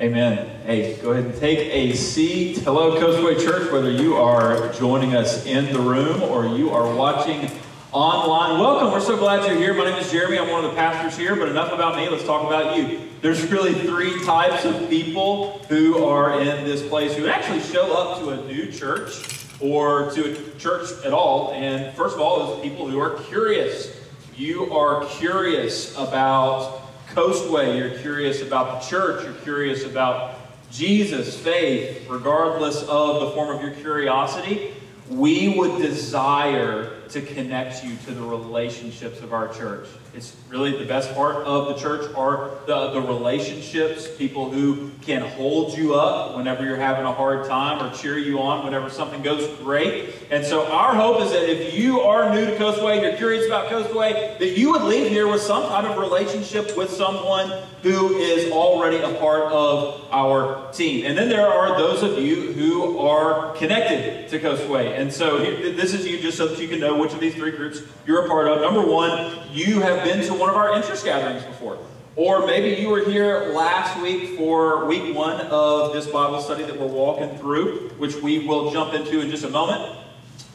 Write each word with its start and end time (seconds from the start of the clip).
Amen. 0.00 0.48
Hey, 0.66 0.96
go 1.00 1.12
ahead 1.12 1.24
and 1.24 1.36
take 1.36 1.60
a 1.60 1.94
seat. 1.94 2.58
Hello, 2.58 3.00
Coastway 3.00 3.40
Church, 3.40 3.70
whether 3.70 3.92
you 3.92 4.16
are 4.16 4.72
joining 4.72 5.14
us 5.14 5.46
in 5.46 5.72
the 5.72 5.78
room 5.78 6.20
or 6.20 6.46
you 6.46 6.70
are 6.70 6.92
watching 6.96 7.48
online. 7.92 8.58
Welcome. 8.58 8.90
We're 8.90 8.98
so 8.98 9.16
glad 9.16 9.48
you're 9.48 9.56
here. 9.56 9.72
My 9.72 9.84
name 9.84 9.96
is 9.96 10.10
Jeremy. 10.10 10.40
I'm 10.40 10.50
one 10.50 10.64
of 10.64 10.72
the 10.72 10.76
pastors 10.76 11.16
here, 11.16 11.36
but 11.36 11.48
enough 11.48 11.70
about 11.70 11.94
me. 11.94 12.08
Let's 12.08 12.24
talk 12.24 12.44
about 12.44 12.76
you. 12.76 13.02
There's 13.20 13.48
really 13.52 13.72
three 13.72 14.20
types 14.24 14.64
of 14.64 14.90
people 14.90 15.60
who 15.68 16.04
are 16.04 16.40
in 16.40 16.64
this 16.64 16.84
place 16.88 17.14
who 17.14 17.28
actually 17.28 17.60
show 17.60 17.96
up 17.96 18.18
to 18.18 18.30
a 18.30 18.44
new 18.48 18.72
church 18.72 19.46
or 19.60 20.10
to 20.10 20.32
a 20.32 20.58
church 20.58 20.90
at 21.04 21.12
all. 21.12 21.52
And 21.52 21.96
first 21.96 22.16
of 22.16 22.20
all, 22.20 22.56
is 22.56 22.62
people 22.64 22.88
who 22.88 22.98
are 22.98 23.10
curious. 23.28 23.96
You 24.36 24.74
are 24.74 25.04
curious 25.06 25.96
about 25.96 26.83
Coastway, 27.14 27.78
you're 27.78 27.96
curious 28.00 28.42
about 28.42 28.82
the 28.82 28.88
church, 28.88 29.22
you're 29.22 29.34
curious 29.34 29.84
about 29.84 30.34
Jesus, 30.72 31.38
faith, 31.38 32.08
regardless 32.10 32.82
of 32.82 33.20
the 33.20 33.30
form 33.30 33.54
of 33.54 33.62
your 33.62 33.70
curiosity, 33.70 34.74
we 35.08 35.56
would 35.56 35.80
desire 35.80 37.02
to 37.10 37.22
connect 37.22 37.84
you 37.84 37.94
to 38.06 38.10
the 38.10 38.20
relationships 38.20 39.20
of 39.20 39.32
our 39.32 39.46
church. 39.54 39.86
It's 40.14 40.36
really 40.48 40.78
the 40.78 40.84
best 40.84 41.12
part 41.12 41.36
of 41.44 41.66
the 41.66 41.74
church 41.74 42.14
are 42.14 42.52
the, 42.66 42.90
the 42.92 43.00
relationships, 43.00 44.06
people 44.16 44.48
who 44.48 44.92
can 45.02 45.22
hold 45.22 45.76
you 45.76 45.96
up 45.96 46.36
whenever 46.36 46.64
you're 46.64 46.76
having 46.76 47.04
a 47.04 47.12
hard 47.12 47.48
time 47.48 47.84
or 47.84 47.92
cheer 47.92 48.16
you 48.16 48.38
on 48.38 48.64
whenever 48.64 48.88
something 48.88 49.22
goes 49.22 49.48
great. 49.58 50.14
And 50.30 50.46
so 50.46 50.70
our 50.70 50.94
hope 50.94 51.20
is 51.20 51.32
that 51.32 51.50
if 51.50 51.74
you 51.74 52.00
are 52.02 52.32
new 52.32 52.46
to 52.46 52.56
Coastway, 52.56 53.02
you're 53.02 53.16
curious 53.16 53.46
about 53.46 53.68
Coastway, 53.68 54.38
that 54.38 54.56
you 54.56 54.70
would 54.70 54.82
leave 54.82 55.10
here 55.10 55.26
with 55.26 55.40
some 55.40 55.64
kind 55.68 55.84
of 55.84 55.98
relationship 55.98 56.76
with 56.76 56.90
someone 56.90 57.50
who 57.82 58.16
is 58.16 58.52
already 58.52 58.98
a 58.98 59.18
part 59.18 59.52
of 59.52 60.06
our 60.12 60.72
team. 60.72 61.06
And 61.06 61.18
then 61.18 61.28
there 61.28 61.46
are 61.46 61.76
those 61.76 62.04
of 62.04 62.18
you 62.18 62.52
who 62.52 62.98
are 63.00 63.52
connected 63.56 64.28
to 64.28 64.38
Coastway. 64.38 64.98
And 64.98 65.12
so 65.12 65.38
this 65.38 65.92
is 65.92 66.06
you 66.06 66.20
just 66.20 66.38
so 66.38 66.46
that 66.46 66.58
you 66.60 66.68
can 66.68 66.78
know 66.78 66.96
which 66.96 67.12
of 67.12 67.20
these 67.20 67.34
three 67.34 67.50
groups 67.50 67.80
you're 68.06 68.24
a 68.24 68.28
part 68.28 68.46
of. 68.48 68.60
Number 68.60 68.86
one, 68.86 69.38
you 69.50 69.80
have 69.80 70.03
been 70.04 70.24
to 70.26 70.34
one 70.34 70.50
of 70.50 70.56
our 70.56 70.76
interest 70.76 71.04
gatherings 71.04 71.44
before. 71.44 71.78
Or 72.16 72.46
maybe 72.46 72.80
you 72.80 72.90
were 72.90 73.04
here 73.04 73.52
last 73.54 74.00
week 74.00 74.36
for 74.36 74.86
week 74.86 75.16
one 75.16 75.40
of 75.40 75.92
this 75.92 76.06
Bible 76.06 76.40
study 76.40 76.62
that 76.62 76.78
we're 76.78 76.86
walking 76.86 77.36
through, 77.38 77.88
which 77.98 78.14
we 78.16 78.46
will 78.46 78.70
jump 78.70 78.94
into 78.94 79.20
in 79.20 79.30
just 79.30 79.44
a 79.44 79.50
moment. 79.50 79.98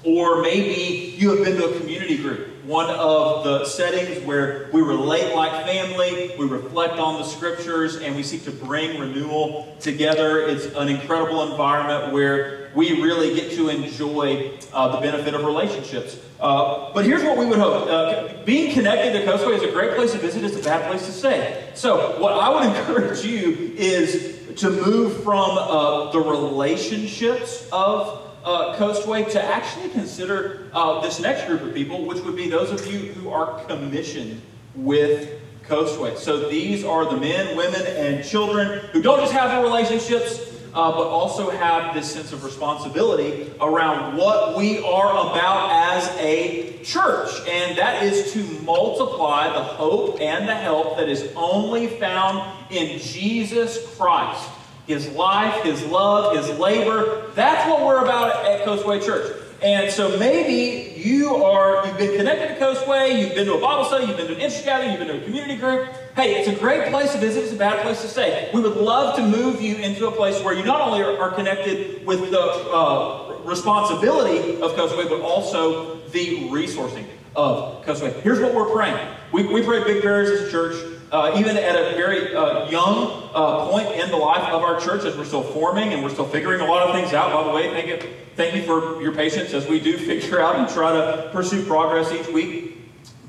Or 0.06 0.42
maybe 0.42 1.16
you 1.18 1.36
have 1.36 1.44
been 1.44 1.58
to 1.58 1.66
a 1.66 1.78
community 1.78 2.18
group, 2.18 2.64
one 2.64 2.90
of 2.90 3.44
the 3.44 3.66
settings 3.66 4.26
where 4.26 4.70
we 4.72 4.82
relate 4.82 5.36
like 5.36 5.66
family, 5.66 6.34
we 6.40 6.46
reflect 6.46 6.94
on 6.94 7.20
the 7.20 7.26
scriptures, 7.26 7.98
and 7.98 8.16
we 8.16 8.24
seek 8.24 8.46
to 8.46 8.52
bring 8.52 8.98
renewal 8.98 9.76
together. 9.82 10.48
It's 10.48 10.68
an 10.76 10.88
incredible 10.88 11.52
environment 11.52 12.14
where 12.14 12.59
we 12.76 13.02
really 13.02 13.36
get 13.36 13.52
to 13.54 13.70
enjoy 13.70 14.52
uh, 14.74 14.96
the 14.96 15.02
benefit 15.02 15.34
of 15.34 15.44
relationships. 15.44 16.20
Uh, 16.40 16.92
but 16.94 17.06
here's 17.06 17.24
what 17.24 17.38
we 17.38 17.46
would 17.46 17.60
hope. 17.60 17.88
Uh, 17.88 18.44
being 18.46 18.74
connected 18.74 19.14
to 19.14 19.26
Coastway 19.26 19.56
is 19.56 19.64
a 19.64 19.72
great 19.72 19.96
place 19.96 20.12
to 20.14 20.18
visit, 20.18 20.44
it's 20.44 20.56
a 20.56 20.64
bad 20.64 20.88
place 20.88 21.06
to 21.06 21.12
stay. 21.12 21.70
So, 21.74 22.20
what 22.20 22.34
I 22.34 22.50
would 22.50 22.76
encourage 22.78 23.24
you 23.26 23.74
is 23.76 24.56
to 24.58 24.70
move 24.70 25.24
from 25.24 25.58
uh, 25.58 26.12
the 26.12 26.20
relationships 26.20 27.68
of 27.72 28.26
uh, 28.44 28.76
Coastway 28.78 29.30
to 29.32 29.44
actually 29.44 29.90
consider 29.90 30.70
uh, 30.74 31.02
this 31.02 31.20
next 31.20 31.48
group 31.48 31.62
of 31.62 31.74
people, 31.74 32.06
which 32.06 32.20
would 32.20 32.36
be 32.36 32.50
those 32.50 32.72
of 32.72 32.86
you 32.92 33.12
who 33.14 33.30
are 33.30 33.64
commissioned 33.66 34.42
with 34.76 35.40
Coastway. 35.68 36.18
So 36.18 36.50
these 36.50 36.84
are 36.84 37.06
the 37.06 37.18
men, 37.18 37.56
women, 37.56 37.86
and 37.86 38.26
children 38.26 38.80
who 38.92 39.02
don't 39.02 39.20
just 39.20 39.34
have 39.34 39.52
the 39.52 39.62
relationships, 39.62 40.59
uh, 40.74 40.92
but 40.92 41.08
also 41.08 41.50
have 41.50 41.94
this 41.94 42.12
sense 42.12 42.32
of 42.32 42.44
responsibility 42.44 43.52
around 43.62 44.18
what 44.18 44.58
we 44.58 44.80
are 44.80 45.12
about 45.12 45.72
as 45.72 46.08
a 46.20 46.80
church. 46.84 47.30
And 47.48 47.78
that 47.78 48.04
is 48.04 48.34
to 48.34 48.44
multiply 48.64 49.52
the 49.54 49.64
hope 49.64 50.20
and 50.22 50.48
the 50.48 50.56
help 50.56 50.98
that 50.98 51.10
is 51.10 51.32
only 51.36 51.88
found 51.88 52.42
in 52.72 53.00
Jesus 53.00 53.96
Christ 53.98 54.50
his 54.90 55.08
life, 55.10 55.64
his 55.64 55.86
love, 55.86 56.36
his 56.36 56.50
labor. 56.58 57.28
That's 57.36 57.70
what 57.70 57.86
we're 57.86 58.04
about 58.04 58.44
at 58.44 58.66
Coastway 58.66 59.06
Church. 59.06 59.40
And 59.62 59.92
so 59.92 60.18
maybe 60.18 61.00
you 61.00 61.36
are, 61.36 61.86
you've 61.86 61.98
been 61.98 62.18
connected 62.18 62.56
to 62.56 62.60
Coastway, 62.60 63.20
you've 63.20 63.36
been 63.36 63.46
to 63.46 63.54
a 63.54 63.62
Bible 63.62 63.86
study, 63.86 64.08
you've 64.08 64.18
been 64.18 64.28
to 64.28 64.36
an 64.36 64.42
interest 64.42 64.66
gathering, 64.66 64.92
you've 64.92 65.00
been 65.00 65.10
to 65.10 65.22
a 65.22 65.26
community 65.26 65.58
group. 65.58 65.90
Hey, 66.20 66.36
it's 66.36 66.50
a 66.50 66.60
great 66.60 66.90
place 66.90 67.14
to 67.14 67.18
visit, 67.18 67.46
it's 67.46 67.54
a 67.54 67.56
bad 67.56 67.82
place 67.82 68.02
to 68.02 68.10
stay. 68.10 68.50
We 68.54 68.60
would 68.60 68.76
love 68.76 69.16
to 69.16 69.22
move 69.26 69.62
you 69.62 69.78
into 69.78 70.06
a 70.06 70.12
place 70.12 70.44
where 70.44 70.54
you 70.54 70.66
not 70.66 70.82
only 70.82 71.02
are, 71.02 71.18
are 71.18 71.32
connected 71.32 72.06
with 72.06 72.30
the 72.30 72.42
uh, 72.42 73.38
responsibility 73.46 74.62
of 74.62 74.74
Coastway, 74.74 75.08
but 75.08 75.22
also 75.22 76.02
the 76.10 76.50
resourcing 76.50 77.06
of 77.38 77.86
Coastway. 77.86 78.20
Here's 78.20 78.42
what 78.42 78.54
we're 78.54 78.70
praying. 78.70 79.00
We, 79.32 79.48
we 79.48 79.64
pray 79.64 79.82
big 79.86 80.02
prayers 80.04 80.30
as 80.30 80.50
a 80.50 80.52
church 80.52 81.00
uh, 81.12 81.36
even 81.38 81.58
at 81.58 81.76
a 81.76 81.96
very 81.96 82.36
uh, 82.36 82.70
young 82.70 83.30
uh, 83.34 83.68
point 83.68 83.90
in 83.92 84.12
the 84.12 84.18
life 84.18 84.44
of 84.52 84.62
our 84.62 84.80
church 84.80 85.06
as 85.06 85.18
we're 85.18 85.26
still 85.26 85.42
forming 85.42 85.94
and 85.94 86.04
we're 86.04 86.10
still 86.10 86.28
figuring 86.28 86.62
a 86.62 86.66
lot 86.66 86.88
of 86.88 86.94
things 86.94 87.14
out. 87.14 87.34
By 87.34 87.44
the 87.44 87.50
way, 87.50 87.70
thank 87.72 87.88
you, 87.88 88.14
thank 88.36 88.56
you 88.56 88.64
for 88.64 89.02
your 89.02 89.14
patience 89.14 89.54
as 89.54 89.68
we 89.68 89.80
do 89.80 89.98
figure 90.06 90.42
out 90.42 90.58
and 90.58 90.70
try 90.70 90.92
to 90.92 91.30
pursue 91.32 91.66
progress 91.66 92.12
each 92.12 92.28
week. 92.28 92.69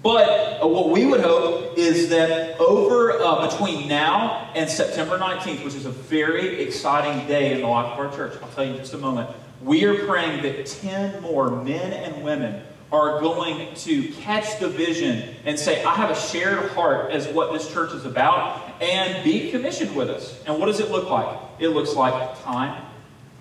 But 0.02 0.62
uh, 0.62 0.66
what 0.66 0.90
we 0.90 1.04
would 1.04 1.20
hope 1.20 1.76
is 1.76 2.08
that 2.08 2.58
over 2.58 3.20
uh, 3.20 3.50
between 3.50 3.86
now 3.86 4.50
and 4.54 4.68
September 4.68 5.18
19th, 5.18 5.62
which 5.64 5.74
is 5.74 5.84
a 5.84 5.90
very 5.90 6.62
exciting 6.62 7.26
day 7.26 7.52
in 7.52 7.60
the 7.60 7.66
life 7.66 7.92
of 7.92 7.98
our 7.98 8.16
church, 8.16 8.38
I'll 8.42 8.48
tell 8.50 8.64
you 8.64 8.72
in 8.72 8.78
just 8.78 8.94
a 8.94 8.98
moment, 8.98 9.28
we 9.62 9.84
are 9.84 10.06
praying 10.06 10.42
that 10.42 10.64
10 10.64 11.20
more 11.20 11.50
men 11.50 11.92
and 11.92 12.24
women 12.24 12.62
are 12.90 13.20
going 13.20 13.72
to 13.74 14.08
catch 14.14 14.58
the 14.58 14.68
vision 14.68 15.34
and 15.44 15.58
say, 15.58 15.84
I 15.84 15.94
have 15.94 16.10
a 16.10 16.18
shared 16.18 16.70
heart 16.72 17.12
as 17.12 17.28
what 17.28 17.52
this 17.52 17.70
church 17.72 17.92
is 17.92 18.04
about, 18.04 18.68
and 18.80 19.22
be 19.22 19.50
commissioned 19.50 19.94
with 19.94 20.08
us. 20.08 20.42
And 20.46 20.58
what 20.58 20.66
does 20.66 20.80
it 20.80 20.90
look 20.90 21.08
like? 21.10 21.38
It 21.58 21.68
looks 21.68 21.94
like 21.94 22.42
time, 22.42 22.82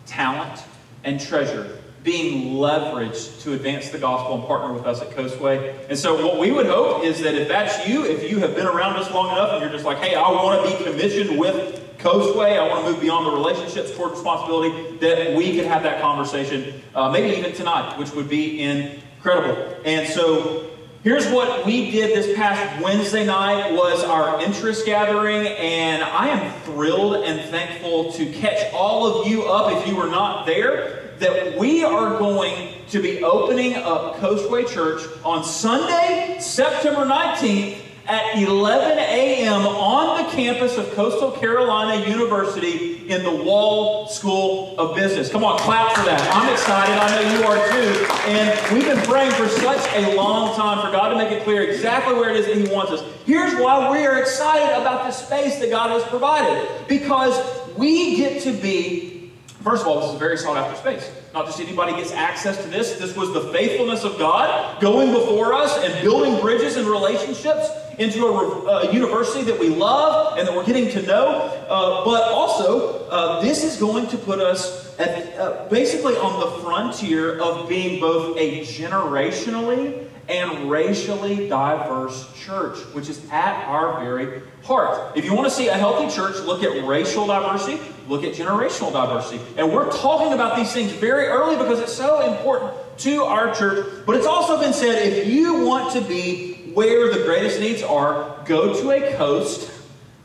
talent, 0.05 0.61
and 1.03 1.19
treasure 1.19 1.78
being 2.03 2.55
leveraged 2.55 3.41
to 3.41 3.53
advance 3.53 3.89
the 3.89 3.97
gospel 3.97 4.35
and 4.35 4.45
partner 4.45 4.73
with 4.73 4.85
us 4.85 5.01
at 5.01 5.09
Coastway. 5.11 5.89
And 5.89 5.97
so, 5.97 6.25
what 6.25 6.39
we 6.39 6.51
would 6.51 6.65
hope 6.65 7.03
is 7.03 7.21
that 7.21 7.35
if 7.35 7.47
that's 7.47 7.87
you, 7.87 8.05
if 8.05 8.29
you 8.29 8.39
have 8.39 8.55
been 8.55 8.67
around 8.67 8.95
us 8.95 9.11
long 9.11 9.31
enough 9.31 9.53
and 9.53 9.61
you're 9.61 9.71
just 9.71 9.85
like, 9.85 9.97
hey, 9.97 10.15
I 10.15 10.29
want 10.31 10.69
to 10.69 10.77
be 10.77 10.83
commissioned 10.83 11.37
with 11.37 11.97
Coastway, 11.99 12.57
I 12.57 12.67
want 12.67 12.85
to 12.85 12.91
move 12.91 13.01
beyond 13.01 13.25
the 13.25 13.31
relationships 13.31 13.93
toward 13.93 14.11
responsibility, 14.11 14.97
that 14.97 15.35
we 15.35 15.57
could 15.57 15.65
have 15.65 15.83
that 15.83 16.01
conversation, 16.01 16.81
uh, 16.95 17.11
maybe 17.11 17.37
even 17.37 17.53
tonight, 17.53 17.97
which 17.97 18.13
would 18.13 18.29
be 18.29 18.61
incredible. 18.61 19.75
And 19.83 20.07
so 20.07 20.69
here's 21.03 21.29
what 21.29 21.65
we 21.65 21.91
did 21.91 22.17
this 22.17 22.37
past 22.37 22.81
Wednesday 22.81 23.25
night 23.25 23.73
was 23.73 24.01
our 24.05 24.41
interest 24.41 24.85
gathering, 24.85 25.47
and 25.47 26.01
I 26.01 26.29
am 26.29 26.61
thrilled 26.61 27.25
and 27.25 27.49
thankful 27.49 28.13
to 28.13 28.31
catch 28.31 28.73
all 28.73 29.05
of 29.05 29.27
you 29.27 29.43
up 29.43 29.81
if 29.81 29.85
you 29.85 29.97
were 29.97 30.09
not 30.09 30.45
there, 30.45 31.08
that 31.19 31.57
we 31.57 31.83
are 31.83 32.17
going 32.17 32.73
to 32.89 33.01
be 33.01 33.23
opening 33.23 33.75
up 33.75 34.15
Coastway 34.17 34.67
Church 34.67 35.01
on 35.23 35.43
Sunday, 35.43 36.37
September 36.39 37.05
19th 37.05 37.77
at 38.09 38.41
11 38.41 38.97
a.m. 38.97 39.67
on 39.67 40.23
the 40.23 40.31
campus 40.31 40.77
of 40.77 40.91
Coastal 40.93 41.31
Carolina 41.31 42.07
University 42.09 43.07
in 43.07 43.23
the 43.23 43.43
Wall 43.43 44.07
School 44.07 44.75
of 44.79 44.95
Business. 44.95 45.29
Come 45.29 45.43
on, 45.43 45.59
clap 45.59 45.95
for 45.95 46.03
that. 46.05 46.19
I'm 46.33 46.51
excited. 46.51 46.95
I 46.95 47.21
know 47.21 47.37
you 47.37 47.45
are 47.45 47.67
too. 47.69 48.05
And 48.31 48.73
we've 48.73 48.85
been 48.85 49.05
praying 49.05 49.31
for 49.33 49.47
such 49.47 49.87
a 49.93 50.15
long 50.15 50.55
time 50.55 50.83
for 50.83 50.91
God 50.91 51.09
to 51.09 51.15
make 51.17 51.31
it 51.31 51.43
clear 51.43 51.61
exactly 51.61 52.15
where 52.15 52.31
it 52.31 52.37
is 52.37 52.47
that 52.47 52.57
He 52.57 52.73
wants 52.73 52.91
us. 52.91 53.03
Here's 53.25 53.53
why 53.61 53.91
we 53.91 54.03
are 54.05 54.19
excited 54.19 54.75
about 54.81 55.05
the 55.05 55.11
space 55.11 55.59
that 55.59 55.69
God 55.69 55.91
has 55.91 56.03
provided. 56.09 56.67
Because 56.87 57.39
we 57.77 58.15
get 58.17 58.41
to 58.43 58.53
be, 58.53 59.18
first 59.63 59.83
of 59.83 59.87
all, 59.87 59.99
this 60.01 60.09
is 60.09 60.15
a 60.15 60.19
very 60.19 60.37
sought 60.37 60.57
after 60.57 60.75
space. 60.77 61.11
Not 61.33 61.45
just 61.45 61.59
anybody 61.59 61.93
gets 61.93 62.11
access 62.11 62.61
to 62.63 62.69
this. 62.69 62.97
This 62.97 63.15
was 63.15 63.33
the 63.33 63.51
faithfulness 63.51 64.03
of 64.03 64.17
God 64.17 64.81
going 64.81 65.11
before 65.11 65.53
us 65.53 65.77
and 65.83 66.01
building 66.01 66.39
bridges 66.41 66.75
and 66.75 66.87
relationships 66.87 67.69
into 67.97 68.25
a, 68.25 68.65
a 68.65 68.93
university 68.93 69.43
that 69.43 69.59
we 69.59 69.69
love 69.69 70.37
and 70.37 70.47
that 70.47 70.55
we're 70.55 70.65
getting 70.65 70.89
to 70.89 71.01
know. 71.03 71.27
Uh, 71.69 72.05
but 72.05 72.31
also, 72.31 73.07
uh, 73.09 73.41
this 73.41 73.63
is 73.63 73.77
going 73.77 74.07
to 74.07 74.17
put 74.17 74.39
us 74.39 74.88
at, 74.99 75.39
uh, 75.39 75.67
basically 75.69 76.15
on 76.17 76.39
the 76.39 76.61
frontier 76.61 77.39
of 77.39 77.67
being 77.67 77.99
both 77.99 78.37
a 78.37 78.61
generationally 78.61 80.07
and 80.27 80.69
racially 80.69 81.49
diverse 81.49 82.31
church, 82.35 82.77
which 82.93 83.09
is 83.09 83.25
at 83.31 83.65
our 83.65 83.99
very 83.99 84.43
heart. 84.63 85.17
If 85.17 85.25
you 85.25 85.33
want 85.33 85.47
to 85.47 85.51
see 85.51 85.69
a 85.69 85.73
healthy 85.73 86.13
church, 86.13 86.35
look 86.45 86.63
at 86.63 86.85
racial 86.85 87.25
diversity, 87.25 87.81
look 88.07 88.23
at 88.23 88.35
generational 88.35 88.91
diversity. 88.93 89.43
And 89.57 89.73
we're 89.73 89.91
talking 89.91 90.33
about 90.33 90.55
these 90.55 90.71
things 90.71 90.91
very 90.91 91.25
early 91.25 91.55
because 91.55 91.79
it's 91.79 91.93
so 91.93 92.31
important 92.31 92.73
to 92.99 93.23
our 93.23 93.55
church. 93.55 94.05
But 94.05 94.17
it's 94.17 94.27
also 94.27 94.59
been 94.59 94.73
said 94.73 95.01
if 95.01 95.27
you 95.27 95.65
want 95.65 95.93
to 95.93 96.01
be 96.01 96.71
where 96.75 97.11
the 97.11 97.23
greatest 97.23 97.59
needs 97.59 97.81
are, 97.81 98.39
go 98.45 98.79
to 98.79 98.91
a 98.91 99.15
coast 99.15 99.71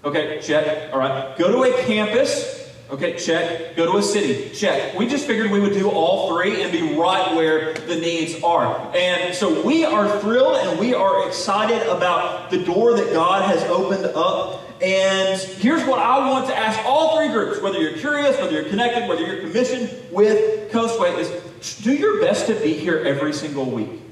Okay, 0.05 0.38
check. 0.43 0.93
All 0.93 0.99
right. 0.99 1.35
Go 1.38 1.50
to 1.50 1.62
a 1.62 1.82
campus. 1.85 2.63
Okay, 2.90 3.16
check. 3.16 3.76
Go 3.76 3.90
to 3.90 3.98
a 3.98 4.02
city. 4.02 4.50
Check. 4.54 4.94
We 4.94 5.08
just 5.08 5.26
figured 5.26 5.50
we 5.50 5.58
would 5.58 5.72
do 5.72 5.90
all 5.90 6.28
three 6.28 6.62
and 6.62 6.70
be 6.70 6.96
right 6.96 7.34
where 7.34 7.72
the 7.72 7.96
needs 7.96 8.42
are. 8.42 8.94
And 8.94 9.34
so 9.34 9.62
we 9.62 9.84
are 9.84 10.20
thrilled 10.20 10.56
and 10.56 10.78
we 10.78 10.92
are 10.94 11.26
excited 11.26 11.82
about 11.88 12.50
the 12.50 12.62
door 12.62 12.94
that 12.94 13.12
God 13.12 13.48
has 13.48 13.62
opened 13.64 14.04
up. 14.14 14.60
And 14.82 15.40
here's 15.40 15.82
what 15.84 15.98
I 15.98 16.31
want 16.31 16.46
to 16.48 16.56
ask 16.56 16.78
all 16.84 17.16
three 17.16 17.28
groups, 17.28 17.60
whether 17.62 17.81
you're 17.81 17.96
curious, 17.96 18.36
whether 18.38 18.52
you're 18.52 18.69
connected, 18.69 19.08
whether 19.08 19.25
you're 19.25 19.40
commissioned 19.40 19.90
with 20.12 20.70
Coastway, 20.70 21.16
is 21.19 21.78
do 21.82 21.94
your 21.94 22.20
best 22.20 22.46
to 22.48 22.54
be 22.54 22.75
here 22.75 22.98
every 22.98 23.32
single 23.32 23.64
week. 23.64 24.03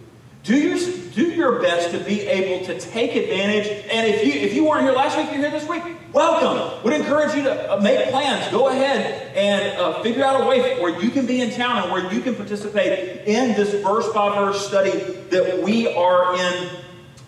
Do 0.43 0.57
your, 0.57 0.77
do 1.13 1.23
your 1.23 1.63
best 1.63 1.93
to 1.93 2.01
be 2.01 2.23
able 2.23 2.67
to 2.67 2.81
take 2.81 3.15
advantage. 3.15 3.69
And 3.89 4.09
if 4.09 4.27
you, 4.27 4.33
if 4.33 4.55
you 4.55 4.65
weren't 4.65 4.83
here 4.83 4.93
last 4.93 5.17
week, 5.17 5.27
you're 5.27 5.39
here 5.39 5.53
this 5.53 5.69
week, 5.69 5.85
welcome. 6.13 6.83
Would 6.83 6.95
encourage 6.95 7.37
you 7.37 7.45
to 7.45 7.75
uh, 7.75 7.81
make 7.81 8.11
plans. 8.11 8.51
Go 8.51 8.69
ahead 8.69 9.37
and 9.37 9.79
uh, 9.79 10.03
figure 10.03 10.25
out 10.25 10.41
a 10.41 10.49
way 10.49 10.81
where 10.81 11.01
you 11.01 11.11
can 11.11 11.27
be 11.27 11.43
in 11.43 11.53
town 11.53 11.85
and 11.85 11.93
where 11.93 12.13
you 12.13 12.21
can 12.21 12.35
participate 12.35 13.25
in 13.25 13.55
this 13.55 13.81
verse 13.85 14.13
by 14.13 14.35
verse 14.35 14.67
study 14.67 14.99
that 15.31 15.63
we 15.63 15.95
are 15.95 16.35
in. 16.35 16.71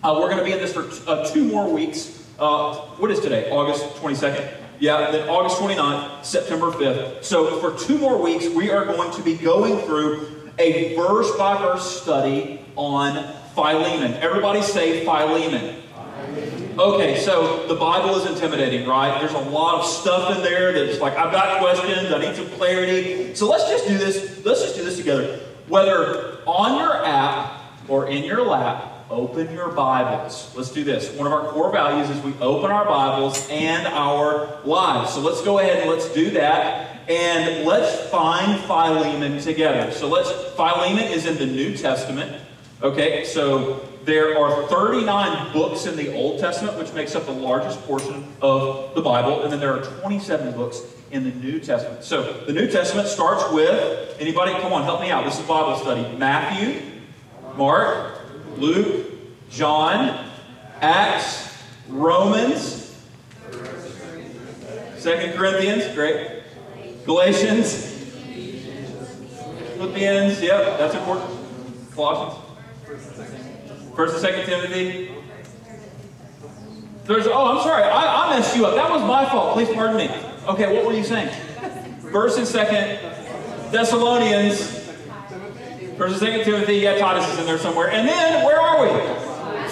Uh, 0.03 0.17
we're 0.19 0.29
going 0.29 0.39
to 0.39 0.43
be 0.43 0.51
in 0.51 0.59
this 0.59 0.73
for 0.73 0.85
uh, 1.09 1.25
two 1.29 1.45
more 1.45 1.71
weeks. 1.71 2.27
Uh, 2.37 2.75
what 2.97 3.11
is 3.11 3.21
today? 3.21 3.49
August 3.49 3.85
22nd? 3.95 4.57
Yeah, 4.81 5.09
then 5.11 5.29
August 5.29 5.55
29th, 5.61 6.25
September 6.25 6.69
5th. 6.69 7.23
So 7.23 7.61
for 7.61 7.79
two 7.79 7.97
more 7.97 8.21
weeks, 8.21 8.49
we 8.49 8.71
are 8.71 8.83
going 8.83 9.09
to 9.13 9.21
be 9.21 9.37
going 9.37 9.77
through 9.85 10.51
a 10.59 10.93
verse 10.97 11.33
by 11.37 11.57
verse 11.61 12.01
study 12.01 12.64
on 12.75 13.33
Philemon. 13.53 14.13
Everybody 14.15 14.61
say 14.61 15.03
Philemon. 15.05 15.81
Okay, 16.77 17.17
so 17.19 17.65
the 17.67 17.75
Bible 17.75 18.15
is 18.17 18.29
intimidating, 18.29 18.85
right? 18.85 19.17
There's 19.21 19.33
a 19.33 19.49
lot 19.49 19.79
of 19.79 19.85
stuff 19.85 20.35
in 20.35 20.43
there 20.43 20.73
that's 20.73 20.99
like, 20.99 21.15
I've 21.15 21.31
got 21.31 21.61
questions, 21.61 22.11
I 22.11 22.19
need 22.19 22.35
some 22.35 22.49
clarity. 22.57 23.33
So 23.33 23.47
let's 23.47 23.69
just 23.69 23.87
do 23.87 23.97
this, 23.97 24.43
let's 24.43 24.61
just 24.61 24.75
do 24.75 24.83
this 24.83 24.97
together. 24.97 25.39
Whether 25.69 26.39
on 26.45 26.77
your 26.77 27.05
app 27.05 27.61
or 27.87 28.09
in 28.09 28.25
your 28.25 28.45
lap, 28.45 28.91
open 29.09 29.53
your 29.53 29.69
Bibles. 29.69 30.53
Let's 30.55 30.71
do 30.71 30.83
this. 30.83 31.11
One 31.15 31.27
of 31.27 31.33
our 31.33 31.49
core 31.51 31.71
values 31.71 32.09
is 32.09 32.21
we 32.23 32.33
open 32.41 32.71
our 32.71 32.85
Bibles 32.85 33.47
and 33.49 33.87
our 33.87 34.59
lives. 34.65 35.13
So 35.13 35.21
let's 35.21 35.41
go 35.43 35.59
ahead 35.59 35.79
and 35.79 35.89
let's 35.89 36.09
do 36.09 36.31
that. 36.31 37.09
And 37.09 37.65
let's 37.65 38.09
find 38.09 38.59
Philemon 38.61 39.39
together. 39.39 39.91
So 39.91 40.09
let's, 40.09 40.29
Philemon 40.55 41.05
is 41.05 41.25
in 41.25 41.37
the 41.37 41.45
New 41.45 41.77
Testament. 41.77 42.41
Okay, 42.83 43.23
so 43.23 43.87
there 44.03 44.37
are 44.37 44.67
39 44.67 45.53
books 45.53 45.85
in 45.85 45.95
the 45.95 46.13
Old 46.13 46.41
Testament, 46.41 46.77
which 46.77 46.91
makes 46.93 47.15
up 47.15 47.25
the 47.25 47.31
largest 47.31 47.81
portion 47.87 48.27
of 48.41 48.93
the 48.93 49.01
Bible, 49.01 49.43
and 49.43 49.51
then 49.51 49.61
there 49.61 49.73
are 49.73 49.81
27 50.01 50.53
books 50.53 50.81
in 51.09 51.23
the 51.23 51.31
New 51.31 51.59
Testament. 51.61 52.03
So 52.03 52.43
the 52.45 52.51
New 52.51 52.69
Testament 52.69 53.07
starts 53.07 53.49
with 53.53 54.17
anybody, 54.19 54.51
come 54.59 54.73
on, 54.73 54.83
help 54.83 54.99
me 54.99 55.09
out. 55.09 55.23
This 55.23 55.39
is 55.39 55.45
Bible 55.47 55.77
study. 55.77 56.17
Matthew, 56.17 56.81
Mark, 57.55 58.19
Luke, 58.57 59.07
John, 59.49 60.29
Acts, 60.81 61.57
Romans, 61.87 62.93
Second 64.97 65.33
Corinthians, 65.35 65.95
great. 65.95 66.41
Galatians, 67.05 67.85
Philippians, 69.77 70.41
yep, 70.41 70.77
that's 70.77 70.95
important. 70.95 71.31
Colossians, 71.93 72.44
First 73.95 74.13
and 74.13 74.21
Second 74.21 74.45
Timothy. 74.45 75.11
There's, 77.05 77.27
oh, 77.27 77.57
I'm 77.57 77.63
sorry, 77.63 77.83
I, 77.83 78.25
I 78.25 78.37
messed 78.37 78.55
you 78.55 78.65
up. 78.65 78.75
That 78.75 78.89
was 78.89 79.01
my 79.03 79.29
fault. 79.29 79.53
Please 79.53 79.69
pardon 79.69 79.97
me. 79.97 80.09
Okay, 80.47 80.75
what 80.75 80.85
were 80.85 80.93
you 80.93 81.03
saying? 81.03 81.29
First 82.11 82.37
and 82.37 82.47
Second 82.47 82.99
Thessalonians. 83.71 84.59
First 85.97 86.13
and 86.13 86.19
Second 86.19 86.43
Timothy. 86.45 86.77
Yeah, 86.77 86.97
Titus 86.97 87.31
is 87.31 87.39
in 87.39 87.45
there 87.45 87.57
somewhere. 87.57 87.91
And 87.91 88.07
then 88.07 88.43
where 88.43 88.59
are 88.59 88.81
we? 88.81 88.89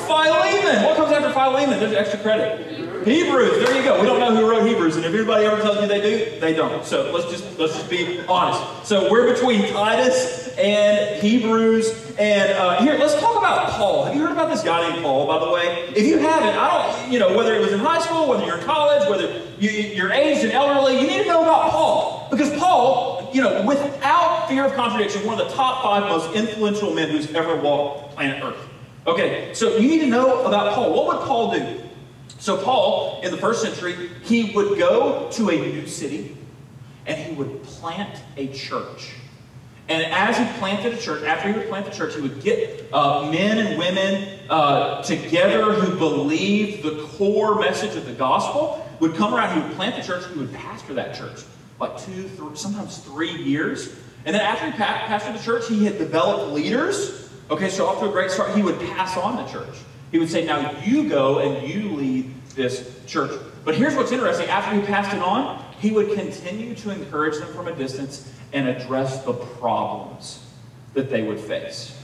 Philemon. 0.06 0.84
What 0.84 0.96
comes 0.96 1.12
after 1.12 1.32
Philemon? 1.32 1.80
There's 1.80 1.94
extra 1.94 2.20
credit. 2.20 2.93
Hebrews, 3.06 3.66
there 3.66 3.76
you 3.76 3.84
go. 3.84 4.00
We 4.00 4.08
don't 4.08 4.20
know 4.20 4.36
who 4.36 4.50
wrote 4.50 4.68
Hebrews, 4.68 4.96
and 4.96 5.06
if 5.06 5.14
anybody 5.14 5.46
ever 5.46 5.62
tells 5.62 5.82
you 5.82 5.88
they 5.88 6.02
do, 6.02 6.40
they 6.40 6.54
don't. 6.54 6.86
So 6.86 7.12
let's 7.12 7.30
just 7.30 7.60
let's 7.60 7.74
just 7.74 7.90
be 7.90 8.22
honest. 8.28 8.88
So 8.88 9.12
we're 9.12 9.34
between 9.34 9.72
Titus 9.74 10.56
and 10.58 11.22
Hebrews, 11.22 12.16
and 12.18 12.52
uh, 12.54 12.82
here 12.82 12.96
let's 12.98 13.20
talk 13.20 13.38
about 13.38 13.70
Paul. 13.72 14.06
Have 14.06 14.16
you 14.16 14.22
heard 14.22 14.32
about 14.32 14.50
this 14.50 14.64
guy 14.64 14.90
named 14.90 15.04
Paul? 15.04 15.28
By 15.28 15.40
the 15.40 15.52
way, 15.52 15.90
if 15.96 16.06
you 16.06 16.18
haven't, 16.18 16.56
I 16.56 17.02
don't. 17.02 17.12
You 17.12 17.20
know 17.20 17.36
whether 17.36 17.54
it 17.56 17.60
was 17.60 17.72
in 17.74 17.80
high 17.80 18.00
school, 18.00 18.28
whether 18.28 18.46
you're 18.46 18.58
in 18.58 18.64
college, 18.64 19.10
whether 19.10 19.42
you, 19.60 19.70
you're 19.70 20.12
aged 20.12 20.44
and 20.44 20.54
elderly, 20.54 21.00
you 21.00 21.08
need 21.08 21.24
to 21.24 21.28
know 21.28 21.42
about 21.42 21.72
Paul 21.72 22.28
because 22.32 22.58
Paul, 22.58 23.30
you 23.34 23.42
know, 23.42 23.66
without 23.66 24.48
fear 24.48 24.66
of 24.66 24.74
contradiction, 24.74 25.26
one 25.26 25.40
of 25.40 25.48
the 25.48 25.54
top 25.54 25.84
five 25.84 26.04
most 26.04 26.36
influential 26.36 26.94
men 26.94 27.10
who's 27.10 27.34
ever 27.34 27.56
walked 27.56 28.16
planet 28.16 28.44
Earth. 28.44 28.70
Okay, 29.06 29.54
so 29.54 29.76
you 29.78 29.88
need 29.90 30.00
to 30.00 30.08
know 30.08 30.46
about 30.46 30.74
Paul. 30.74 30.94
What 30.94 31.08
would 31.08 31.28
Paul 31.28 31.52
do? 31.52 31.82
So, 32.40 32.58
Paul, 32.58 33.22
in 33.24 33.32
the 33.32 33.38
first 33.38 33.62
century, 33.62 34.10
he 34.24 34.52
would 34.52 34.78
go 34.78 35.30
to 35.32 35.50
a 35.50 35.58
new 35.58 35.88
city 35.88 36.38
and 37.06 37.18
he 37.18 37.34
would 37.34 37.64
plant 37.64 38.22
a 38.38 38.48
church. 38.48 39.14
And 39.90 40.04
as 40.14 40.38
he 40.38 40.46
planted 40.60 40.94
a 40.94 40.98
church, 40.98 41.24
after 41.24 41.52
he 41.52 41.58
would 41.58 41.68
plant 41.68 41.86
the 41.86 41.92
church, 41.92 42.16
he 42.16 42.22
would 42.22 42.42
get 42.42 42.88
uh, 42.94 43.30
men 43.30 43.60
and 43.60 43.78
women 43.78 44.40
uh, 44.50 45.04
together 45.04 45.74
who 45.74 45.98
believed 45.98 46.84
the 46.84 47.04
core 47.18 47.60
message 47.60 47.96
of 47.96 48.06
the 48.06 48.14
gospel, 48.14 48.80
would 49.00 49.16
come 49.16 49.34
around, 49.34 49.56
he 49.56 49.68
would 49.68 49.76
plant 49.76 49.96
the 49.96 50.02
church, 50.02 50.24
he 50.32 50.40
would 50.40 50.54
pastor 50.54 50.94
that 50.94 51.16
church, 51.16 51.42
like 51.80 51.98
two, 52.02 52.24
three, 52.30 52.56
sometimes 52.56 53.00
three 53.00 53.32
years. 53.32 53.94
And 54.26 54.34
then 54.34 54.42
after 54.42 54.66
he 54.66 54.72
pa- 54.72 55.06
pastored 55.06 55.38
the 55.38 55.44
church, 55.44 55.68
he 55.68 55.84
had 55.84 55.98
developed 55.98 56.54
leaders. 56.54 57.30
Okay, 57.50 57.70
so 57.70 57.86
off 57.86 58.00
to 58.00 58.08
a 58.08 58.12
great 58.12 58.32
start, 58.32 58.56
he 58.56 58.64
would 58.64 58.80
pass 58.80 59.18
on 59.18 59.36
the 59.36 59.52
church. 59.52 59.76
He 60.14 60.20
would 60.20 60.30
say, 60.30 60.46
Now 60.46 60.72
you 60.84 61.10
go 61.10 61.40
and 61.40 61.68
you 61.68 61.90
lead 61.96 62.32
this 62.50 63.02
church. 63.08 63.32
But 63.66 63.74
here's 63.74 63.96
what's 63.96 64.12
interesting 64.12 64.48
after 64.48 64.80
he 64.80 64.86
passed 64.86 65.12
it 65.12 65.24
on, 65.24 65.66
he 65.80 65.90
would 65.90 66.14
continue 66.14 66.76
to 66.76 66.92
encourage 66.92 67.40
them 67.40 67.52
from 67.52 67.68
a 67.68 67.76
distance 67.76 68.32
and 68.54 68.70
address 68.70 69.26
the 69.26 69.34
problems 69.34 70.46
that 70.94 71.10
they 71.10 71.24
would 71.24 71.40
face. 71.40 72.00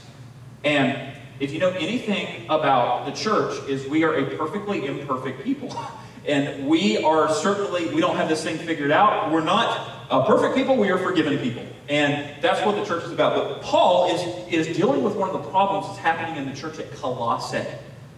And 0.64 1.16
if 1.38 1.52
you 1.52 1.60
know 1.60 1.70
anything 1.70 2.46
about 2.50 3.06
the 3.06 3.12
church, 3.12 3.56
is 3.68 3.86
we 3.86 4.02
are 4.02 4.14
a 4.16 4.36
perfectly 4.36 4.84
imperfect 4.86 5.42
people. 5.44 5.74
And 6.28 6.68
we 6.68 7.02
are 7.02 7.32
certainly, 7.32 7.86
we 7.94 8.02
don't 8.02 8.16
have 8.16 8.28
this 8.28 8.44
thing 8.44 8.58
figured 8.58 8.90
out. 8.90 9.32
We're 9.32 9.40
not 9.40 10.06
uh, 10.10 10.26
perfect 10.26 10.54
people, 10.54 10.76
we 10.76 10.90
are 10.90 10.98
forgiven 10.98 11.38
people. 11.38 11.64
And 11.88 12.42
that's 12.42 12.64
what 12.64 12.76
the 12.76 12.84
church 12.84 13.04
is 13.04 13.10
about. 13.10 13.34
But 13.36 13.62
Paul 13.62 14.14
is, 14.14 14.52
is 14.52 14.76
dealing 14.76 15.02
with 15.02 15.16
one 15.16 15.30
of 15.30 15.42
the 15.42 15.50
problems 15.50 15.86
that's 15.86 15.98
happening 15.98 16.36
in 16.36 16.46
the 16.46 16.54
church 16.54 16.78
at 16.78 16.92
Colossae. 16.92 17.64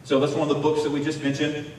So 0.05 0.21
that's 0.21 0.33
one 0.33 0.49
of 0.49 0.55
the 0.57 0.63
books 0.63 0.83
that 0.83 0.91
we 0.91 1.03
just 1.03 1.23
mentioned. 1.23 1.71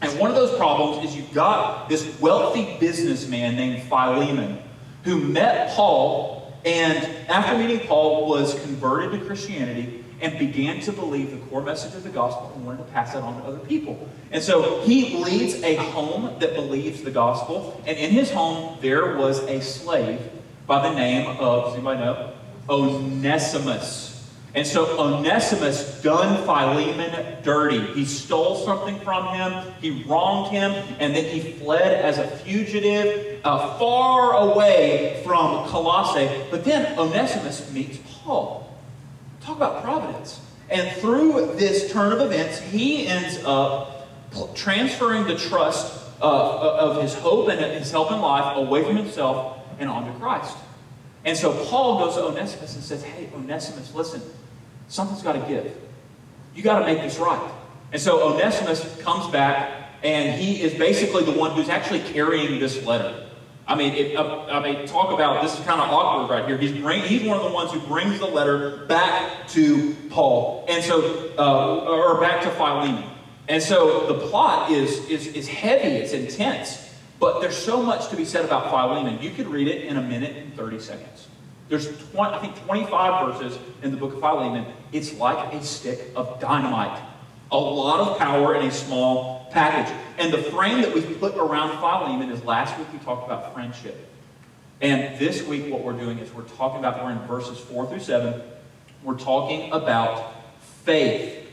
And 0.00 0.18
one 0.18 0.30
of 0.30 0.36
those 0.36 0.56
problems 0.56 1.08
is 1.08 1.16
you've 1.16 1.32
got 1.32 1.88
this 1.88 2.20
wealthy 2.20 2.76
businessman 2.78 3.56
named 3.56 3.82
Philemon 3.84 4.58
who 5.04 5.20
met 5.20 5.70
Paul 5.70 6.42
and 6.64 6.98
after 7.28 7.58
meeting 7.58 7.86
Paul 7.86 8.28
was 8.28 8.54
converted 8.62 9.18
to 9.18 9.26
Christianity 9.26 10.04
and 10.20 10.38
began 10.38 10.80
to 10.82 10.92
believe 10.92 11.32
the 11.32 11.38
core 11.48 11.62
message 11.62 11.94
of 11.96 12.04
the 12.04 12.08
gospel 12.08 12.52
and 12.54 12.64
wanted 12.64 12.78
to 12.78 12.92
pass 12.92 13.12
that 13.12 13.22
on 13.22 13.42
to 13.42 13.48
other 13.48 13.58
people. 13.58 14.08
And 14.30 14.40
so 14.42 14.80
he 14.82 15.16
leads 15.16 15.54
a 15.62 15.74
home 15.74 16.38
that 16.38 16.54
believes 16.54 17.02
the 17.02 17.10
gospel. 17.10 17.82
And 17.86 17.98
in 17.98 18.10
his 18.10 18.30
home, 18.30 18.78
there 18.80 19.16
was 19.16 19.40
a 19.44 19.60
slave 19.60 20.20
by 20.68 20.88
the 20.88 20.94
name 20.94 21.26
of, 21.26 21.64
does 21.64 21.74
anybody 21.74 22.00
know? 22.00 22.32
Onesimus. 22.68 24.11
And 24.54 24.66
so 24.66 24.98
Onesimus 25.00 26.02
done 26.02 26.44
Philemon 26.44 27.42
dirty. 27.42 27.80
He 27.94 28.04
stole 28.04 28.56
something 28.56 29.00
from 29.00 29.28
him, 29.34 29.72
he 29.80 30.02
wronged 30.04 30.52
him, 30.52 30.72
and 30.98 31.14
then 31.16 31.24
he 31.24 31.52
fled 31.52 32.04
as 32.04 32.18
a 32.18 32.26
fugitive 32.28 33.40
uh, 33.44 33.78
far 33.78 34.34
away 34.34 35.22
from 35.24 35.66
Colossae. 35.68 36.28
But 36.50 36.64
then 36.64 36.98
Onesimus 36.98 37.72
meets 37.72 37.98
Paul. 38.04 38.78
Talk 39.40 39.56
about 39.56 39.82
providence. 39.82 40.40
And 40.68 40.94
through 40.98 41.54
this 41.56 41.90
turn 41.90 42.12
of 42.12 42.20
events, 42.20 42.60
he 42.60 43.06
ends 43.06 43.38
up 43.44 44.08
transferring 44.54 45.24
the 45.24 45.36
trust 45.36 45.98
uh, 46.20 46.78
of 46.78 47.02
his 47.02 47.14
hope 47.14 47.48
and 47.48 47.60
his 47.60 47.90
help 47.90 48.12
in 48.12 48.20
life 48.20 48.56
away 48.56 48.84
from 48.84 48.96
himself 48.96 49.58
and 49.78 49.88
onto 49.88 50.16
Christ. 50.18 50.56
And 51.24 51.36
so 51.36 51.52
Paul 51.66 51.98
goes 51.98 52.14
to 52.16 52.24
Onesimus 52.24 52.74
and 52.74 52.84
says, 52.84 53.02
Hey, 53.02 53.28
Onesimus, 53.34 53.94
listen, 53.94 54.22
something's 54.88 55.22
got 55.22 55.32
to 55.32 55.48
give. 55.48 55.76
You 56.54 56.62
got 56.62 56.80
to 56.80 56.86
make 56.86 57.02
this 57.02 57.18
right. 57.18 57.52
And 57.92 58.00
so 58.00 58.34
Onesimus 58.34 59.00
comes 59.02 59.30
back, 59.32 59.88
and 60.02 60.40
he 60.40 60.62
is 60.62 60.74
basically 60.74 61.24
the 61.24 61.32
one 61.32 61.52
who's 61.52 61.68
actually 61.68 62.00
carrying 62.00 62.58
this 62.58 62.84
letter. 62.84 63.28
I 63.66 63.76
mean, 63.76 63.94
it, 63.94 64.16
uh, 64.16 64.46
I 64.50 64.60
mean, 64.60 64.86
talk 64.86 65.12
about 65.12 65.42
this 65.42 65.58
is 65.58 65.64
kind 65.64 65.80
of 65.80 65.88
awkward 65.90 66.34
right 66.34 66.46
here. 66.46 66.58
He's 66.58 66.72
bring, 66.72 67.02
he's 67.02 67.22
one 67.22 67.36
of 67.36 67.44
the 67.44 67.52
ones 67.52 67.70
who 67.70 67.80
brings 67.80 68.18
the 68.18 68.26
letter 68.26 68.86
back 68.86 69.46
to 69.48 69.94
Paul, 70.10 70.64
and 70.68 70.82
so 70.82 71.32
uh, 71.38 71.84
or 71.86 72.20
back 72.20 72.42
to 72.42 72.50
Philemon. 72.50 73.04
And 73.48 73.62
so 73.62 74.06
the 74.06 74.26
plot 74.28 74.70
is, 74.70 75.08
is, 75.08 75.26
is 75.28 75.48
heavy, 75.48 75.96
it's 75.96 76.12
intense, 76.12 76.90
but 77.18 77.40
there's 77.40 77.56
so 77.56 77.82
much 77.82 78.08
to 78.08 78.16
be 78.16 78.24
said 78.24 78.44
about 78.44 78.70
Philemon. 78.70 79.22
You 79.22 79.30
could 79.30 79.48
read 79.48 79.68
it 79.68 79.84
in 79.84 79.96
a 79.96 80.02
minute 80.02 80.36
and 80.36 80.54
30 80.54 80.80
seconds. 80.80 81.28
There's, 81.72 81.88
20, 82.10 82.34
I 82.34 82.38
think, 82.38 82.66
25 82.66 83.32
verses 83.32 83.58
in 83.82 83.92
the 83.92 83.96
book 83.96 84.12
of 84.12 84.20
Philemon. 84.20 84.66
It's 84.92 85.14
like 85.14 85.54
a 85.54 85.64
stick 85.64 86.10
of 86.14 86.38
dynamite. 86.38 87.02
A 87.50 87.56
lot 87.56 88.00
of 88.10 88.18
power 88.18 88.54
in 88.56 88.66
a 88.66 88.70
small 88.70 89.48
package. 89.50 89.90
And 90.18 90.30
the 90.30 90.36
frame 90.36 90.82
that 90.82 90.92
we've 90.92 91.18
put 91.18 91.34
around 91.34 91.78
Philemon 91.78 92.30
is 92.30 92.44
last 92.44 92.76
week 92.76 92.92
we 92.92 92.98
talked 92.98 93.24
about 93.24 93.54
friendship. 93.54 94.06
And 94.82 95.18
this 95.18 95.46
week 95.46 95.72
what 95.72 95.82
we're 95.82 95.94
doing 95.94 96.18
is 96.18 96.30
we're 96.34 96.42
talking 96.42 96.78
about, 96.80 97.02
we're 97.02 97.12
in 97.12 97.20
verses 97.20 97.58
4 97.58 97.86
through 97.86 98.00
7. 98.00 98.42
We're 99.02 99.18
talking 99.18 99.72
about 99.72 100.34
faith. 100.84 101.48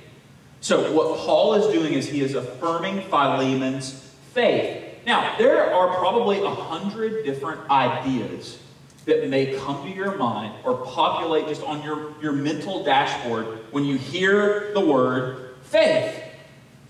So 0.59 0.91
what 0.91 1.17
Paul 1.19 1.53
is 1.53 1.73
doing 1.73 1.93
is 1.93 2.09
he 2.09 2.19
is 2.19 2.35
affirming 2.35 3.03
Philemon's 3.03 3.93
faith. 4.33 4.85
Now, 5.05 5.37
there 5.37 5.73
are 5.73 5.95
probably 5.95 6.43
a 6.43 6.49
hundred 6.49 7.23
different 7.23 7.69
ideas 7.69 8.59
that 9.09 9.27
may 9.27 9.57
come 9.57 9.83
to 9.83 9.89
your 9.89 10.17
mind 10.17 10.53
or 10.63 10.77
populate 10.85 11.47
just 11.47 11.61
on 11.63 11.83
your, 11.83 12.13
your 12.21 12.31
mental 12.31 12.83
dashboard 12.83 13.45
when 13.71 13.83
you 13.83 13.97
hear 13.97 14.71
the 14.73 14.79
word 14.79 15.55
faith. 15.63 16.23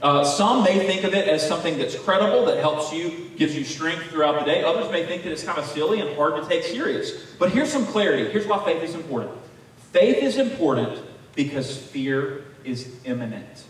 Uh, 0.01 0.23
some 0.23 0.63
may 0.63 0.85
think 0.85 1.03
of 1.03 1.13
it 1.13 1.27
as 1.27 1.45
something 1.45 1.77
that's 1.77 1.97
credible, 1.97 2.45
that 2.45 2.59
helps 2.59 2.93
you, 2.93 3.29
gives 3.35 3.53
you 3.55 3.65
strength 3.65 4.03
throughout 4.05 4.39
the 4.39 4.45
day. 4.45 4.63
Others 4.63 4.91
may 4.91 5.05
think 5.05 5.23
that 5.23 5.31
it's 5.31 5.43
kind 5.43 5.57
of 5.57 5.65
silly 5.65 5.99
and 5.99 6.15
hard 6.15 6.41
to 6.41 6.47
take 6.47 6.63
serious. 6.63 7.33
But 7.37 7.51
here's 7.51 7.71
some 7.71 7.85
clarity. 7.85 8.31
Here's 8.31 8.47
why 8.47 8.63
faith 8.63 8.81
is 8.81 8.95
important. 8.95 9.31
Faith 9.91 10.23
is 10.23 10.37
important 10.37 11.03
because 11.35 11.75
fear 11.75 12.45
is 12.63 12.95
imminent. 13.03 13.65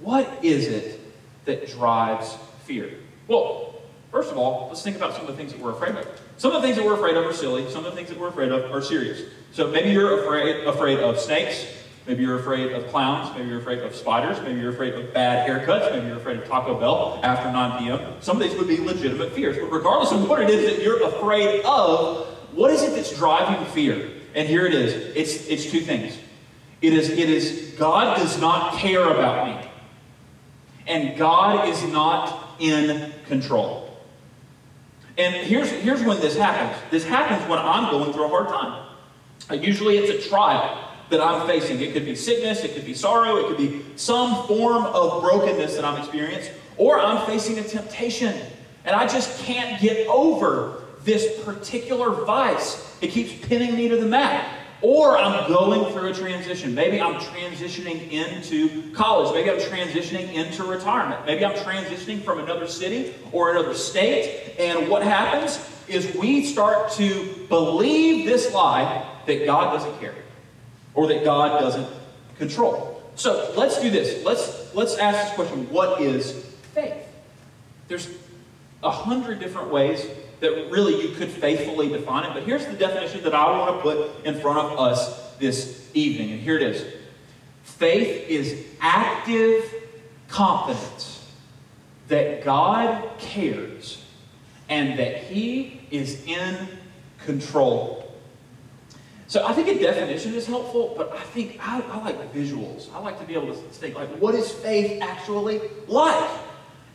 What 0.00 0.28
is 0.42 0.66
it 0.66 1.00
that 1.46 1.68
drives 1.68 2.36
fear? 2.64 2.90
Well, 3.26 3.80
first 4.10 4.30
of 4.30 4.36
all, 4.36 4.68
let's 4.68 4.82
think 4.82 4.96
about 4.96 5.14
some 5.14 5.22
of 5.22 5.28
the 5.28 5.34
things 5.34 5.52
that 5.52 5.60
we're 5.60 5.72
afraid 5.72 5.94
of. 5.96 6.06
Some 6.40 6.52
of 6.52 6.62
the 6.62 6.66
things 6.68 6.78
that 6.78 6.86
we're 6.86 6.94
afraid 6.94 7.18
of 7.18 7.26
are 7.26 7.34
silly. 7.34 7.70
Some 7.70 7.84
of 7.84 7.90
the 7.92 7.96
things 7.98 8.08
that 8.08 8.18
we're 8.18 8.28
afraid 8.28 8.50
of 8.50 8.72
are 8.72 8.80
serious. 8.80 9.28
So 9.52 9.68
maybe 9.70 9.90
you're 9.90 10.22
afraid, 10.22 10.64
afraid 10.64 10.98
of 11.00 11.20
snakes. 11.20 11.66
Maybe 12.06 12.22
you're 12.22 12.38
afraid 12.38 12.72
of 12.72 12.86
clowns. 12.86 13.36
Maybe 13.36 13.50
you're 13.50 13.58
afraid 13.58 13.80
of 13.80 13.94
spiders. 13.94 14.40
Maybe 14.40 14.58
you're 14.58 14.72
afraid 14.72 14.94
of 14.94 15.12
bad 15.12 15.46
haircuts. 15.46 15.92
Maybe 15.92 16.06
you're 16.06 16.16
afraid 16.16 16.38
of 16.38 16.48
Taco 16.48 16.80
Bell 16.80 17.20
after 17.22 17.52
9 17.52 17.78
p.m. 17.80 18.14
Some 18.22 18.40
of 18.40 18.42
these 18.42 18.58
would 18.58 18.68
be 18.68 18.78
legitimate 18.78 19.34
fears. 19.34 19.58
But 19.58 19.70
regardless 19.70 20.12
of 20.12 20.26
what 20.26 20.40
it 20.40 20.48
is 20.48 20.64
that 20.64 20.82
you're 20.82 21.02
afraid 21.02 21.60
of, 21.66 22.26
what 22.52 22.70
is 22.70 22.84
it 22.84 22.94
that's 22.94 23.14
driving 23.14 23.62
fear? 23.72 24.08
And 24.34 24.48
here 24.48 24.64
it 24.64 24.72
is. 24.72 25.14
It's, 25.14 25.46
it's 25.46 25.70
two 25.70 25.82
things. 25.82 26.16
It 26.80 26.94
is, 26.94 27.10
it 27.10 27.28
is 27.28 27.74
God 27.78 28.16
does 28.16 28.40
not 28.40 28.78
care 28.78 29.10
about 29.10 29.46
me. 29.46 29.70
And 30.86 31.18
God 31.18 31.68
is 31.68 31.82
not 31.82 32.56
in 32.58 33.12
control. 33.26 33.79
And 35.18 35.34
here's, 35.34 35.70
here's 35.70 36.02
when 36.02 36.20
this 36.20 36.36
happens. 36.36 36.80
This 36.90 37.04
happens 37.04 37.48
when 37.48 37.58
I'm 37.58 37.90
going 37.90 38.12
through 38.12 38.24
a 38.24 38.28
hard 38.28 38.48
time. 38.48 38.86
Uh, 39.50 39.54
usually 39.54 39.98
it's 39.98 40.24
a 40.24 40.28
trial 40.28 40.88
that 41.10 41.20
I'm 41.20 41.46
facing. 41.46 41.80
It 41.80 41.92
could 41.92 42.04
be 42.04 42.14
sickness, 42.14 42.62
it 42.62 42.74
could 42.74 42.86
be 42.86 42.94
sorrow, 42.94 43.36
it 43.36 43.48
could 43.48 43.56
be 43.56 43.84
some 43.96 44.46
form 44.46 44.84
of 44.86 45.22
brokenness 45.22 45.74
that 45.74 45.84
I'm 45.84 45.98
experiencing, 45.98 46.54
or 46.76 47.00
I'm 47.00 47.26
facing 47.26 47.58
a 47.58 47.64
temptation. 47.64 48.34
And 48.84 48.94
I 48.94 49.06
just 49.06 49.38
can't 49.40 49.80
get 49.80 50.06
over 50.06 50.84
this 51.02 51.42
particular 51.44 52.10
vice. 52.10 52.96
It 53.00 53.08
keeps 53.08 53.46
pinning 53.46 53.74
me 53.74 53.88
to 53.88 53.96
the 53.96 54.06
mat. 54.06 54.59
Or 54.82 55.18
I'm 55.18 55.46
going 55.48 55.92
through 55.92 56.08
a 56.08 56.14
transition. 56.14 56.74
Maybe 56.74 57.00
I'm 57.00 57.20
transitioning 57.20 58.10
into 58.10 58.90
college. 58.92 59.34
Maybe 59.34 59.50
I'm 59.50 59.58
transitioning 59.58 60.32
into 60.32 60.64
retirement. 60.64 61.26
Maybe 61.26 61.44
I'm 61.44 61.56
transitioning 61.56 62.22
from 62.22 62.38
another 62.38 62.66
city 62.66 63.14
or 63.32 63.50
another 63.50 63.74
state. 63.74 64.54
And 64.58 64.88
what 64.88 65.02
happens 65.02 65.58
is 65.86 66.14
we 66.14 66.46
start 66.46 66.92
to 66.92 67.46
believe 67.48 68.26
this 68.26 68.54
lie 68.54 69.06
that 69.26 69.44
God 69.44 69.74
doesn't 69.74 70.00
care 70.00 70.14
or 70.94 71.06
that 71.08 71.24
God 71.24 71.60
doesn't 71.60 71.88
control. 72.38 73.02
So 73.16 73.52
let's 73.56 73.80
do 73.82 73.90
this. 73.90 74.24
Let's, 74.24 74.74
let's 74.74 74.96
ask 74.96 75.26
this 75.26 75.34
question 75.34 75.70
What 75.70 76.00
is 76.00 76.32
faith? 76.72 76.94
There's 77.88 78.08
a 78.82 78.90
hundred 78.90 79.40
different 79.40 79.68
ways 79.68 80.06
that 80.40 80.70
really 80.70 81.00
you 81.00 81.14
could 81.14 81.28
faithfully 81.28 81.88
define 81.88 82.24
it. 82.24 82.34
But 82.34 82.44
here's 82.44 82.66
the 82.66 82.72
definition 82.72 83.22
that 83.24 83.34
I 83.34 83.58
want 83.58 83.76
to 83.76 83.82
put 83.82 84.24
in 84.24 84.40
front 84.40 84.58
of 84.58 84.78
us 84.78 85.34
this 85.36 85.90
evening. 85.94 86.32
And 86.32 86.40
here 86.40 86.56
it 86.56 86.62
is 86.62 86.84
faith 87.62 88.28
is 88.28 88.66
active 88.80 89.72
confidence 90.28 91.32
that 92.08 92.44
God 92.44 93.18
cares 93.18 94.04
and 94.68 94.98
that 94.98 95.16
He 95.24 95.80
is 95.90 96.24
in 96.26 96.68
control. 97.24 98.00
So 99.26 99.46
I 99.46 99.52
think 99.52 99.68
a 99.68 99.78
definition 99.78 100.34
is 100.34 100.46
helpful, 100.46 100.94
but 100.96 101.12
I 101.12 101.20
think 101.20 101.58
I, 101.60 101.80
I 101.80 101.98
like 102.02 102.34
visuals. 102.34 102.92
I 102.92 102.98
like 102.98 103.18
to 103.20 103.24
be 103.24 103.34
able 103.34 103.46
to 103.46 103.54
think, 103.54 103.94
like, 103.94 104.08
what 104.18 104.34
is 104.34 104.50
faith 104.50 105.00
actually 105.00 105.60
like? 105.86 106.30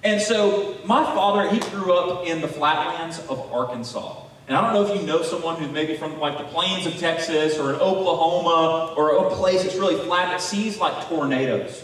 And 0.06 0.22
so 0.22 0.78
my 0.86 1.04
father, 1.04 1.50
he 1.50 1.60
grew 1.72 1.94
up 1.94 2.28
in 2.28 2.40
the 2.40 2.48
flatlands 2.48 3.18
of 3.28 3.52
Arkansas. 3.52 4.22
And 4.48 4.56
I 4.56 4.62
don't 4.62 4.74
know 4.74 4.94
if 4.94 5.02
you 5.02 5.08
know 5.08 5.24
someone 5.24 5.56
who's 5.56 5.72
maybe 5.72 5.98
from 5.98 6.20
like 6.20 6.38
the 6.38 6.44
plains 6.44 6.86
of 6.86 6.96
Texas 6.98 7.58
or 7.58 7.74
in 7.74 7.80
Oklahoma 7.80 8.94
or 8.96 9.26
a 9.26 9.32
place 9.32 9.64
that's 9.64 9.74
really 9.74 9.96
flat 10.06 10.30
that 10.30 10.42
sees 10.42 10.78
like 10.80 11.08
tornadoes 11.08 11.84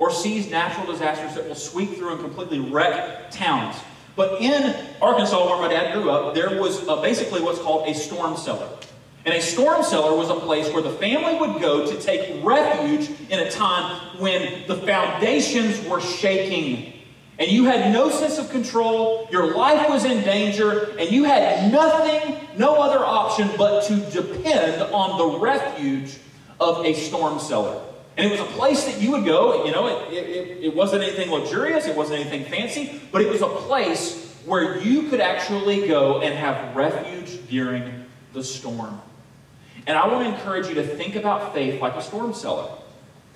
or 0.00 0.10
sees 0.10 0.50
natural 0.50 0.90
disasters 0.90 1.36
that 1.36 1.46
will 1.46 1.54
sweep 1.54 1.94
through 1.94 2.14
and 2.14 2.20
completely 2.20 2.58
wreck 2.58 3.30
towns. 3.30 3.76
But 4.16 4.42
in 4.42 4.74
Arkansas, 5.00 5.46
where 5.46 5.62
my 5.62 5.68
dad 5.68 5.94
grew 5.94 6.10
up, 6.10 6.34
there 6.34 6.60
was 6.60 6.80
basically 7.00 7.40
what's 7.40 7.60
called 7.60 7.88
a 7.88 7.94
storm 7.94 8.36
cellar. 8.36 8.68
And 9.24 9.32
a 9.32 9.40
storm 9.40 9.84
cellar 9.84 10.16
was 10.16 10.28
a 10.28 10.34
place 10.34 10.72
where 10.72 10.82
the 10.82 10.90
family 10.94 11.38
would 11.38 11.60
go 11.60 11.86
to 11.88 12.00
take 12.00 12.44
refuge 12.44 13.10
in 13.30 13.38
a 13.38 13.48
time 13.48 14.18
when 14.18 14.66
the 14.66 14.74
foundations 14.74 15.86
were 15.86 16.00
shaking 16.00 16.99
and 17.40 17.50
you 17.50 17.64
had 17.64 17.90
no 17.90 18.10
sense 18.10 18.36
of 18.36 18.50
control, 18.50 19.26
your 19.32 19.56
life 19.56 19.88
was 19.88 20.04
in 20.04 20.22
danger, 20.22 20.94
and 20.98 21.10
you 21.10 21.24
had 21.24 21.72
nothing, 21.72 22.36
no 22.58 22.74
other 22.74 22.98
option 22.98 23.48
but 23.56 23.82
to 23.84 23.96
depend 24.10 24.82
on 24.92 25.16
the 25.16 25.38
refuge 25.38 26.18
of 26.60 26.84
a 26.84 26.92
storm 26.92 27.40
cellar. 27.40 27.82
And 28.18 28.26
it 28.26 28.30
was 28.30 28.40
a 28.40 28.52
place 28.52 28.84
that 28.84 29.00
you 29.00 29.12
would 29.12 29.24
go, 29.24 29.64
you 29.64 29.72
know, 29.72 29.86
it, 29.86 30.12
it, 30.12 30.64
it 30.64 30.76
wasn't 30.76 31.02
anything 31.02 31.30
luxurious, 31.30 31.86
it 31.86 31.96
wasn't 31.96 32.20
anything 32.20 32.44
fancy, 32.44 33.00
but 33.10 33.22
it 33.22 33.30
was 33.30 33.40
a 33.40 33.48
place 33.48 34.36
where 34.44 34.78
you 34.78 35.08
could 35.08 35.22
actually 35.22 35.88
go 35.88 36.20
and 36.20 36.34
have 36.34 36.76
refuge 36.76 37.38
during 37.48 38.04
the 38.34 38.44
storm. 38.44 39.00
And 39.86 39.96
I 39.96 40.06
want 40.08 40.28
to 40.28 40.34
encourage 40.34 40.68
you 40.68 40.74
to 40.74 40.84
think 40.84 41.16
about 41.16 41.54
faith 41.54 41.80
like 41.80 41.94
a 41.94 42.02
storm 42.02 42.34
cellar. 42.34 42.68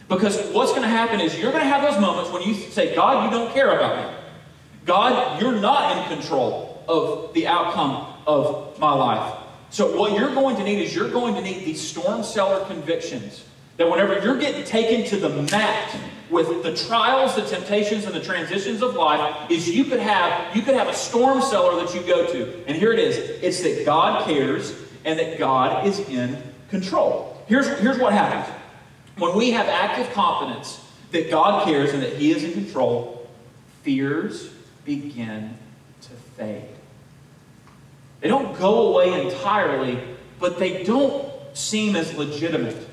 Because 0.08 0.38
what's 0.52 0.70
going 0.70 0.82
to 0.82 0.88
happen 0.88 1.20
is 1.20 1.38
you're 1.38 1.52
going 1.52 1.64
to 1.64 1.68
have 1.68 1.82
those 1.82 2.00
moments 2.00 2.30
when 2.30 2.42
you 2.42 2.54
say, 2.54 2.94
God, 2.94 3.24
you 3.24 3.30
don't 3.30 3.52
care 3.52 3.70
about 3.76 4.12
me. 4.12 4.18
God, 4.84 5.40
you're 5.40 5.58
not 5.58 5.96
in 5.96 6.16
control 6.16 6.84
of 6.86 7.32
the 7.32 7.46
outcome 7.46 8.06
of 8.26 8.78
my 8.78 8.92
life. 8.92 9.38
So, 9.70 9.98
what 9.98 10.12
you're 10.18 10.34
going 10.34 10.56
to 10.56 10.64
need 10.64 10.80
is 10.80 10.94
you're 10.94 11.10
going 11.10 11.34
to 11.34 11.40
need 11.40 11.64
these 11.64 11.80
storm 11.80 12.22
cellar 12.22 12.64
convictions 12.66 13.44
that 13.76 13.90
whenever 13.90 14.22
you're 14.22 14.38
getting 14.38 14.64
taken 14.64 15.04
to 15.06 15.16
the 15.16 15.42
mat 15.50 15.96
with 16.30 16.62
the 16.62 16.76
trials, 16.76 17.34
the 17.34 17.42
temptations, 17.42 18.04
and 18.04 18.14
the 18.14 18.20
transitions 18.20 18.82
of 18.82 18.94
life, 18.94 19.50
is 19.50 19.68
you 19.68 19.84
could 19.84 20.00
have 20.00 20.54
you 20.54 20.62
could 20.62 20.74
have 20.74 20.88
a 20.88 20.94
storm 20.94 21.40
cellar 21.40 21.82
that 21.82 21.94
you 21.94 22.02
go 22.02 22.30
to. 22.30 22.64
And 22.66 22.76
here 22.76 22.92
it 22.92 22.98
is. 22.98 23.16
It's 23.42 23.62
that 23.62 23.84
God 23.84 24.26
cares 24.26 24.74
and 25.04 25.18
that 25.18 25.38
God 25.38 25.86
is 25.86 26.00
in 26.08 26.40
control. 26.70 27.42
Here's, 27.46 27.68
here's 27.80 27.98
what 27.98 28.12
happens. 28.12 28.52
When 29.16 29.36
we 29.36 29.52
have 29.52 29.66
active 29.66 30.12
confidence 30.12 30.80
that 31.12 31.30
God 31.30 31.64
cares 31.64 31.92
and 31.92 32.02
that 32.02 32.14
He 32.14 32.32
is 32.32 32.42
in 32.42 32.52
control, 32.52 33.28
fears 33.82 34.50
begin 34.84 35.56
to 36.02 36.10
fade. 36.36 36.64
They 38.20 38.28
don't 38.28 38.58
go 38.58 38.88
away 38.88 39.26
entirely, 39.26 40.02
but 40.40 40.58
they 40.58 40.82
don't 40.82 41.30
seem 41.54 41.94
as 41.94 42.14
legitimate. 42.14 42.88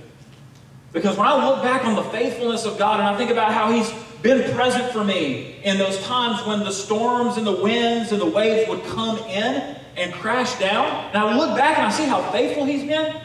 Because 0.93 1.17
when 1.17 1.27
I 1.27 1.47
look 1.47 1.63
back 1.63 1.85
on 1.85 1.95
the 1.95 2.03
faithfulness 2.03 2.65
of 2.65 2.77
God 2.77 2.99
and 2.99 3.07
I 3.07 3.17
think 3.17 3.31
about 3.31 3.53
how 3.53 3.71
He's 3.71 3.91
been 4.21 4.53
present 4.53 4.91
for 4.91 5.03
me 5.03 5.59
in 5.63 5.77
those 5.77 6.03
times 6.03 6.45
when 6.45 6.59
the 6.59 6.71
storms 6.71 7.37
and 7.37 7.47
the 7.47 7.61
winds 7.63 8.11
and 8.11 8.21
the 8.21 8.25
waves 8.29 8.69
would 8.69 8.83
come 8.83 9.17
in 9.19 9.77
and 9.97 10.13
crash 10.13 10.59
down, 10.59 10.85
and 11.07 11.17
I 11.17 11.35
look 11.35 11.57
back 11.57 11.77
and 11.77 11.87
I 11.87 11.91
see 11.91 12.05
how 12.05 12.21
faithful 12.31 12.65
He's 12.65 12.83
been, 12.83 13.15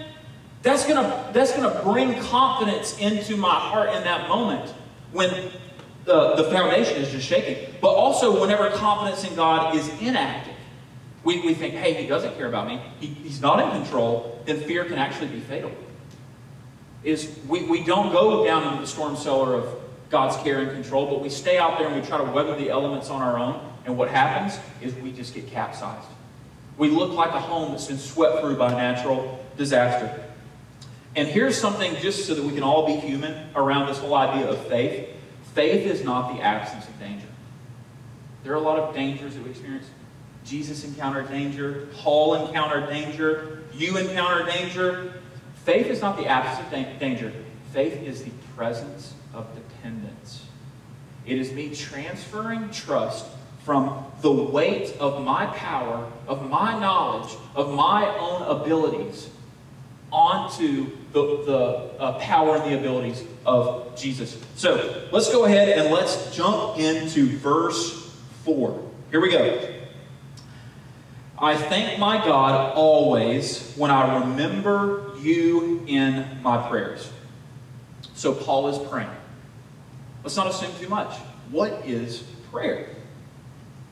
that's 0.67 0.85
gonna, 0.85 1.31
that's 1.33 1.53
gonna 1.53 1.81
bring 1.85 2.19
confidence 2.23 2.99
into 2.99 3.37
my 3.37 3.55
heart 3.55 3.95
in 3.95 4.03
that 4.03 4.29
moment 4.29 4.69
when 5.13 5.31
the, 6.05 6.35
the 6.35 6.51
foundation 6.51 6.97
is 6.97 7.09
just 7.13 7.25
shaking. 7.25 7.73
But 7.81 7.91
also 7.91 8.41
whenever 8.41 8.69
confidence 8.71 9.23
in 9.23 9.37
God 9.37 9.77
is 9.77 9.89
inactive, 10.01 10.55
we, 11.23 11.41
we 11.43 11.55
think, 11.55 11.75
hey, 11.75 11.95
he 11.95 12.09
doesn't 12.09 12.37
care 12.37 12.49
about 12.49 12.67
me. 12.67 12.81
He, 12.99 13.07
he's 13.07 13.41
not 13.41 13.61
in 13.61 13.81
control, 13.81 14.43
then 14.45 14.61
fear 14.61 14.85
can 14.85 14.99
actually 14.99 15.29
be 15.29 15.39
fatal. 15.39 15.71
Is 17.05 17.39
we, 17.47 17.63
we 17.69 17.85
don't 17.85 18.11
go 18.11 18.45
down 18.45 18.67
into 18.67 18.81
the 18.81 18.89
storm 18.89 19.15
cellar 19.17 19.55
of 19.55 19.73
God's 20.11 20.37
care 20.43 20.59
and 20.63 20.73
control, 20.73 21.07
but 21.07 21.23
we 21.23 21.29
stay 21.29 21.59
out 21.59 21.79
there 21.79 21.87
and 21.87 22.01
we 22.01 22.05
try 22.05 22.19
to 22.19 22.25
weather 22.25 22.57
the 22.57 22.71
elements 22.71 23.09
on 23.09 23.23
our 23.23 23.39
own. 23.39 23.61
And 23.85 23.97
what 23.97 24.09
happens 24.09 24.59
is 24.81 24.93
we 24.97 25.13
just 25.13 25.33
get 25.33 25.47
capsized. 25.47 26.09
We 26.77 26.89
look 26.89 27.13
like 27.13 27.31
a 27.31 27.41
home 27.41 27.71
that's 27.71 27.87
been 27.87 27.99
swept 27.99 28.41
through 28.41 28.57
by 28.57 28.73
natural 28.73 29.45
disaster. 29.57 30.25
And 31.17 31.27
here's 31.27 31.59
something 31.59 31.97
just 31.97 32.27
so 32.27 32.35
that 32.35 32.45
we 32.45 32.53
can 32.53 32.63
all 32.63 32.87
be 32.87 32.97
human 32.97 33.49
around 33.57 33.89
this 33.89 33.99
whole 33.99 34.15
idea 34.15 34.49
of 34.49 34.67
faith. 34.67 35.09
Faith 35.55 35.87
is 35.87 36.05
not 36.05 36.37
the 36.37 36.43
absence 36.43 36.87
of 36.87 36.99
danger. 37.01 37.27
There 38.45 38.53
are 38.53 38.57
a 38.57 38.61
lot 38.61 38.79
of 38.79 38.95
dangers 38.95 39.35
that 39.35 39.43
we 39.43 39.51
experience. 39.51 39.89
Jesus 40.45 40.85
encountered 40.85 41.29
danger. 41.31 41.89
Paul 41.95 42.47
encountered 42.47 42.91
danger. 42.91 43.63
You 43.73 43.97
encountered 43.97 44.53
danger. 44.53 45.15
Faith 45.65 45.87
is 45.87 46.03
not 46.03 46.19
the 46.19 46.27
absence 46.27 46.67
of 46.67 47.01
danger. 47.01 47.33
Faith 47.73 48.03
is 48.03 48.23
the 48.23 48.31
presence 48.55 49.15
of 49.33 49.47
dependence. 49.55 50.45
It 51.25 51.39
is 51.39 51.51
me 51.51 51.75
transferring 51.75 52.71
trust 52.71 53.27
from 53.65 54.05
the 54.21 54.31
weight 54.31 54.95
of 55.01 55.25
my 55.25 55.47
power, 55.47 56.09
of 56.29 56.49
my 56.49 56.79
knowledge, 56.79 57.35
of 57.57 57.75
my 57.75 58.07
own 58.19 58.43
abilities 58.43 59.31
onto 60.13 60.96
the, 61.13 61.43
the 61.45 62.01
uh, 62.01 62.19
power 62.19 62.57
and 62.57 62.71
the 62.71 62.79
abilities 62.79 63.23
of 63.45 63.97
Jesus. 63.97 64.39
So 64.57 65.07
let's 65.13 65.31
go 65.31 65.45
ahead 65.45 65.79
and 65.79 65.93
let's 65.93 66.35
jump 66.35 66.79
into 66.79 67.37
verse 67.39 68.15
4. 68.45 68.83
Here 69.11 69.21
we 69.21 69.31
go. 69.31 69.73
I 71.39 71.57
thank 71.57 71.99
my 71.99 72.17
God 72.25 72.75
always 72.75 73.75
when 73.77 73.91
I 73.91 74.21
remember 74.21 75.13
you 75.21 75.85
in 75.87 76.27
my 76.43 76.67
prayers. 76.69 77.11
So 78.15 78.35
Paul 78.35 78.69
is 78.69 78.79
praying. 78.89 79.11
Let's 80.23 80.37
not 80.37 80.47
assume 80.49 80.71
too 80.81 80.89
much. 80.89 81.15
What 81.51 81.85
is 81.85 82.23
prayer? 82.51 82.89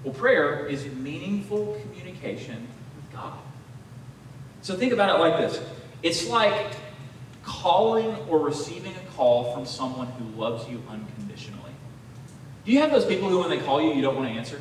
Well, 0.03 0.15
prayer 0.15 0.67
is 0.67 0.87
meaningful 0.87 1.81
communication 1.83 2.67
with 2.97 3.13
God. 3.13 3.39
So 4.63 4.75
think 4.75 4.93
about 4.93 5.15
it 5.15 5.21
like 5.21 5.37
this 5.39 5.61
it's 6.03 6.29
like 6.29 6.77
calling 7.45 8.17
or 8.29 8.39
receiving 8.39 8.95
a 8.95 9.13
call 9.17 9.53
from 9.53 9.67
someone 9.67 10.07
who 10.09 10.41
loves 10.41 10.69
you 10.69 10.83
unconditionally. 10.89 11.61
Do 12.65 12.73
you 12.73 12.81
have 12.81 12.91
those 12.91 13.05
people 13.05 13.29
who, 13.29 13.41
when 13.41 13.51
they 13.51 13.61
call 13.61 13.83
you, 13.83 13.93
you 13.93 14.03
don't 14.03 14.17
want 14.17 14.29
to 14.29 14.35
answer? 14.35 14.61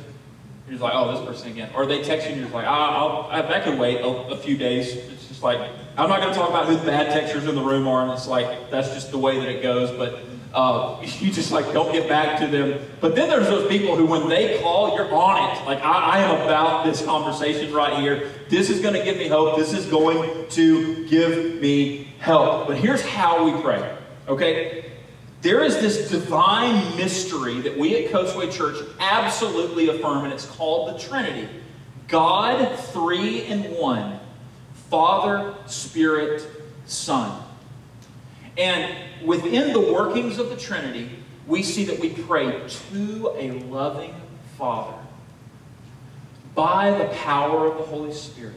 You're 0.66 0.72
just 0.72 0.82
like, 0.82 0.92
oh, 0.94 1.12
this 1.14 1.24
person 1.26 1.50
again. 1.50 1.70
Or 1.74 1.86
they 1.86 2.02
text 2.02 2.26
you 2.26 2.32
and 2.32 2.40
you're 2.40 2.46
just 2.46 2.54
like, 2.54 2.66
ah, 2.66 3.28
I'll, 3.30 3.52
I 3.52 3.60
can 3.60 3.78
wait 3.78 4.00
a, 4.00 4.06
a, 4.06 4.36
few 4.36 4.56
days. 4.56 4.94
It's 4.94 5.28
just 5.28 5.42
like, 5.42 5.58
I'm 5.96 6.08
not 6.08 6.20
going 6.20 6.32
to 6.32 6.38
talk 6.38 6.48
about 6.48 6.66
who 6.66 6.76
the 6.76 6.86
bad 6.86 7.12
texters 7.12 7.48
in 7.48 7.54
the 7.54 7.62
room 7.62 7.86
are, 7.86 8.02
and 8.02 8.12
it's 8.12 8.26
like, 8.26 8.70
that's 8.70 8.94
just 8.94 9.10
the 9.10 9.18
way 9.18 9.38
that 9.38 9.48
it 9.48 9.62
goes. 9.62 9.90
But 9.90 10.20
uh, 10.54 10.98
you 11.20 11.30
just 11.32 11.52
like 11.52 11.72
don't 11.72 11.92
get 11.92 12.08
back 12.08 12.38
to 12.40 12.46
them. 12.46 12.80
But 13.00 13.14
then 13.14 13.28
there's 13.28 13.48
those 13.48 13.68
people 13.68 13.96
who, 13.96 14.06
when 14.06 14.28
they 14.28 14.58
call, 14.60 14.94
you're 14.94 15.12
on 15.12 15.50
it. 15.50 15.64
Like 15.66 15.80
I, 15.80 16.18
I 16.18 16.18
am 16.20 16.46
about 16.46 16.84
this 16.84 17.04
conversation 17.04 17.74
right 17.74 17.98
here. 18.00 18.30
This 18.48 18.70
is 18.70 18.80
going 18.80 18.94
to 18.94 19.04
give 19.04 19.16
me 19.16 19.28
hope. 19.28 19.58
This 19.58 19.72
is 19.72 19.86
going 19.86 20.48
to 20.50 21.06
give 21.08 21.60
me 21.60 22.13
help. 22.24 22.66
But 22.66 22.78
here's 22.78 23.02
how 23.02 23.44
we 23.44 23.60
pray. 23.60 23.96
Okay, 24.26 24.90
there 25.42 25.62
is 25.62 25.78
this 25.78 26.10
divine 26.10 26.96
mystery 26.96 27.60
that 27.60 27.76
we 27.76 28.04
at 28.04 28.10
Coastway 28.10 28.50
Church 28.50 28.76
absolutely 28.98 29.88
affirm, 29.88 30.24
and 30.24 30.32
it's 30.32 30.46
called 30.46 30.94
the 30.94 30.98
Trinity. 30.98 31.48
God, 32.08 32.78
three 32.78 33.42
in 33.42 33.62
one, 33.74 34.18
Father, 34.88 35.54
Spirit, 35.66 36.46
Son. 36.86 37.42
And 38.56 38.96
within 39.26 39.74
the 39.74 39.92
workings 39.92 40.38
of 40.38 40.48
the 40.48 40.56
Trinity, 40.56 41.10
we 41.46 41.62
see 41.62 41.84
that 41.84 41.98
we 41.98 42.08
pray 42.08 42.66
to 42.68 43.34
a 43.36 43.50
loving 43.64 44.14
Father 44.56 44.96
by 46.54 46.96
the 46.96 47.06
power 47.16 47.66
of 47.66 47.76
the 47.76 47.84
Holy 47.84 48.14
Spirit 48.14 48.54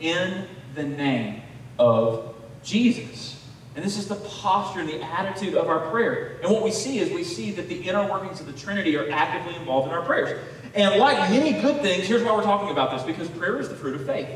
in 0.00 0.46
the 0.74 0.82
name 0.82 1.42
of 1.78 2.34
Jesus. 2.62 3.38
And 3.78 3.84
this 3.84 3.96
is 3.96 4.08
the 4.08 4.16
posture 4.16 4.80
and 4.80 4.88
the 4.88 5.00
attitude 5.00 5.54
of 5.54 5.68
our 5.68 5.88
prayer. 5.90 6.38
And 6.42 6.50
what 6.50 6.64
we 6.64 6.72
see 6.72 6.98
is 6.98 7.12
we 7.12 7.22
see 7.22 7.52
that 7.52 7.68
the 7.68 7.76
inner 7.76 8.10
workings 8.10 8.40
of 8.40 8.46
the 8.46 8.52
Trinity 8.52 8.96
are 8.96 9.08
actively 9.08 9.54
involved 9.54 9.86
in 9.86 9.94
our 9.94 10.04
prayers. 10.04 10.44
And 10.74 10.98
like 10.98 11.30
many 11.30 11.52
good 11.60 11.80
things, 11.80 12.06
here's 12.06 12.24
why 12.24 12.34
we're 12.34 12.42
talking 12.42 12.70
about 12.70 12.90
this 12.90 13.04
because 13.04 13.28
prayer 13.28 13.60
is 13.60 13.68
the 13.68 13.76
fruit 13.76 13.94
of 13.94 14.04
faith. 14.04 14.28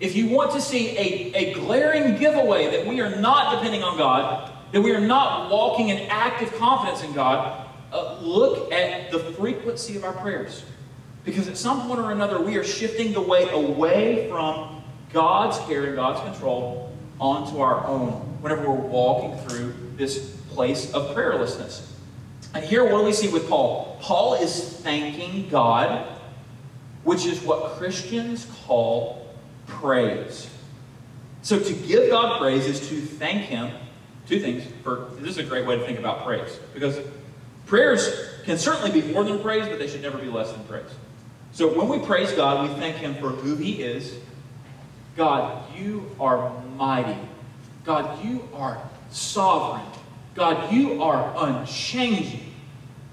If 0.00 0.16
you 0.16 0.30
want 0.30 0.50
to 0.52 0.60
see 0.60 0.96
a, 0.96 1.32
a 1.36 1.54
glaring 1.54 2.18
giveaway 2.18 2.70
that 2.70 2.86
we 2.86 3.00
are 3.00 3.14
not 3.20 3.54
depending 3.54 3.84
on 3.84 3.96
God, 3.96 4.52
that 4.72 4.80
we 4.80 4.92
are 4.92 5.00
not 5.00 5.50
walking 5.50 5.90
in 5.90 6.08
active 6.10 6.52
confidence 6.56 7.04
in 7.04 7.12
God, 7.12 7.68
uh, 7.92 8.18
look 8.20 8.72
at 8.72 9.12
the 9.12 9.18
frequency 9.18 9.96
of 9.96 10.02
our 10.02 10.12
prayers. 10.12 10.64
Because 11.24 11.46
at 11.46 11.56
some 11.56 11.86
point 11.86 12.00
or 12.00 12.10
another, 12.10 12.40
we 12.40 12.56
are 12.56 12.64
shifting 12.64 13.12
the 13.12 13.20
way 13.20 13.48
away 13.50 14.28
from 14.28 14.82
God's 15.12 15.58
care 15.68 15.84
and 15.84 15.94
God's 15.94 16.20
control 16.20 16.89
onto 17.20 17.60
our 17.60 17.86
own 17.86 18.12
whenever 18.40 18.68
we're 18.70 18.88
walking 18.88 19.36
through 19.46 19.74
this 19.96 20.30
place 20.48 20.92
of 20.92 21.14
prayerlessness. 21.14 21.86
And 22.54 22.64
here, 22.64 22.82
what 22.84 23.00
do 23.00 23.04
we 23.04 23.12
see 23.12 23.28
with 23.28 23.48
Paul? 23.48 23.98
Paul 24.00 24.34
is 24.34 24.78
thanking 24.78 25.48
God, 25.48 26.06
which 27.04 27.26
is 27.26 27.40
what 27.42 27.72
Christians 27.72 28.46
call 28.64 29.28
praise. 29.66 30.50
So 31.42 31.58
to 31.58 31.72
give 31.72 32.10
God 32.10 32.40
praise 32.40 32.66
is 32.66 32.88
to 32.88 33.00
thank 33.00 33.42
Him. 33.42 33.70
Two 34.26 34.40
things. 34.40 34.64
For 34.82 35.08
this 35.18 35.30
is 35.30 35.38
a 35.38 35.42
great 35.42 35.66
way 35.66 35.76
to 35.76 35.84
think 35.84 35.98
about 35.98 36.24
praise 36.24 36.58
because 36.74 36.98
prayers 37.66 38.08
can 38.44 38.58
certainly 38.58 39.00
be 39.00 39.12
more 39.12 39.24
than 39.24 39.40
praise, 39.40 39.68
but 39.68 39.78
they 39.78 39.88
should 39.88 40.02
never 40.02 40.18
be 40.18 40.26
less 40.26 40.52
than 40.52 40.64
praise. 40.64 40.90
So 41.52 41.76
when 41.76 41.88
we 41.88 42.04
praise 42.04 42.32
God, 42.32 42.68
we 42.68 42.74
thank 42.76 42.96
Him 42.96 43.14
for 43.16 43.30
who 43.30 43.56
He 43.56 43.82
is. 43.82 44.14
God, 45.16 45.64
you 45.76 46.10
are 46.18 46.52
mighty. 46.76 47.18
God, 47.84 48.24
you 48.24 48.48
are 48.54 48.80
sovereign. 49.10 49.86
God, 50.34 50.72
you 50.72 51.02
are 51.02 51.32
unchanging. 51.36 52.52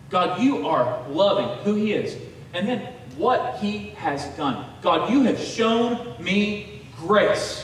God, 0.10 0.42
you 0.42 0.68
are 0.68 1.08
loving, 1.10 1.64
who 1.64 1.74
He 1.76 1.94
is. 1.94 2.18
And 2.54 2.68
then 2.68 2.94
what 3.18 3.58
he 3.58 3.90
has 3.98 4.26
done. 4.38 4.66
God, 4.82 5.12
you 5.12 5.24
have 5.24 5.40
shown 5.40 6.16
me 6.24 6.82
grace. 6.98 7.64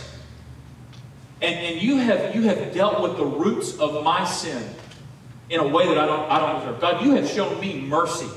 And, 1.41 1.55
and 1.55 1.81
you, 1.81 1.97
have, 1.97 2.35
you 2.35 2.43
have 2.43 2.73
dealt 2.73 3.01
with 3.01 3.17
the 3.17 3.25
roots 3.25 3.77
of 3.77 4.03
my 4.03 4.25
sin 4.25 4.63
in 5.49 5.59
a 5.59 5.67
way 5.67 5.87
that 5.87 5.97
I 5.97 6.05
don't, 6.05 6.29
I 6.29 6.39
don't 6.39 6.59
deserve. 6.59 6.81
God, 6.81 7.05
you 7.05 7.15
have 7.15 7.29
shown 7.29 7.59
me 7.59 7.81
mercy. 7.81 8.27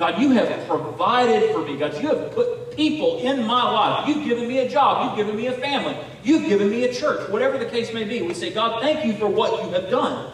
God, 0.00 0.18
you 0.18 0.30
have 0.30 0.66
provided 0.66 1.52
for 1.52 1.60
me. 1.60 1.76
God, 1.76 1.92
you 2.00 2.08
have 2.08 2.32
put 2.32 2.74
people 2.74 3.18
in 3.18 3.44
my 3.44 3.62
life. 3.62 4.08
You've 4.08 4.24
given 4.24 4.48
me 4.48 4.60
a 4.60 4.68
job. 4.68 5.04
You've 5.04 5.26
given 5.26 5.36
me 5.36 5.48
a 5.48 5.52
family. 5.52 5.94
You've 6.24 6.48
given 6.48 6.70
me 6.70 6.84
a 6.84 6.92
church. 6.92 7.28
Whatever 7.28 7.58
the 7.58 7.66
case 7.66 7.92
may 7.92 8.04
be, 8.04 8.22
we 8.22 8.32
say, 8.32 8.50
God, 8.50 8.80
thank 8.80 9.04
you 9.04 9.12
for 9.12 9.28
what 9.28 9.62
you 9.62 9.70
have 9.72 9.90
done. 9.90 10.32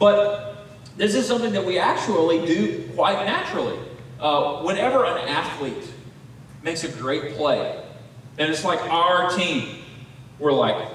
But 0.00 0.66
this 0.96 1.14
is 1.14 1.28
something 1.28 1.52
that 1.52 1.64
we 1.64 1.78
actually 1.78 2.44
do 2.44 2.88
quite 2.96 3.24
naturally. 3.24 3.78
Uh, 4.18 4.62
whenever 4.62 5.04
an 5.04 5.28
athlete 5.28 5.88
makes 6.64 6.82
a 6.82 6.88
great 6.88 7.36
play, 7.36 7.84
and 8.36 8.50
it's 8.50 8.64
like 8.64 8.80
our 8.90 9.30
team, 9.30 9.76
we're 10.40 10.50
like, 10.50 10.88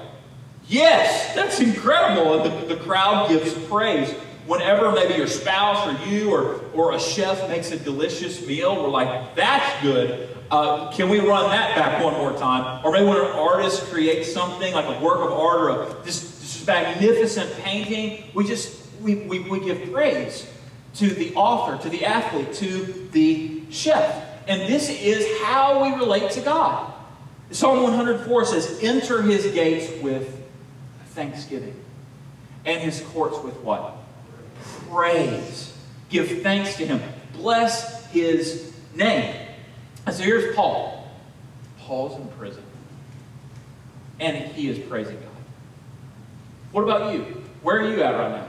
yes, 0.68 1.34
that's 1.34 1.58
incredible. 1.58 2.42
And 2.42 2.68
the, 2.68 2.74
the 2.74 2.82
crowd 2.82 3.30
gives 3.30 3.54
praise. 3.66 4.14
Whenever 4.50 4.90
maybe 4.90 5.14
your 5.14 5.28
spouse 5.28 5.86
or 5.86 6.08
you 6.08 6.32
or, 6.32 6.60
or 6.74 6.92
a 6.92 6.98
chef 6.98 7.48
makes 7.48 7.70
a 7.70 7.78
delicious 7.78 8.44
meal, 8.44 8.82
we're 8.82 8.88
like, 8.88 9.36
that's 9.36 9.80
good. 9.80 10.36
Uh, 10.50 10.90
can 10.90 11.08
we 11.08 11.20
run 11.20 11.48
that 11.50 11.76
back 11.76 12.02
one 12.02 12.14
more 12.14 12.36
time? 12.36 12.84
Or 12.84 12.90
maybe 12.90 13.06
when 13.06 13.18
an 13.18 13.26
artist 13.26 13.84
creates 13.84 14.32
something 14.32 14.74
like 14.74 14.86
a 14.86 15.00
work 15.00 15.20
of 15.20 15.30
art 15.30 15.60
or 15.60 15.82
a, 15.82 16.02
this, 16.02 16.20
this 16.40 16.66
magnificent 16.66 17.62
painting, 17.62 18.24
we 18.34 18.44
just 18.44 18.84
we, 19.00 19.14
we, 19.14 19.38
we 19.38 19.60
give 19.60 19.92
praise 19.92 20.50
to 20.94 21.10
the 21.10 21.32
author, 21.36 21.80
to 21.84 21.88
the 21.88 22.04
athlete, 22.04 22.52
to 22.54 23.08
the 23.12 23.62
chef. 23.70 24.26
And 24.48 24.62
this 24.62 24.90
is 24.90 25.42
how 25.42 25.80
we 25.80 25.92
relate 25.92 26.32
to 26.32 26.40
God. 26.40 26.92
Psalm 27.52 27.84
104 27.84 28.44
says, 28.46 28.80
Enter 28.82 29.22
his 29.22 29.46
gates 29.54 30.02
with 30.02 30.44
thanksgiving, 31.10 31.76
and 32.64 32.82
his 32.82 33.00
courts 33.00 33.38
with 33.44 33.54
what? 33.58 33.99
Praise. 34.90 35.76
Give 36.08 36.42
thanks 36.42 36.76
to 36.76 36.86
him. 36.86 37.00
Bless 37.32 38.06
his 38.06 38.72
name. 38.94 39.34
And 40.06 40.14
so 40.14 40.22
here's 40.22 40.54
Paul. 40.56 41.08
Paul's 41.78 42.20
in 42.20 42.28
prison, 42.38 42.62
and 44.18 44.36
he 44.52 44.68
is 44.68 44.78
praising 44.88 45.16
God. 45.16 45.28
What 46.72 46.82
about 46.82 47.14
you? 47.14 47.22
Where 47.62 47.80
are 47.80 47.88
you 47.88 48.02
at 48.02 48.14
right 48.14 48.30
now? 48.30 48.46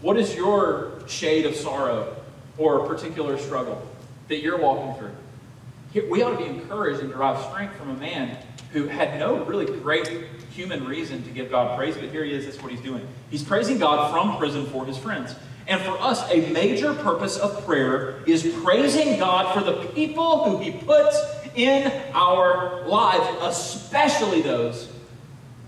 What 0.00 0.16
is 0.16 0.34
your 0.34 1.02
shade 1.08 1.44
of 1.44 1.56
sorrow 1.56 2.16
or 2.56 2.86
particular 2.86 3.36
struggle 3.38 3.84
that 4.28 4.40
you're 4.40 4.58
walking 4.58 4.94
through? 5.00 6.08
We 6.08 6.22
ought 6.22 6.38
to 6.38 6.38
be 6.38 6.44
encouraged 6.44 7.00
and 7.00 7.10
derive 7.10 7.44
strength 7.46 7.74
from 7.76 7.90
a 7.90 7.94
man 7.94 8.38
who 8.72 8.86
had 8.86 9.18
no 9.18 9.44
really 9.44 9.66
great 9.80 10.26
human 10.52 10.86
reason 10.86 11.22
to 11.24 11.30
give 11.30 11.50
God 11.50 11.76
praise, 11.76 11.96
but 11.96 12.10
here 12.10 12.24
he 12.24 12.32
is, 12.32 12.44
that's 12.44 12.62
what 12.62 12.70
he's 12.70 12.80
doing. 12.80 13.06
He's 13.30 13.42
praising 13.42 13.78
God 13.78 14.12
from 14.12 14.36
prison 14.38 14.66
for 14.66 14.86
his 14.86 14.98
friends. 14.98 15.34
And 15.68 15.82
for 15.82 16.00
us, 16.00 16.28
a 16.30 16.50
major 16.50 16.94
purpose 16.94 17.36
of 17.36 17.64
prayer 17.66 18.22
is 18.26 18.42
praising 18.64 19.18
God 19.18 19.52
for 19.52 19.60
the 19.60 19.86
people 19.88 20.44
who 20.44 20.58
He 20.58 20.72
puts 20.72 21.20
in 21.54 21.92
our 22.14 22.86
lives, 22.86 23.26
especially 23.42 24.40
those 24.40 24.90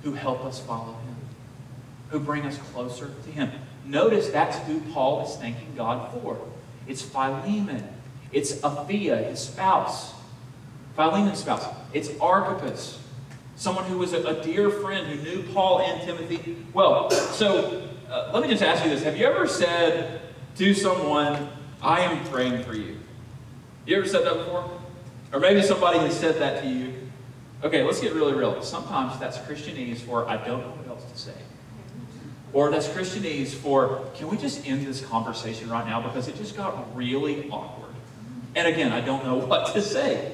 who 0.03 0.15
help 0.15 0.43
us 0.45 0.59
follow 0.59 0.95
Him, 0.95 1.17
who 2.09 2.19
bring 2.19 2.47
us 2.47 2.57
closer 2.73 3.11
to 3.25 3.31
Him. 3.31 3.51
Notice 3.85 4.31
that's 4.31 4.57
who 4.67 4.81
Paul 4.93 5.27
is 5.27 5.37
thanking 5.37 5.75
God 5.77 6.11
for. 6.15 6.39
It's 6.87 7.03
Philemon. 7.03 7.87
It's 8.33 8.55
Apphia, 8.61 9.29
his 9.29 9.41
spouse. 9.41 10.15
Philemon's 10.97 11.41
spouse. 11.41 11.67
It's 11.93 12.11
Archippus, 12.21 12.99
someone 13.57 13.85
who 13.85 13.99
was 13.99 14.13
a, 14.13 14.23
a 14.25 14.43
dear 14.43 14.71
friend 14.71 15.07
who 15.07 15.23
knew 15.23 15.43
Paul 15.53 15.81
and 15.81 16.01
Timothy 16.03 16.57
well. 16.73 17.11
So 17.11 17.90
uh, 18.11 18.31
let 18.35 18.43
me 18.43 18.49
just 18.49 18.63
ask 18.63 18.85
you 18.85 18.91
this. 18.91 19.05
Have 19.05 19.17
you 19.17 19.25
ever 19.25 19.47
said 19.47 20.21
to 20.57 20.75
someone, 20.75 21.49
I 21.81 22.01
am 22.01 22.25
praying 22.27 22.65
for 22.65 22.75
you? 22.75 22.99
You 23.87 23.97
ever 23.97 24.07
said 24.07 24.25
that 24.25 24.35
before? 24.35 24.69
Or 25.33 25.39
maybe 25.39 25.63
somebody 25.63 26.01
has 26.01 26.19
said 26.19 26.41
that 26.41 26.63
to 26.63 26.69
you. 26.69 26.95
Okay, 27.63 27.85
let's 27.85 28.01
get 28.01 28.13
really 28.15 28.33
real. 28.33 28.61
Sometimes 28.63 29.19
that's 29.21 29.39
Christianese 29.39 29.99
for 29.99 30.29
I 30.29 30.37
don't 30.39 30.61
know 30.61 30.71
what 30.71 30.89
else 30.89 31.05
to 31.11 31.19
say. 31.19 31.35
Or 32.53 32.71
that's 32.71 32.89
Christianese 32.89 33.55
for 33.55 34.09
can 34.15 34.29
we 34.29 34.37
just 34.37 34.67
end 34.67 34.85
this 34.85 35.05
conversation 35.05 35.71
right 35.71 35.87
now 35.87 36.01
because 36.01 36.27
it 36.27 36.37
just 36.37 36.57
got 36.57 36.97
really 36.97 37.49
awkward. 37.51 37.95
And 38.57 38.67
again, 38.67 38.91
I 38.91 39.01
don't 39.03 39.25
know 39.25 39.37
what 39.47 39.73
to 39.75 39.83
say. 39.83 40.33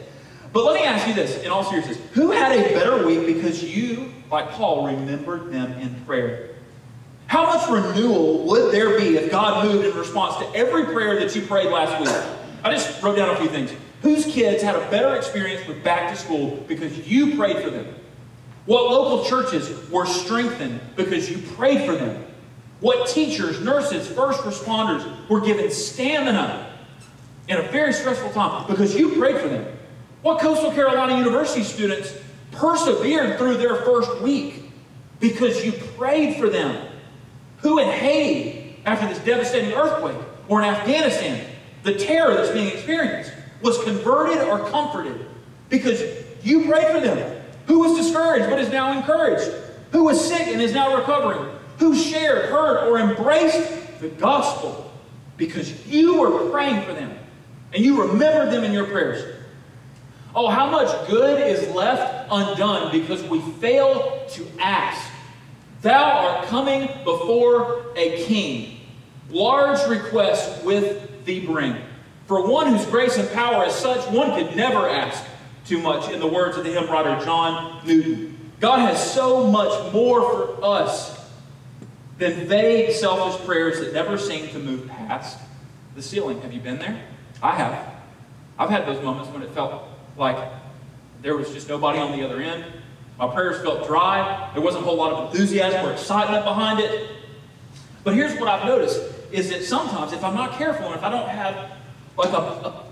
But 0.52 0.64
let 0.64 0.80
me 0.80 0.86
ask 0.86 1.06
you 1.06 1.12
this 1.12 1.42
in 1.42 1.50
all 1.50 1.64
seriousness 1.64 1.98
who 2.14 2.30
had 2.30 2.52
a 2.52 2.62
better 2.72 3.06
week 3.06 3.26
because 3.26 3.62
you, 3.62 4.14
like 4.30 4.48
Paul, 4.52 4.86
remembered 4.86 5.52
them 5.52 5.72
in 5.72 5.94
prayer? 6.06 6.55
How 7.26 7.44
much 7.44 7.68
renewal 7.68 8.46
would 8.46 8.72
there 8.72 8.98
be 8.98 9.16
if 9.16 9.30
God 9.30 9.64
moved 9.64 9.84
in 9.84 9.96
response 9.96 10.36
to 10.36 10.56
every 10.56 10.84
prayer 10.86 11.18
that 11.18 11.34
you 11.34 11.42
prayed 11.42 11.70
last 11.70 12.00
week? 12.00 12.38
I 12.62 12.70
just 12.70 13.02
wrote 13.02 13.16
down 13.16 13.30
a 13.30 13.36
few 13.36 13.48
things. 13.48 13.72
Whose 14.02 14.24
kids 14.26 14.62
had 14.62 14.76
a 14.76 14.90
better 14.90 15.16
experience 15.16 15.66
with 15.66 15.82
back 15.82 16.10
to 16.10 16.16
school 16.16 16.64
because 16.68 16.96
you 17.08 17.36
prayed 17.36 17.62
for 17.62 17.70
them? 17.70 17.94
What 18.66 18.90
local 18.90 19.24
churches 19.24 19.90
were 19.90 20.06
strengthened 20.06 20.80
because 20.94 21.30
you 21.30 21.38
prayed 21.54 21.84
for 21.86 21.96
them? 21.96 22.24
What 22.80 23.08
teachers, 23.08 23.60
nurses, 23.60 24.06
first 24.06 24.40
responders 24.40 25.28
were 25.28 25.40
given 25.40 25.70
stamina 25.70 26.72
in 27.48 27.56
a 27.56 27.62
very 27.62 27.92
stressful 27.92 28.30
time 28.32 28.66
because 28.68 28.94
you 28.94 29.16
prayed 29.16 29.40
for 29.40 29.48
them? 29.48 29.66
What 30.22 30.40
Coastal 30.40 30.72
Carolina 30.72 31.16
University 31.16 31.62
students 31.62 32.12
persevered 32.52 33.38
through 33.38 33.56
their 33.56 33.76
first 33.76 34.20
week 34.20 34.64
because 35.20 35.64
you 35.64 35.72
prayed 35.72 36.36
for 36.36 36.48
them? 36.48 36.85
Who 37.58 37.78
in 37.78 37.88
Haiti, 37.88 38.76
after 38.84 39.06
this 39.06 39.18
devastating 39.18 39.72
earthquake, 39.72 40.16
or 40.48 40.62
in 40.62 40.68
Afghanistan, 40.68 41.44
the 41.82 41.94
terror 41.94 42.34
that's 42.34 42.50
being 42.50 42.68
experienced, 42.68 43.32
was 43.62 43.82
converted 43.84 44.46
or 44.48 44.68
comforted 44.70 45.26
because 45.68 46.02
you 46.42 46.66
prayed 46.66 46.88
for 46.88 47.00
them? 47.00 47.42
Who 47.66 47.80
was 47.80 47.96
discouraged 47.96 48.48
but 48.48 48.58
is 48.58 48.70
now 48.70 48.96
encouraged? 48.96 49.50
Who 49.92 50.04
was 50.04 50.26
sick 50.26 50.46
and 50.48 50.60
is 50.60 50.72
now 50.72 50.96
recovering? 50.96 51.52
Who 51.78 51.94
shared, 51.94 52.50
heard, 52.50 52.88
or 52.88 52.98
embraced 52.98 54.00
the 54.00 54.08
gospel 54.08 54.90
because 55.36 55.86
you 55.86 56.20
were 56.20 56.50
praying 56.50 56.84
for 56.84 56.92
them 56.92 57.16
and 57.72 57.84
you 57.84 58.02
remembered 58.02 58.52
them 58.52 58.64
in 58.64 58.72
your 58.72 58.86
prayers? 58.86 59.36
Oh, 60.34 60.48
how 60.48 60.70
much 60.70 61.08
good 61.08 61.40
is 61.40 61.74
left 61.74 62.28
undone 62.30 62.92
because 62.92 63.22
we 63.24 63.40
fail 63.40 64.26
to 64.30 64.46
ask. 64.58 65.10
Thou 65.86 66.02
art 66.02 66.46
coming 66.48 66.88
before 67.04 67.84
a 67.94 68.24
king. 68.24 68.80
Large 69.30 69.86
requests 69.86 70.64
with 70.64 71.24
thee 71.24 71.46
bring. 71.46 71.76
For 72.26 72.44
one 72.44 72.74
whose 72.74 72.84
grace 72.86 73.16
and 73.18 73.30
power 73.30 73.66
is 73.66 73.72
such, 73.72 74.04
one 74.10 74.34
could 74.34 74.56
never 74.56 74.88
ask 74.88 75.22
too 75.64 75.78
much, 75.78 76.10
in 76.10 76.18
the 76.18 76.26
words 76.26 76.56
of 76.56 76.64
the 76.64 76.72
hymn 76.72 76.90
writer 76.90 77.24
John 77.24 77.86
Newton. 77.86 78.36
God 78.58 78.80
has 78.80 79.14
so 79.14 79.46
much 79.46 79.92
more 79.92 80.22
for 80.22 80.64
us 80.64 81.24
than 82.18 82.48
vague, 82.48 82.92
selfish 82.92 83.46
prayers 83.46 83.78
that 83.78 83.92
never 83.92 84.18
seem 84.18 84.48
to 84.48 84.58
move 84.58 84.88
past 84.88 85.38
the 85.94 86.02
ceiling. 86.02 86.40
Have 86.40 86.52
you 86.52 86.60
been 86.60 86.80
there? 86.80 87.00
I 87.40 87.54
have. 87.54 87.94
I've 88.58 88.70
had 88.70 88.88
those 88.88 89.00
moments 89.04 89.30
when 89.30 89.42
it 89.42 89.52
felt 89.52 89.84
like 90.16 90.52
there 91.22 91.36
was 91.36 91.52
just 91.52 91.68
nobody 91.68 92.00
on 92.00 92.10
the 92.10 92.24
other 92.24 92.40
end. 92.40 92.64
My 93.18 93.28
prayers 93.28 93.62
felt 93.62 93.86
dry. 93.86 94.50
There 94.52 94.62
wasn't 94.62 94.84
a 94.84 94.86
whole 94.86 94.96
lot 94.96 95.12
of 95.12 95.30
enthusiasm 95.30 95.86
or 95.86 95.92
excitement 95.92 96.44
behind 96.44 96.80
it. 96.80 97.10
But 98.04 98.14
here's 98.14 98.38
what 98.38 98.48
I've 98.48 98.66
noticed 98.66 99.00
is 99.32 99.50
that 99.50 99.64
sometimes 99.64 100.12
if 100.12 100.22
I'm 100.22 100.34
not 100.34 100.52
careful 100.52 100.86
and 100.86 100.94
if 100.94 101.02
I 101.02 101.10
don't 101.10 101.28
have 101.28 101.72
like 102.16 102.32
a, 102.32 102.36
a 102.36 102.84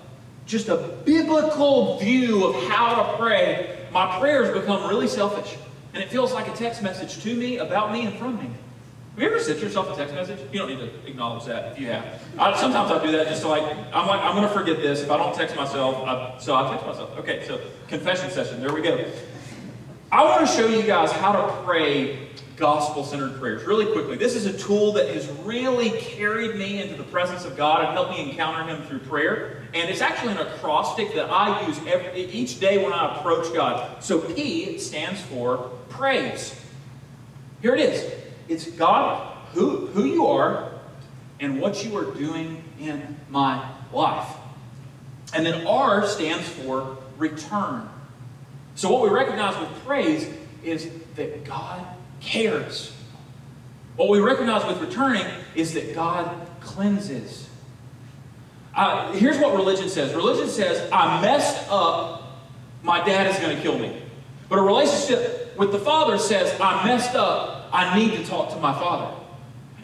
just 0.46 0.68
a 0.68 0.76
biblical 1.04 1.98
view 1.98 2.44
of 2.44 2.68
how 2.68 2.94
to 2.94 3.16
pray, 3.16 3.86
my 3.92 4.18
prayers 4.18 4.52
become 4.58 4.88
really 4.88 5.08
selfish. 5.08 5.56
And 5.94 6.02
it 6.02 6.10
feels 6.10 6.32
like 6.32 6.48
a 6.48 6.52
text 6.52 6.82
message 6.82 7.22
to 7.22 7.34
me, 7.34 7.58
about 7.58 7.92
me, 7.92 8.04
and 8.04 8.18
from 8.18 8.36
me. 8.36 8.50
Have 9.14 9.22
you 9.22 9.28
ever 9.28 9.38
sent 9.38 9.60
yourself 9.60 9.92
a 9.92 9.96
text 9.96 10.12
message? 10.12 10.40
You 10.52 10.58
don't 10.58 10.68
need 10.68 10.80
to 10.80 10.90
acknowledge 11.08 11.44
that 11.44 11.72
if 11.72 11.78
you 11.78 11.86
have. 11.86 12.04
I, 12.36 12.60
sometimes 12.60 12.90
I 12.90 13.00
do 13.00 13.12
that 13.12 13.28
just 13.28 13.42
to 13.42 13.48
like, 13.48 13.62
I'm 13.92 14.08
like, 14.08 14.20
I'm 14.20 14.34
going 14.34 14.48
to 14.48 14.52
forget 14.52 14.78
this 14.78 15.02
if 15.02 15.10
I 15.10 15.16
don't 15.16 15.32
text 15.32 15.54
myself. 15.54 16.04
I, 16.04 16.36
so 16.40 16.56
I 16.56 16.68
text 16.68 16.84
myself. 16.84 17.16
Okay, 17.18 17.46
so 17.46 17.60
confession 17.86 18.28
session. 18.30 18.60
There 18.60 18.74
we 18.74 18.82
go. 18.82 19.04
I 20.14 20.22
want 20.22 20.46
to 20.46 20.56
show 20.56 20.68
you 20.68 20.84
guys 20.84 21.10
how 21.10 21.32
to 21.32 21.52
pray 21.64 22.28
gospel 22.56 23.02
centered 23.02 23.36
prayers 23.40 23.64
really 23.64 23.92
quickly. 23.92 24.16
This 24.16 24.36
is 24.36 24.46
a 24.46 24.56
tool 24.56 24.92
that 24.92 25.08
has 25.08 25.28
really 25.42 25.90
carried 25.90 26.54
me 26.54 26.80
into 26.80 26.94
the 26.94 27.02
presence 27.02 27.44
of 27.44 27.56
God 27.56 27.84
and 27.84 27.92
helped 27.94 28.12
me 28.12 28.30
encounter 28.30 28.62
Him 28.62 28.84
through 28.84 29.00
prayer. 29.00 29.64
And 29.74 29.90
it's 29.90 30.00
actually 30.00 30.34
an 30.34 30.38
acrostic 30.38 31.12
that 31.14 31.32
I 31.32 31.66
use 31.66 31.80
every, 31.84 32.26
each 32.26 32.60
day 32.60 32.78
when 32.80 32.92
I 32.92 33.16
approach 33.16 33.52
God. 33.52 34.04
So 34.04 34.20
P 34.20 34.78
stands 34.78 35.20
for 35.20 35.72
praise. 35.88 36.64
Here 37.60 37.74
it 37.74 37.80
is 37.80 38.14
it's 38.48 38.70
God, 38.70 39.36
who, 39.52 39.88
who 39.88 40.04
you 40.04 40.28
are, 40.28 40.70
and 41.40 41.60
what 41.60 41.84
you 41.84 41.98
are 41.98 42.14
doing 42.14 42.62
in 42.78 43.16
my 43.30 43.68
life. 43.92 44.28
And 45.34 45.44
then 45.44 45.66
R 45.66 46.06
stands 46.06 46.48
for 46.48 46.98
return. 47.18 47.88
So, 48.74 48.90
what 48.90 49.02
we 49.02 49.10
recognize 49.10 49.58
with 49.58 49.84
praise 49.84 50.28
is 50.64 50.90
that 51.16 51.44
God 51.44 51.86
cares. 52.20 52.92
What 53.96 54.08
we 54.08 54.18
recognize 54.18 54.64
with 54.66 54.80
returning 54.80 55.26
is 55.54 55.74
that 55.74 55.94
God 55.94 56.48
cleanses. 56.60 57.48
Uh, 58.74 59.12
here's 59.12 59.38
what 59.38 59.54
religion 59.54 59.88
says 59.88 60.12
religion 60.14 60.48
says, 60.48 60.88
I 60.90 61.20
messed 61.22 61.70
up, 61.70 62.40
my 62.82 63.04
dad 63.04 63.28
is 63.30 63.38
going 63.38 63.56
to 63.56 63.62
kill 63.62 63.78
me. 63.78 64.02
But 64.48 64.58
a 64.58 64.62
relationship 64.62 65.56
with 65.56 65.70
the 65.70 65.78
Father 65.78 66.18
says, 66.18 66.58
I 66.60 66.84
messed 66.84 67.14
up, 67.14 67.68
I 67.72 67.96
need 67.96 68.16
to 68.16 68.26
talk 68.26 68.50
to 68.50 68.56
my 68.56 68.72
Father. 68.72 69.14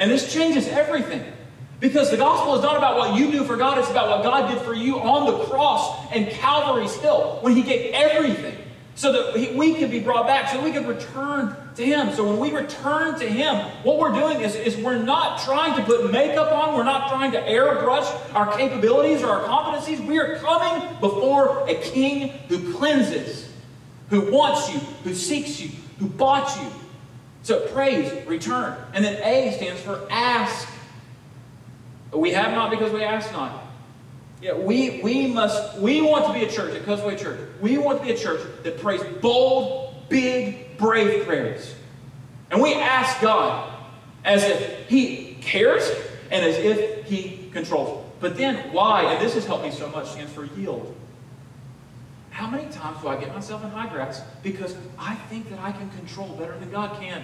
And 0.00 0.10
this 0.10 0.32
changes 0.32 0.66
everything. 0.66 1.24
Because 1.78 2.10
the 2.10 2.16
gospel 2.18 2.56
is 2.56 2.62
not 2.62 2.76
about 2.76 2.98
what 2.98 3.18
you 3.18 3.30
do 3.30 3.44
for 3.44 3.56
God, 3.56 3.78
it's 3.78 3.90
about 3.90 4.10
what 4.10 4.22
God 4.22 4.52
did 4.52 4.60
for 4.62 4.74
you 4.74 4.98
on 4.98 5.26
the 5.26 5.44
cross 5.46 6.12
and 6.12 6.28
Calvary's 6.28 6.94
Hill 6.96 7.38
when 7.40 7.54
He 7.54 7.62
gave 7.62 7.94
everything 7.94 8.56
so 9.00 9.12
that 9.12 9.54
we 9.56 9.74
could 9.76 9.90
be 9.90 9.98
brought 9.98 10.26
back, 10.26 10.50
so 10.50 10.62
we 10.62 10.70
could 10.70 10.86
return 10.86 11.56
to 11.74 11.82
Him. 11.82 12.12
So 12.12 12.22
when 12.22 12.38
we 12.38 12.52
return 12.52 13.18
to 13.18 13.26
Him, 13.26 13.56
what 13.82 13.98
we're 13.98 14.12
doing 14.12 14.42
is, 14.42 14.54
is 14.54 14.76
we're 14.76 15.02
not 15.02 15.40
trying 15.40 15.74
to 15.76 15.82
put 15.82 16.12
makeup 16.12 16.52
on, 16.52 16.74
we're 16.74 16.84
not 16.84 17.08
trying 17.08 17.32
to 17.32 17.40
airbrush 17.40 18.34
our 18.34 18.54
capabilities 18.54 19.22
or 19.22 19.30
our 19.30 19.48
competencies. 19.48 20.06
We 20.06 20.18
are 20.18 20.36
coming 20.36 20.86
before 21.00 21.66
a 21.66 21.76
King 21.76 22.28
who 22.50 22.74
cleanses, 22.74 23.50
who 24.10 24.30
wants 24.30 24.70
you, 24.70 24.80
who 25.02 25.14
seeks 25.14 25.58
you, 25.58 25.70
who 25.98 26.06
bought 26.06 26.54
you. 26.60 26.70
So 27.42 27.68
praise, 27.68 28.26
return. 28.26 28.76
And 28.92 29.02
then 29.02 29.14
A 29.22 29.56
stands 29.56 29.80
for 29.80 30.06
ask. 30.10 30.68
We 32.12 32.32
have 32.32 32.52
not 32.52 32.68
because 32.68 32.92
we 32.92 33.02
ask 33.02 33.32
not. 33.32 33.59
Yeah, 34.40 34.54
we, 34.54 35.02
we 35.02 35.26
must, 35.26 35.78
we 35.78 36.00
want 36.00 36.26
to 36.26 36.32
be 36.32 36.44
a 36.44 36.50
church, 36.50 36.74
at 36.74 36.82
Coastway 36.82 37.18
Church. 37.18 37.38
We 37.60 37.76
want 37.76 37.98
to 37.98 38.06
be 38.06 38.12
a 38.12 38.16
church 38.16 38.40
that 38.62 38.80
prays 38.80 39.02
bold, 39.20 40.08
big, 40.08 40.78
brave 40.78 41.26
prayers. 41.26 41.74
And 42.50 42.62
we 42.62 42.74
ask 42.74 43.20
God 43.20 43.70
as 44.24 44.42
if 44.44 44.88
He 44.88 45.36
cares 45.42 45.90
and 46.30 46.44
as 46.44 46.56
if 46.56 47.04
He 47.04 47.50
controls. 47.52 48.06
But 48.18 48.36
then 48.36 48.72
Y, 48.72 49.02
and 49.02 49.24
this 49.24 49.34
has 49.34 49.44
helped 49.44 49.64
me 49.64 49.70
so 49.70 49.88
much, 49.90 50.08
stands 50.08 50.32
for 50.32 50.46
yield. 50.46 50.96
How 52.30 52.48
many 52.48 52.70
times 52.72 53.02
do 53.02 53.08
I 53.08 53.20
get 53.20 53.34
myself 53.34 53.62
in 53.62 53.70
high 53.70 53.88
grass 53.88 54.22
because 54.42 54.74
I 54.98 55.14
think 55.14 55.50
that 55.50 55.58
I 55.58 55.72
can 55.72 55.90
control 55.90 56.28
better 56.28 56.58
than 56.58 56.70
God 56.70 56.98
can? 56.98 57.22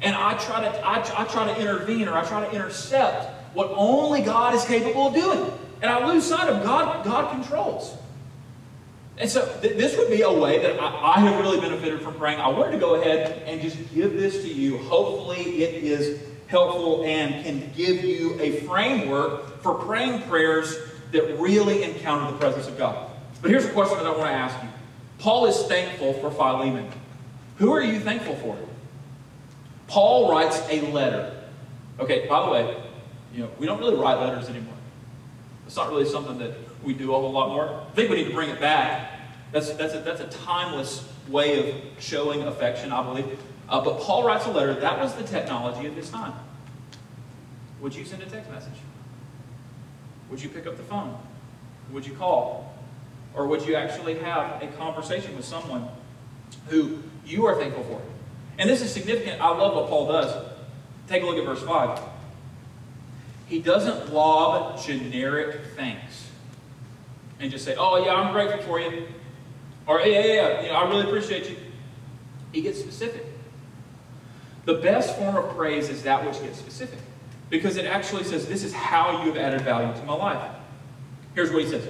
And 0.00 0.16
I 0.16 0.36
try 0.38 0.62
to, 0.62 0.84
I, 0.84 1.22
I 1.22 1.24
try 1.26 1.52
to 1.52 1.60
intervene 1.60 2.08
or 2.08 2.14
I 2.14 2.24
try 2.24 2.44
to 2.44 2.52
intercept 2.52 3.54
what 3.54 3.70
only 3.76 4.22
God 4.22 4.54
is 4.54 4.64
capable 4.64 5.08
of 5.08 5.14
doing. 5.14 5.52
And 5.82 5.90
I 5.90 6.06
lose 6.06 6.24
sight 6.24 6.48
of 6.48 6.62
God, 6.62 7.04
God 7.04 7.32
controls. 7.32 7.96
And 9.18 9.28
so 9.28 9.44
th- 9.60 9.76
this 9.76 9.96
would 9.98 10.10
be 10.10 10.22
a 10.22 10.32
way 10.32 10.62
that 10.62 10.80
I, 10.80 11.16
I, 11.16 11.20
have 11.20 11.40
really 11.40 11.60
benefited 11.60 12.00
from 12.00 12.14
praying. 12.14 12.40
I 12.40 12.48
wanted 12.48 12.72
to 12.72 12.78
go 12.78 12.94
ahead 12.94 13.42
and 13.46 13.60
just 13.60 13.76
give 13.92 14.14
this 14.14 14.42
to 14.42 14.48
you. 14.48 14.78
Hopefully 14.78 15.62
it 15.62 15.84
is 15.84 16.20
helpful 16.46 17.04
and 17.04 17.44
can 17.44 17.70
give 17.76 18.04
you 18.04 18.38
a 18.40 18.60
framework 18.60 19.60
for 19.60 19.74
praying 19.74 20.22
prayers 20.22 20.78
that 21.10 21.38
really 21.38 21.82
encounter 21.82 22.32
the 22.32 22.38
presence 22.38 22.68
of 22.68 22.78
God. 22.78 23.10
But 23.42 23.50
here's 23.50 23.64
a 23.64 23.72
question 23.72 23.98
that 23.98 24.06
I 24.06 24.10
want 24.10 24.22
to 24.22 24.34
ask 24.34 24.62
you. 24.62 24.68
Paul 25.18 25.46
is 25.46 25.62
thankful 25.64 26.14
for 26.14 26.30
Philemon. 26.30 26.90
Who 27.58 27.72
are 27.72 27.82
you 27.82 28.00
thankful 28.00 28.36
for? 28.36 28.56
Paul 29.88 30.30
writes 30.30 30.60
a 30.70 30.80
letter. 30.92 31.42
Okay, 32.00 32.26
by 32.26 32.46
the 32.46 32.52
way, 32.52 32.82
you 33.34 33.42
know, 33.42 33.50
we 33.58 33.66
don't 33.66 33.78
really 33.78 33.96
write 33.96 34.20
letters 34.20 34.48
anymore. 34.48 34.71
It's 35.72 35.78
not 35.78 35.88
really 35.88 36.04
something 36.04 36.36
that 36.36 36.52
we 36.84 36.92
do 36.92 37.14
a 37.14 37.18
whole 37.18 37.32
lot 37.32 37.48
more. 37.48 37.66
I 37.66 37.94
think 37.94 38.10
we 38.10 38.16
need 38.16 38.28
to 38.28 38.34
bring 38.34 38.50
it 38.50 38.60
back. 38.60 39.10
That's, 39.52 39.70
that's, 39.70 39.94
a, 39.94 40.00
that's 40.00 40.20
a 40.20 40.26
timeless 40.26 41.08
way 41.28 41.70
of 41.70 41.76
showing 41.98 42.42
affection, 42.42 42.92
I 42.92 43.02
believe. 43.02 43.40
Uh, 43.70 43.82
but 43.82 43.98
Paul 44.00 44.22
writes 44.22 44.44
a 44.44 44.50
letter. 44.50 44.74
That 44.74 44.98
was 44.98 45.14
the 45.14 45.22
technology 45.22 45.86
of 45.86 45.96
his 45.96 46.10
time. 46.10 46.34
Would 47.80 47.94
you 47.94 48.04
send 48.04 48.22
a 48.22 48.26
text 48.26 48.50
message? 48.50 48.74
Would 50.28 50.42
you 50.42 50.50
pick 50.50 50.66
up 50.66 50.76
the 50.76 50.82
phone? 50.82 51.16
Would 51.90 52.06
you 52.06 52.12
call? 52.16 52.74
Or 53.32 53.46
would 53.46 53.62
you 53.62 53.74
actually 53.74 54.18
have 54.18 54.62
a 54.62 54.66
conversation 54.76 55.34
with 55.34 55.46
someone 55.46 55.88
who 56.68 57.02
you 57.24 57.46
are 57.46 57.54
thankful 57.54 57.84
for? 57.84 58.02
And 58.58 58.68
this 58.68 58.82
is 58.82 58.92
significant. 58.92 59.40
I 59.40 59.48
love 59.48 59.74
what 59.74 59.88
Paul 59.88 60.06
does. 60.06 60.52
Take 61.08 61.22
a 61.22 61.24
look 61.24 61.38
at 61.38 61.46
verse 61.46 61.62
5. 61.62 62.11
He 63.52 63.58
doesn't 63.58 64.14
lob 64.14 64.82
generic 64.82 65.60
thanks 65.76 66.30
and 67.38 67.50
just 67.50 67.66
say, 67.66 67.76
Oh, 67.76 68.02
yeah, 68.02 68.14
I'm 68.14 68.32
grateful 68.32 68.62
for 68.62 68.80
you. 68.80 69.06
Or, 69.86 70.00
yeah, 70.00 70.06
yeah, 70.06 70.24
yeah, 70.24 70.62
you 70.62 70.68
know, 70.68 70.74
I 70.74 70.88
really 70.88 71.02
appreciate 71.02 71.50
you. 71.50 71.56
He 72.52 72.62
gets 72.62 72.80
specific. 72.80 73.26
The 74.64 74.76
best 74.76 75.18
form 75.18 75.36
of 75.36 75.54
praise 75.54 75.90
is 75.90 76.02
that 76.04 76.24
which 76.24 76.40
gets 76.40 76.58
specific 76.58 76.98
because 77.50 77.76
it 77.76 77.84
actually 77.84 78.24
says, 78.24 78.46
This 78.46 78.64
is 78.64 78.72
how 78.72 79.22
you 79.22 79.34
have 79.34 79.36
added 79.36 79.60
value 79.60 79.92
to 80.00 80.06
my 80.06 80.14
life. 80.14 80.50
Here's 81.34 81.50
what 81.50 81.62
he 81.62 81.68
says 81.68 81.86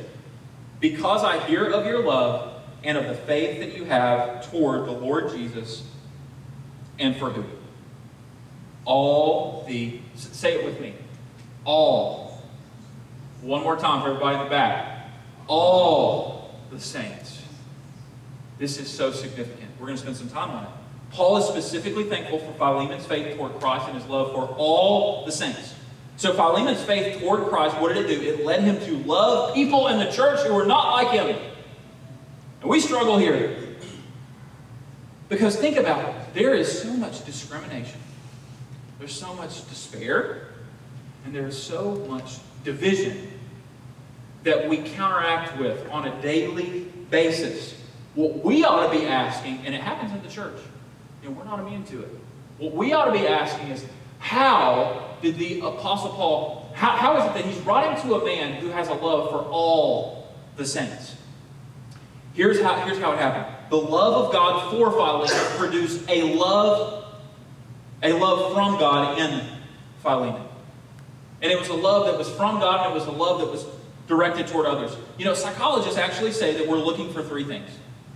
Because 0.81 1.23
I 1.23 1.39
hear 1.47 1.67
of 1.67 1.87
your 1.87 2.05
love 2.05 2.61
and 2.83 2.99
of 2.99 3.07
the 3.07 3.15
faith 3.15 3.61
that 3.61 3.77
you 3.77 3.85
have 3.85 4.51
toward 4.51 4.87
the 4.87 4.91
Lord 4.91 5.31
Jesus 5.31 5.87
and 6.99 7.15
for 7.15 7.31
who? 7.31 7.45
All 8.85 9.65
the, 9.69 10.01
say 10.17 10.55
it 10.55 10.65
with 10.65 10.81
me, 10.81 10.97
all. 11.65 12.43
One 13.41 13.63
more 13.63 13.77
time 13.77 14.03
for 14.03 14.09
everybody 14.09 14.39
in 14.39 14.45
the 14.45 14.51
back. 14.51 15.09
All 15.49 16.55
the 16.71 16.81
saints. 16.81 17.43
This 18.59 18.79
is 18.79 18.89
so 18.89 19.11
significant. 19.11 19.71
We're 19.79 19.87
going 19.87 19.97
to 19.97 20.03
spend 20.03 20.17
some 20.17 20.29
time 20.29 20.51
on 20.51 20.65
it. 20.65 20.71
Paul 21.11 21.37
is 21.37 21.47
specifically 21.47 22.05
thankful 22.05 22.39
for 22.39 22.53
Philemon's 22.53 23.05
faith 23.05 23.37
toward 23.37 23.59
Christ 23.61 23.87
and 23.89 23.97
his 23.99 24.07
love 24.07 24.33
for 24.33 24.47
all 24.57 25.27
the 25.27 25.33
saints. 25.33 25.75
So 26.17 26.33
Philemon's 26.33 26.83
faith 26.83 27.21
toward 27.21 27.49
Christ, 27.49 27.79
what 27.81 27.95
did 27.95 28.09
it 28.09 28.21
do? 28.21 28.23
It 28.23 28.47
led 28.47 28.63
him 28.63 28.79
to 28.87 28.99
love 29.09 29.55
people 29.55 29.89
in 29.89 29.99
the 29.99 30.11
church 30.11 30.41
who 30.41 30.55
were 30.55 30.65
not 30.65 30.93
like 30.93 31.09
him. 31.09 31.37
And 32.61 32.71
we 32.71 32.81
struggle 32.81 33.19
here. 33.19 33.59
Because 35.29 35.57
think 35.57 35.77
about 35.77 36.09
it. 36.09 36.35
There 36.35 36.55
is 36.55 36.81
so 36.81 36.93
much 36.93 37.25
discrimination. 37.25 37.99
There's 38.99 39.15
so 39.15 39.35
much 39.35 39.69
despair. 39.69 40.52
And 41.25 41.35
there 41.35 41.47
is 41.47 41.61
so 41.61 41.97
much 42.09 42.39
division 42.65 43.29
that 44.43 44.69
we 44.69 44.79
counteract 44.79 45.59
with 45.59 45.89
on 45.91 46.07
a 46.09 46.23
daily 46.23 46.81
basis. 47.11 47.81
What 48.15 48.45
we 48.45 48.65
ought 48.65 48.93
to 48.93 48.99
be 48.99 49.07
asking, 49.07 49.61
and 49.65 49.75
it 49.75 49.81
happens 49.81 50.13
in 50.13 50.23
the 50.23 50.29
church, 50.29 50.59
and 51.23 51.37
we're 51.37 51.45
not 51.45 51.61
immune 51.61 51.85
to 51.85 52.03
it. 52.03 52.09
What 52.59 52.75
we 52.75 52.93
ought 52.93 53.07
to 53.07 53.13
be 53.13 53.27
asking 53.27 53.69
is, 53.69 53.85
how 54.19 55.17
did 55.23 55.39
the 55.39 55.61
Apostle 55.61 56.11
Paul, 56.11 56.71
how, 56.75 56.91
how 56.91 57.17
is 57.19 57.25
it 57.25 57.35
that 57.35 57.45
he's 57.45 57.59
writing 57.65 58.01
to 58.03 58.17
a 58.17 58.25
man 58.25 58.55
who 58.61 58.69
has 58.69 58.89
a 58.89 58.95
love 58.95 59.31
for 59.31 59.43
all 59.43 60.33
the 60.57 60.65
saints? 60.65 61.17
Here's 62.35 62.61
how, 62.61 62.75
here's 62.87 62.99
how 62.99 63.13
it 63.13 63.19
happened. 63.19 63.55
The 63.71 63.77
love 63.77 64.27
of 64.27 64.33
God 64.33 64.71
for 64.71 64.91
Philemon 64.91 65.59
produced 65.59 66.09
a 66.09 66.35
love, 66.35 67.05
a 68.03 68.13
love 68.13 68.53
from 68.53 68.79
God 68.79 69.19
in 69.19 69.47
Philemon. 70.03 70.43
And 71.43 71.51
it 71.51 71.59
was 71.59 71.69
a 71.69 71.75
love 71.75 72.07
that 72.07 72.17
was 72.17 72.31
from 72.31 72.61
God, 72.61 72.87
and 72.87 72.93
it 72.93 72.95
was 72.95 73.07
a 73.07 73.11
love 73.11 73.41
that 73.41 73.51
was 73.51 73.67
directed 74.07 74.47
toward 74.47 74.67
others. 74.67 74.97
You 75.19 75.25
know, 75.25 75.35
psychologists 75.35 75.99
actually 75.99 76.33
say 76.33 76.57
that 76.57 76.69
we're 76.69 76.79
looking 76.79 77.13
for 77.13 77.23
three 77.23 77.45
things. 77.45 77.69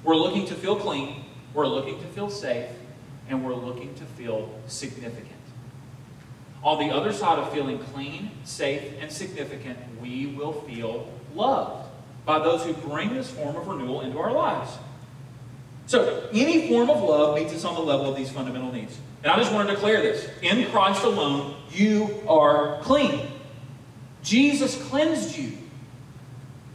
We're 0.05 0.17
looking 0.17 0.47
to 0.47 0.55
feel 0.55 0.77
clean, 0.77 1.25
we're 1.53 1.67
looking 1.67 1.99
to 1.99 2.07
feel 2.07 2.31
safe, 2.31 2.69
and 3.29 3.45
we're 3.45 3.55
looking 3.55 3.95
to 3.97 4.05
feel 4.05 4.49
significant. 4.69 5.33
On 6.63 6.79
the 6.79 6.95
other 6.95 7.13
side 7.13 7.39
of 7.39 7.53
feeling 7.53 7.79
clean, 7.79 8.31
safe, 8.45 8.93
and 9.01 9.11
significant, 9.11 9.79
we 10.01 10.27
will 10.27 10.53
feel 10.53 11.13
loved 11.35 11.89
by 12.25 12.39
those 12.39 12.65
who 12.65 12.75
bring 12.75 13.15
this 13.15 13.31
form 13.31 13.57
of 13.57 13.67
renewal 13.67 14.03
into 14.03 14.19
our 14.19 14.33
lives. 14.33 14.71
So, 15.87 16.29
any 16.33 16.69
form 16.69 16.91
of 16.91 17.01
love 17.01 17.37
meets 17.37 17.55
us 17.55 17.65
on 17.65 17.75
the 17.75 17.81
level 17.81 18.11
of 18.11 18.17
these 18.17 18.31
fundamental 18.31 18.73
needs. 18.73 18.99
And 19.23 19.31
I 19.31 19.37
just 19.37 19.53
want 19.53 19.69
to 19.69 19.75
declare 19.75 20.03
this 20.03 20.29
in 20.43 20.69
Christ 20.71 21.05
alone, 21.05 21.57
you 21.71 22.23
are 22.29 22.81
clean. 22.83 23.29
Jesus 24.23 24.81
cleansed 24.89 25.37
you 25.37 25.53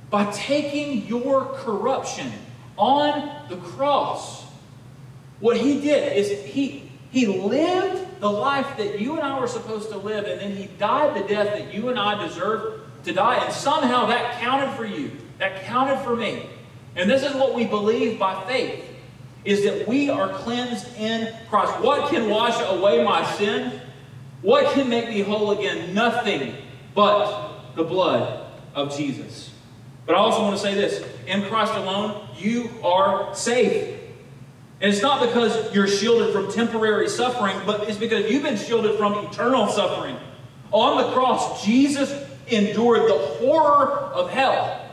by 0.09 0.31
taking 0.31 1.05
your 1.07 1.45
corruption 1.45 2.31
on 2.77 3.49
the 3.49 3.57
cross. 3.57 4.45
What 5.41 5.57
he 5.57 5.81
did 5.81 6.15
is 6.15 6.45
he, 6.45 6.89
he 7.11 7.25
lived 7.25 8.21
the 8.21 8.31
life 8.31 8.77
that 8.77 8.99
you 8.99 9.15
and 9.15 9.23
I 9.23 9.39
were 9.39 9.47
supposed 9.47 9.89
to 9.89 9.97
live, 9.97 10.25
and 10.25 10.39
then 10.39 10.55
he 10.55 10.67
died 10.77 11.21
the 11.21 11.27
death 11.27 11.47
that 11.47 11.73
you 11.73 11.89
and 11.89 11.99
I 11.99 12.25
deserve 12.25 12.81
to 13.03 13.11
die. 13.11 13.43
And 13.43 13.53
somehow 13.53 14.05
that 14.05 14.39
counted 14.39 14.73
for 14.77 14.85
you. 14.85 15.11
That 15.39 15.63
counted 15.63 16.01
for 16.03 16.15
me. 16.15 16.49
And 16.95 17.09
this 17.09 17.23
is 17.23 17.33
what 17.33 17.55
we 17.55 17.65
believe 17.65 18.19
by 18.19 18.41
faith 18.45 18.85
is 19.43 19.63
that 19.63 19.87
we 19.87 20.09
are 20.09 20.29
cleansed 20.29 20.87
in 20.97 21.33
Christ. 21.49 21.79
What 21.81 22.09
can 22.09 22.29
wash 22.29 22.59
away 22.69 23.03
my 23.03 23.23
sin? 23.33 23.81
What 24.41 24.73
can 24.73 24.89
make 24.89 25.09
me 25.09 25.21
whole 25.21 25.51
again? 25.51 25.93
Nothing 25.93 26.55
but 26.93 27.75
the 27.75 27.83
blood 27.83 28.45
of 28.75 28.95
Jesus. 28.95 29.51
But 30.05 30.15
I 30.15 30.19
also 30.19 30.41
want 30.41 30.55
to 30.55 30.61
say 30.61 30.73
this 30.73 31.03
in 31.27 31.43
Christ 31.43 31.73
alone, 31.73 32.27
you 32.37 32.69
are 32.83 33.33
safe. 33.33 33.99
And 34.79 34.91
it's 34.91 35.01
not 35.01 35.21
because 35.21 35.73
you're 35.75 35.87
shielded 35.87 36.33
from 36.33 36.51
temporary 36.51 37.07
suffering, 37.07 37.55
but 37.65 37.87
it's 37.87 37.99
because 37.99 38.29
you've 38.31 38.43
been 38.43 38.57
shielded 38.57 38.97
from 38.97 39.13
eternal 39.25 39.67
suffering. 39.67 40.17
On 40.71 40.97
the 40.97 41.11
cross, 41.13 41.63
Jesus 41.63 42.11
endured 42.47 43.07
the 43.07 43.17
horror 43.17 43.91
of 44.13 44.29
hell 44.31 44.89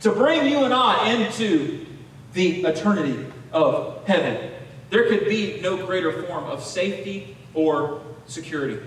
to 0.00 0.12
bring 0.12 0.46
you 0.46 0.64
and 0.64 0.72
I 0.72 1.12
into 1.12 1.84
the 2.32 2.62
eternity 2.64 3.27
of 3.52 4.06
heaven. 4.06 4.50
There 4.90 5.08
could 5.08 5.28
be 5.28 5.60
no 5.60 5.84
greater 5.86 6.22
form 6.22 6.44
of 6.44 6.62
safety 6.62 7.36
or 7.54 8.00
security. 8.26 8.80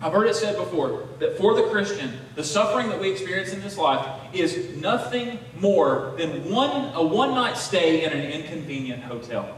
I've 0.00 0.12
heard 0.12 0.26
it 0.28 0.36
said 0.36 0.56
before 0.56 1.08
that 1.20 1.38
for 1.38 1.54
the 1.54 1.62
Christian, 1.64 2.12
the 2.34 2.44
suffering 2.44 2.90
that 2.90 3.00
we 3.00 3.10
experience 3.10 3.52
in 3.52 3.62
this 3.62 3.78
life 3.78 4.06
is 4.34 4.76
nothing 4.76 5.38
more 5.58 6.14
than 6.18 6.50
one, 6.50 6.92
a 6.94 7.02
one 7.02 7.34
night 7.34 7.56
stay 7.56 8.04
in 8.04 8.12
an 8.12 8.30
inconvenient 8.30 9.02
hotel. 9.02 9.56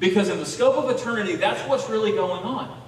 Because 0.00 0.28
in 0.28 0.38
the 0.38 0.46
scope 0.46 0.76
of 0.76 0.90
eternity, 0.90 1.36
that's 1.36 1.60
what's 1.68 1.88
really 1.88 2.12
going 2.12 2.42
on. 2.42 2.82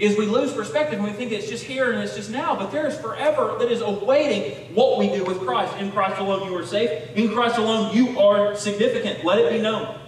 Is 0.00 0.16
we 0.16 0.26
lose 0.26 0.52
perspective 0.52 0.98
and 0.98 1.04
we 1.04 1.12
think 1.12 1.30
it's 1.30 1.48
just 1.48 1.62
here 1.62 1.92
and 1.92 2.02
it's 2.02 2.16
just 2.16 2.30
now, 2.30 2.56
but 2.56 2.72
there 2.72 2.86
is 2.86 2.98
forever 2.98 3.56
that 3.58 3.70
is 3.70 3.82
awaiting 3.82 4.74
what 4.74 4.98
we 4.98 5.08
do 5.08 5.24
with 5.24 5.40
Christ. 5.40 5.76
In 5.76 5.92
Christ 5.92 6.18
alone, 6.18 6.50
you 6.50 6.56
are 6.56 6.64
safe. 6.64 7.14
In 7.14 7.30
Christ 7.32 7.58
alone, 7.58 7.94
you 7.94 8.18
are 8.18 8.56
significant. 8.56 9.24
Let 9.24 9.38
it 9.38 9.52
be 9.52 9.60
known. 9.60 9.98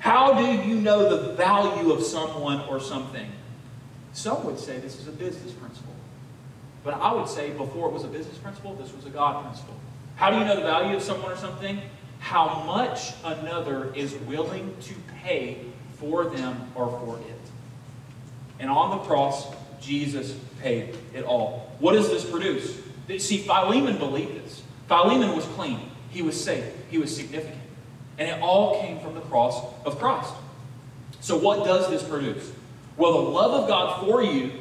How 0.00 0.32
do 0.32 0.68
you 0.68 0.74
know 0.74 1.08
the 1.08 1.34
value 1.34 1.92
of 1.92 2.02
someone 2.02 2.60
or 2.62 2.80
something? 2.80 3.30
Some 4.12 4.44
would 4.44 4.58
say 4.58 4.78
this 4.78 4.98
is 4.98 5.06
a 5.06 5.12
business 5.12 5.52
principle. 5.52 5.94
But 6.82 6.94
I 6.94 7.12
would 7.12 7.28
say 7.28 7.50
before 7.50 7.88
it 7.88 7.92
was 7.92 8.02
a 8.02 8.08
business 8.08 8.36
principle, 8.38 8.74
this 8.74 8.92
was 8.92 9.06
a 9.06 9.10
God 9.10 9.44
principle. 9.44 9.76
How 10.16 10.30
do 10.30 10.38
you 10.38 10.44
know 10.44 10.56
the 10.56 10.62
value 10.62 10.96
of 10.96 11.02
someone 11.02 11.30
or 11.30 11.36
something? 11.36 11.80
How 12.18 12.64
much 12.64 13.12
another 13.22 13.92
is 13.94 14.14
willing 14.26 14.74
to 14.82 14.94
pay 15.22 15.58
for 16.00 16.24
them 16.24 16.72
or 16.74 16.88
for 16.88 17.18
it. 17.18 17.39
And 18.60 18.70
on 18.70 18.90
the 18.90 18.98
cross, 19.04 19.46
Jesus 19.80 20.36
paid 20.60 20.94
it 21.14 21.24
all. 21.24 21.72
What 21.80 21.92
does 21.92 22.08
this 22.08 22.24
produce? 22.24 22.78
See, 23.18 23.38
Philemon 23.38 23.98
believed 23.98 24.36
this. 24.44 24.62
Philemon 24.86 25.34
was 25.34 25.44
clean. 25.56 25.80
He 26.10 26.22
was 26.22 26.42
safe. 26.42 26.64
He 26.90 26.98
was 26.98 27.14
significant. 27.14 27.60
And 28.18 28.28
it 28.28 28.40
all 28.40 28.80
came 28.80 29.00
from 29.00 29.14
the 29.14 29.20
cross 29.22 29.64
of 29.84 29.98
Christ. 29.98 30.32
So 31.20 31.36
what 31.36 31.64
does 31.64 31.88
this 31.88 32.02
produce? 32.02 32.52
Well, 32.96 33.12
the 33.12 33.30
love 33.30 33.62
of 33.62 33.68
God 33.68 34.04
for 34.04 34.22
you 34.22 34.52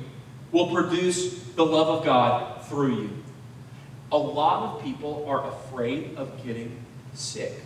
will 0.51 0.73
produce 0.73 1.43
the 1.55 1.65
love 1.65 1.88
of 1.88 2.05
God 2.05 2.63
through 2.65 3.01
you. 3.01 3.09
A 4.12 4.17
lot 4.17 4.75
of 4.75 4.83
people 4.83 5.25
are 5.27 5.47
afraid 5.47 6.15
of 6.15 6.43
getting 6.43 6.79
sick. 7.13 7.62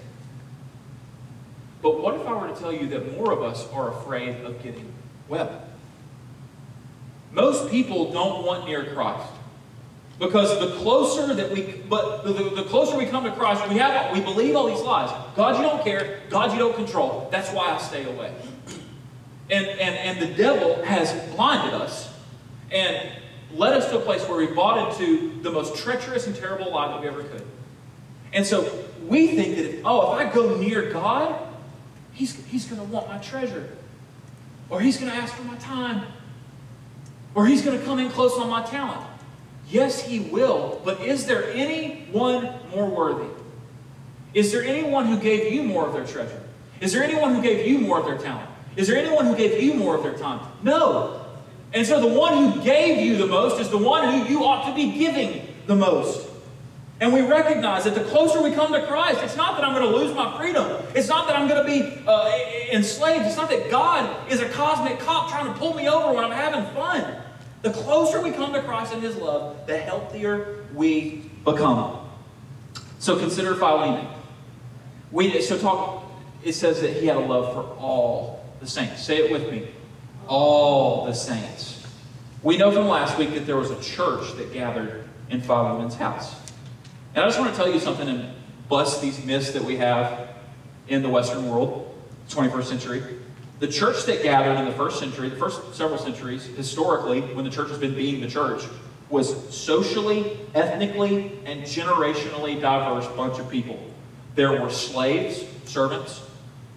But 1.82 2.02
what 2.02 2.16
if 2.16 2.26
I 2.26 2.34
were 2.34 2.48
to 2.48 2.60
tell 2.60 2.74
you 2.74 2.88
that 2.90 3.18
more 3.18 3.32
of 3.32 3.44
us 3.44 3.70
are 3.72 3.92
afraid 3.92 4.44
of 4.44 4.62
getting 4.64 4.92
well? 5.28 5.64
Most 7.34 7.70
people 7.70 8.12
don't 8.12 8.46
want 8.46 8.66
near 8.66 8.94
Christ. 8.94 9.30
Because 10.20 10.60
the 10.60 10.76
closer 10.78 11.34
that 11.34 11.52
we, 11.52 11.64
but 11.90 12.24
the, 12.24 12.32
the, 12.34 12.64
closer 12.66 12.96
we 12.96 13.06
come 13.06 13.24
to 13.24 13.32
Christ, 13.32 13.68
we 13.68 13.78
have, 13.78 14.14
we 14.14 14.22
believe 14.22 14.56
all 14.56 14.68
these 14.68 14.82
lies. 14.82 15.10
God, 15.36 15.58
you 15.58 15.64
don't 15.64 15.84
care. 15.84 16.22
God, 16.30 16.54
you 16.54 16.60
don't 16.60 16.76
control. 16.76 17.28
That's 17.32 17.50
why 17.52 17.72
I 17.72 17.78
stay 17.80 18.06
away. 18.06 18.34
And, 19.50 19.66
and, 19.66 19.80
and 19.80 20.20
the 20.22 20.34
devil 20.36 20.84
has 20.86 21.12
blinded 21.36 21.74
us 21.74 22.14
and 22.72 23.10
led 23.54 23.74
us 23.74 23.90
to 23.90 23.98
a 23.98 24.02
place 24.02 24.28
where 24.30 24.38
we 24.38 24.48
bought 24.48 24.92
into 24.92 25.42
the 25.42 25.52
most 25.52 25.76
treacherous 25.76 26.28
and 26.28 26.36
terrible 26.36 26.72
lie 26.72 26.90
that 26.90 27.02
we 27.02 27.08
ever 27.08 27.24
could. 27.24 27.46
And 28.32 28.46
so 28.46 28.86
we 29.08 29.28
think 29.36 29.56
that, 29.56 29.66
if, 29.66 29.82
oh, 29.86 30.16
if 30.16 30.28
I 30.28 30.34
go 30.34 30.58
near 30.58 30.92
God, 30.92 31.36
he's, 32.14 32.36
he's 32.46 32.66
going 32.66 32.80
to 32.80 32.88
want 32.88 33.08
my 33.08 33.18
treasure. 33.18 33.70
Or 34.70 34.80
he's 34.80 34.98
going 34.98 35.12
to 35.12 35.18
ask 35.18 35.34
for 35.34 35.44
my 35.44 35.56
time. 35.56 36.06
Or 37.36 37.46
he's 37.46 37.62
going 37.62 37.80
to 37.80 37.86
come 37.86 38.00
in 38.00 38.10
close 38.10 38.34
on 38.34 38.50
my 38.50 38.64
talent. 38.64 39.02
Yes, 39.70 40.06
he 40.06 40.20
will. 40.20 40.82
But 40.86 41.02
is 41.02 41.26
there 41.26 41.52
anyone 41.52 42.54
more 42.74 42.90
worthy? 42.90 43.30
Is 44.34 44.52
there 44.52 44.64
anyone 44.64 45.06
who 45.06 45.20
gave 45.20 45.52
you 45.52 45.64
more 45.64 45.88
of 45.88 45.94
their 45.94 46.06
treasure? 46.06 46.42
Is 46.80 46.92
there 46.92 47.04
anyone 47.04 47.36
who 47.36 47.42
gave 47.42 47.66
you 47.66 47.80
more 47.80 48.00
of 48.00 48.06
their 48.06 48.18
talent? 48.18 48.50
Is 48.76 48.88
there 48.88 48.98
anyone 48.98 49.26
who 49.26 49.36
gave 49.36 49.62
you 49.62 49.76
more 49.76 49.96
of 49.96 50.04
their 50.04 50.18
time? 50.18 50.40
No. 50.64 51.26
And 51.74 51.86
so 51.86 52.00
the 52.00 52.08
one 52.08 52.52
who 52.52 52.64
gave 52.64 53.00
you 53.00 53.18
the 53.18 53.28
most 53.28 53.60
is 53.60 53.70
the 53.70 53.78
one 53.78 54.12
who 54.12 54.32
you 54.32 54.44
ought 54.44 54.68
to 54.68 54.76
be 54.76 54.98
giving 54.98 55.48
the 55.66 55.76
most. 55.76 56.23
And 57.04 57.12
we 57.12 57.20
recognize 57.20 57.84
that 57.84 57.96
the 57.96 58.04
closer 58.06 58.42
we 58.42 58.54
come 58.54 58.72
to 58.72 58.88
Christ, 58.88 59.20
it's 59.24 59.36
not 59.36 59.58
that 59.58 59.68
I'm 59.68 59.78
going 59.78 59.92
to 59.92 59.98
lose 59.98 60.16
my 60.16 60.38
freedom. 60.38 60.82
It's 60.96 61.10
not 61.10 61.28
that 61.28 61.36
I'm 61.36 61.50
going 61.50 61.62
to 61.62 61.70
be 61.70 62.02
uh, 62.08 62.32
enslaved. 62.72 63.26
It's 63.26 63.36
not 63.36 63.50
that 63.50 63.70
God 63.70 64.32
is 64.32 64.40
a 64.40 64.48
cosmic 64.48 65.00
cop 65.00 65.30
trying 65.30 65.52
to 65.52 65.60
pull 65.60 65.74
me 65.74 65.90
over 65.90 66.14
when 66.14 66.24
I'm 66.24 66.32
having 66.32 66.64
fun. 66.74 67.18
The 67.62 67.72
closer 67.72 68.22
we 68.22 68.32
come 68.32 68.54
to 68.54 68.64
Christ 68.64 68.94
and 68.94 69.04
His 69.04 69.18
love, 69.18 69.68
the 69.68 69.78
healthier 69.78 70.64
we 70.74 71.30
become. 71.44 72.08
So 73.00 73.20
consider 73.20 73.54
Philemon. 73.56 74.08
We, 75.12 75.42
so 75.42 75.58
talk, 75.58 76.06
it 76.42 76.54
says 76.54 76.80
that 76.80 76.94
he 76.94 77.08
had 77.08 77.18
a 77.18 77.20
love 77.20 77.54
for 77.54 77.64
all 77.84 78.46
the 78.62 78.66
saints. 78.66 79.04
Say 79.04 79.18
it 79.18 79.30
with 79.30 79.52
me. 79.52 79.68
All 80.30 81.04
the 81.04 81.14
saints. 81.14 81.86
We 82.44 82.56
know 82.56 82.72
from 82.72 82.88
last 82.88 83.18
week 83.18 83.34
that 83.34 83.46
there 83.46 83.58
was 83.58 83.72
a 83.72 83.82
church 83.82 84.38
that 84.38 84.54
gathered 84.54 85.04
in 85.30 85.42
Philemon's 85.42 85.96
house. 85.96 86.36
And 87.16 87.24
I 87.24 87.28
just 87.28 87.40
want 87.40 87.52
to 87.52 87.58
tell 87.58 87.72
you 87.72 87.80
something 87.80 88.08
and 88.08 88.34
bust 88.70 89.02
these 89.02 89.24
myths 89.24 89.52
that 89.52 89.64
we 89.64 89.78
have 89.78 90.30
in 90.88 91.04
the 91.04 91.10
Western 91.10 91.48
world, 91.48 91.96
21st 92.30 92.64
century. 92.64 93.04
The 93.60 93.68
church 93.68 94.06
that 94.06 94.24
gathered 94.24 94.60
in 94.60 94.66
the 94.66 94.72
first 94.72 95.00
century, 95.00 95.30
the 95.30 95.36
first 95.36 95.76
several 95.76 96.00
centuries, 96.00 96.44
historically, 96.44 97.22
when 97.22 97.46
the 97.46 97.52
church 97.52 97.70
has 97.70 97.78
been 97.78 97.94
being 97.94 98.20
the 98.20 98.28
church, 98.28 98.64
was 99.10 99.56
socially, 99.56 100.40
ethnically, 100.56 101.40
and 101.46 101.62
generationally 101.64 102.60
diverse 102.60 103.08
bunch 103.16 103.40
of 103.40 103.50
people. 103.50 103.80
There 104.34 104.60
were 104.60 104.72
slaves, 104.72 105.46
servants. 105.66 106.22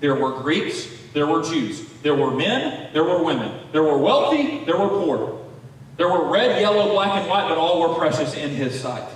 There 0.01 0.15
were 0.15 0.33
Greeks. 0.43 0.87
There 1.15 1.27
were 1.27 1.43
Jews. 1.43 1.89
There 2.03 2.15
were 2.15 2.31
men. 2.31 2.93
There 2.93 3.05
were 3.05 3.23
women. 3.23 3.59
There 3.73 3.83
were 3.83 3.97
wealthy. 3.97 4.65
There 4.67 4.77
were 4.77 4.89
poor. 4.89 5.47
There 5.97 6.11
were 6.11 6.31
red, 6.31 6.61
yellow, 6.61 6.91
black, 6.91 7.23
and 7.23 7.31
white, 7.31 7.49
but 7.49 7.57
all 7.57 7.81
were 7.81 7.95
precious 7.95 8.35
in 8.35 8.51
his 8.51 8.79
sight. 8.79 9.09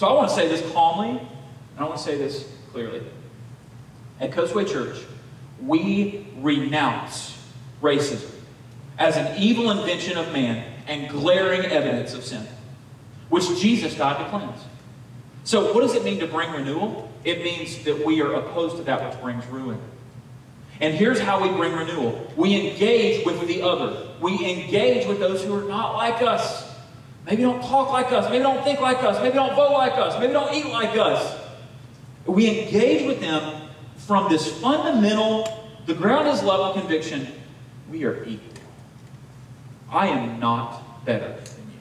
So 0.00 0.08
I 0.08 0.14
want 0.14 0.30
to 0.30 0.34
say 0.34 0.48
this 0.48 0.62
calmly, 0.72 1.10
and 1.10 1.78
I 1.78 1.84
want 1.84 1.98
to 1.98 2.02
say 2.02 2.16
this 2.16 2.50
clearly. 2.72 3.02
At 4.18 4.30
Coastway 4.30 4.66
Church, 4.66 4.96
we 5.60 6.26
renounce 6.38 7.38
racism 7.82 8.30
as 8.98 9.18
an 9.18 9.36
evil 9.36 9.70
invention 9.70 10.16
of 10.16 10.32
man 10.32 10.64
and 10.86 11.06
glaring 11.10 11.66
evidence 11.66 12.14
of 12.14 12.24
sin, 12.24 12.48
which 13.28 13.44
Jesus 13.60 13.94
died 13.94 14.24
to 14.24 14.30
cleanse. 14.30 14.62
So, 15.44 15.74
what 15.74 15.82
does 15.82 15.94
it 15.94 16.02
mean 16.02 16.18
to 16.20 16.26
bring 16.26 16.50
renewal? 16.50 17.12
It 17.22 17.44
means 17.44 17.84
that 17.84 18.02
we 18.02 18.22
are 18.22 18.32
opposed 18.32 18.78
to 18.78 18.82
that 18.84 19.06
which 19.06 19.20
brings 19.20 19.44
ruin. 19.48 19.78
And 20.80 20.94
here's 20.94 21.20
how 21.20 21.42
we 21.42 21.54
bring 21.54 21.74
renewal 21.74 22.26
we 22.38 22.70
engage 22.70 23.26
with 23.26 23.46
the 23.46 23.60
other, 23.60 24.08
we 24.18 24.32
engage 24.50 25.06
with 25.06 25.18
those 25.18 25.44
who 25.44 25.54
are 25.58 25.68
not 25.68 25.92
like 25.92 26.22
us. 26.22 26.69
Maybe 27.26 27.42
don't 27.42 27.62
talk 27.62 27.92
like 27.92 28.12
us. 28.12 28.30
Maybe 28.30 28.42
don't 28.42 28.64
think 28.64 28.80
like 28.80 29.02
us. 29.02 29.20
Maybe 29.22 29.34
don't 29.34 29.54
vote 29.54 29.72
like 29.72 29.92
us. 29.92 30.18
Maybe 30.18 30.32
don't 30.32 30.54
eat 30.54 30.66
like 30.66 30.96
us. 30.96 31.38
We 32.26 32.64
engage 32.64 33.06
with 33.06 33.20
them 33.20 33.68
from 33.96 34.30
this 34.30 34.60
fundamental, 34.60 35.68
the 35.86 35.94
ground 35.94 36.28
is 36.28 36.42
level 36.42 36.72
conviction 36.72 37.28
we 37.90 38.04
are 38.04 38.24
equal. 38.24 38.62
I 39.90 40.08
am 40.08 40.40
not 40.40 41.04
better 41.04 41.28
than 41.28 41.64
you. 41.70 41.78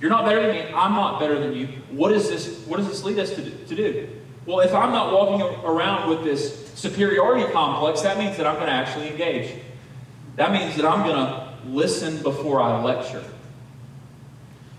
You're 0.00 0.10
not 0.10 0.24
better 0.24 0.42
than 0.46 0.54
me. 0.54 0.72
I'm 0.74 0.92
not 0.92 1.20
better 1.20 1.38
than 1.38 1.54
you. 1.54 1.68
What, 1.90 2.12
is 2.12 2.28
this, 2.28 2.64
what 2.66 2.76
does 2.76 2.88
this 2.88 3.02
lead 3.04 3.18
us 3.18 3.30
to 3.34 3.50
to 3.50 3.74
do? 3.74 4.08
Well, 4.46 4.60
if 4.60 4.74
I'm 4.74 4.92
not 4.92 5.12
walking 5.12 5.40
around 5.64 6.10
with 6.10 6.22
this 6.22 6.68
superiority 6.74 7.50
complex, 7.52 8.02
that 8.02 8.18
means 8.18 8.36
that 8.36 8.46
I'm 8.46 8.56
going 8.56 8.66
to 8.66 8.72
actually 8.72 9.08
engage. 9.08 9.58
That 10.36 10.52
means 10.52 10.76
that 10.76 10.84
I'm 10.84 11.06
going 11.06 11.16
to 11.16 11.48
listen 11.66 12.22
before 12.22 12.60
I 12.60 12.82
lecture. 12.82 13.24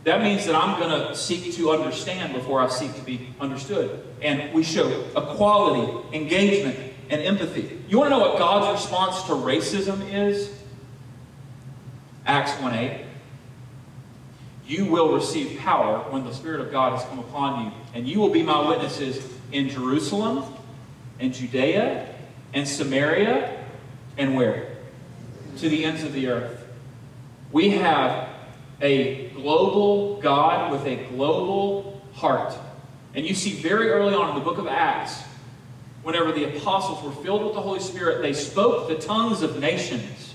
That 0.06 0.22
means 0.22 0.46
that 0.46 0.54
I'm 0.54 0.80
going 0.80 0.92
to 0.92 1.16
seek 1.16 1.56
to 1.56 1.72
understand 1.72 2.34
before 2.34 2.62
I 2.62 2.70
seek 2.70 2.94
to 2.94 3.02
be 3.02 3.34
understood. 3.42 4.06
And 4.22 4.54
we 4.54 4.64
show 4.64 4.88
equality, 5.18 6.16
engagement, 6.16 6.78
and 7.10 7.22
empathy. 7.24 7.82
You 7.90 7.98
want 7.98 8.12
to 8.12 8.18
know 8.18 8.20
what 8.20 8.38
God's 8.38 8.80
response 8.80 9.24
to 9.24 9.32
racism 9.32 10.08
is? 10.14 10.52
Acts 12.28 12.52
1 12.62 12.76
8. 12.76 13.06
You 14.68 14.86
will 14.86 15.12
receive 15.12 15.58
power 15.60 16.00
when 16.12 16.24
the 16.24 16.34
Spirit 16.34 16.62
of 16.62 16.72
God 16.72 17.00
has 17.00 17.04
come 17.10 17.18
upon 17.18 17.66
you, 17.66 17.72
and 17.96 18.08
you 18.08 18.20
will 18.20 18.30
be 18.30 18.44
my 18.44 18.68
witnesses 18.68 19.28
in 19.52 19.70
Jerusalem, 19.70 20.44
and 21.20 21.34
Judea, 21.34 22.14
and 22.54 22.68
Samaria, 22.68 23.66
and 24.20 24.36
where? 24.36 24.78
To 25.58 25.70
the 25.70 25.84
ends 25.84 26.04
of 26.04 26.14
the 26.14 26.28
earth. 26.28 26.64
We 27.52 27.70
have 27.72 28.35
a 28.82 29.30
global 29.30 30.20
God 30.22 30.72
with 30.72 30.86
a 30.86 31.06
global 31.08 32.02
heart. 32.14 32.54
And 33.14 33.26
you 33.26 33.34
see 33.34 33.54
very 33.54 33.90
early 33.90 34.14
on 34.14 34.30
in 34.30 34.36
the 34.36 34.42
book 34.42 34.58
of 34.58 34.68
Acts, 34.68 35.24
whenever 36.04 36.32
the 36.32 36.56
apostles 36.56 37.04
were 37.04 37.24
filled 37.24 37.44
with 37.44 37.54
the 37.54 37.62
Holy 37.62 37.80
Spirit, 37.80 38.22
they 38.22 38.34
spoke 38.34 38.88
the 38.88 38.96
tongues 38.96 39.42
of 39.42 39.60
nations. 39.60 40.34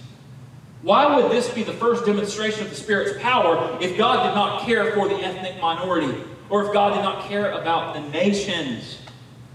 Why 0.82 1.14
would 1.14 1.30
this 1.30 1.48
be 1.50 1.62
the 1.62 1.74
first 1.74 2.06
demonstration 2.06 2.64
of 2.64 2.70
the 2.70 2.76
Spirit's 2.76 3.20
power 3.22 3.78
if 3.82 3.98
God 3.98 4.26
did 4.26 4.34
not 4.34 4.62
care 4.62 4.92
for 4.92 5.08
the 5.08 5.16
ethnic 5.16 5.60
minority 5.60 6.22
or 6.48 6.66
if 6.66 6.72
God 6.72 6.94
did 6.94 7.02
not 7.02 7.28
care 7.28 7.52
about 7.52 7.94
the 7.94 8.00
nations? 8.00 8.98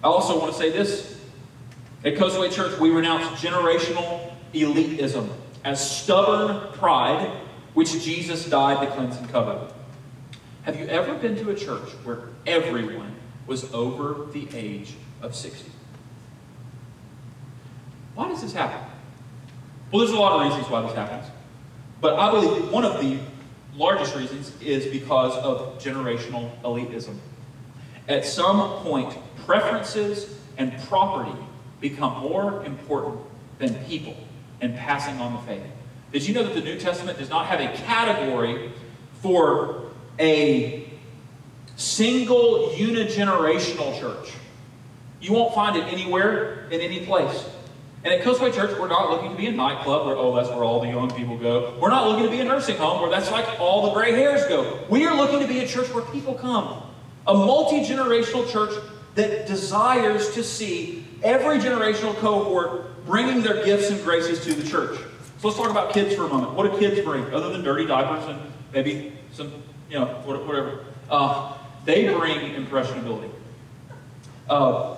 I 0.04 0.08
also 0.08 0.40
want 0.40 0.52
to 0.52 0.58
say 0.58 0.70
this. 0.70 1.20
At 2.04 2.14
Coastway 2.14 2.52
Church, 2.52 2.80
we 2.80 2.92
renounce 2.92 3.26
generational 3.42 4.32
elitism 4.54 5.28
as 5.64 6.00
stubborn 6.04 6.72
pride 6.74 7.42
which 7.76 8.04
Jesus 8.04 8.46
died 8.46 8.86
to 8.86 8.92
cleanse 8.96 9.18
and 9.18 9.30
cover. 9.30 9.68
Have 10.64 10.80
you 10.80 10.88
ever 10.88 11.14
been 11.14 11.36
to 11.36 11.52
a 11.52 11.56
church 11.56 11.90
where 12.04 12.30
everyone 12.48 13.16
was 13.46 13.72
over 13.72 14.26
the 14.32 14.48
age 14.56 14.96
of 15.22 15.36
60? 15.36 15.70
Why 18.16 18.30
does 18.30 18.42
this 18.42 18.54
happen? 18.54 18.80
Well, 19.92 20.00
there's 20.00 20.18
a 20.18 20.20
lot 20.20 20.40
of 20.40 20.48
reasons 20.48 20.72
why 20.72 20.82
this 20.82 20.94
happens. 20.96 21.30
But 22.02 22.18
I 22.18 22.32
believe 22.32 22.72
one 22.72 22.86
of 22.86 23.00
the 23.00 23.20
largest 23.76 24.16
reasons 24.16 24.54
is 24.62 24.86
because 24.88 25.36
of 25.38 25.78
generational 25.78 26.50
elitism. 26.64 27.18
At 28.08 28.26
some 28.26 28.84
point, 28.84 29.18
preferences 29.46 30.40
and 30.58 30.82
property 30.84 31.38
become 31.82 32.20
more 32.20 32.66
important 32.66 33.20
than 33.60 33.76
people 33.86 34.16
and 34.62 34.76
passing 34.76 35.20
on 35.20 35.34
the 35.34 35.40
faith. 35.40 35.75
Did 36.16 36.26
you 36.26 36.34
know 36.34 36.44
that 36.44 36.54
the 36.54 36.62
New 36.62 36.80
Testament 36.80 37.18
does 37.18 37.30
not 37.30 37.48
have 37.48 37.60
a 37.60 37.68
category 37.76 38.72
for 39.22 39.92
a 40.18 40.90
single 41.76 42.70
unigenerational 42.70 44.00
church? 44.00 44.32
You 45.20 45.34
won't 45.34 45.54
find 45.54 45.76
it 45.76 45.84
anywhere 45.92 46.70
in 46.70 46.80
any 46.80 47.06
place. 47.06 47.50
And 48.06 48.14
at 48.14 48.22
Coastway 48.22 48.54
Church, 48.54 48.80
we're 48.80 48.88
not 48.88 49.10
looking 49.10 49.32
to 49.32 49.36
be 49.36 49.48
a 49.48 49.52
nightclub 49.52 50.06
where, 50.08 50.16
oh, 50.16 50.34
that's 50.34 50.48
where 50.48 50.64
all 50.64 50.80
the 50.80 50.88
young 50.88 51.12
people 51.12 51.38
go. 51.38 51.78
We're 51.82 51.90
not 51.90 52.08
looking 52.08 52.24
to 52.24 52.32
be 52.32 52.40
a 52.40 52.46
nursing 52.46 52.78
home 52.78 53.02
where 53.02 53.12
that's 53.12 53.30
like 53.30 53.60
all 53.60 53.88
the 53.88 53.92
gray 53.92 54.14
hairs 54.14 54.48
go. 54.48 54.86
We 54.90 55.06
are 55.06 55.18
looking 55.18 55.42
to 55.42 55.48
be 55.50 55.60
a 55.66 55.68
church 55.68 55.94
where 55.94 56.06
people 56.06 56.36
come. 56.36 56.82
A 57.28 57.34
multi 57.34 57.82
generational 57.82 58.50
church 58.50 58.72
that 59.16 59.48
desires 59.48 60.34
to 60.36 60.46
see 60.46 61.06
every 61.24 61.58
generational 61.58 62.16
cohort 62.16 63.06
bringing 63.06 63.42
their 63.42 63.66
gifts 63.66 63.90
and 63.90 64.02
graces 64.02 64.42
to 64.46 64.54
the 64.54 64.66
church. 64.66 64.98
So 65.46 65.50
let's 65.50 65.60
talk 65.60 65.70
about 65.70 65.94
kids 65.94 66.16
for 66.16 66.26
a 66.26 66.28
moment. 66.28 66.54
What 66.54 66.72
do 66.72 66.80
kids 66.80 67.00
bring, 67.02 67.32
other 67.32 67.52
than 67.52 67.62
dirty 67.62 67.86
diapers 67.86 68.28
and 68.28 68.52
maybe 68.74 69.14
some, 69.32 69.54
you 69.92 70.00
know, 70.00 70.08
whatever? 70.26 70.86
Uh, 71.08 71.54
they 71.84 72.12
bring 72.12 72.56
impressionability. 72.56 73.30
Uh, 74.50 74.96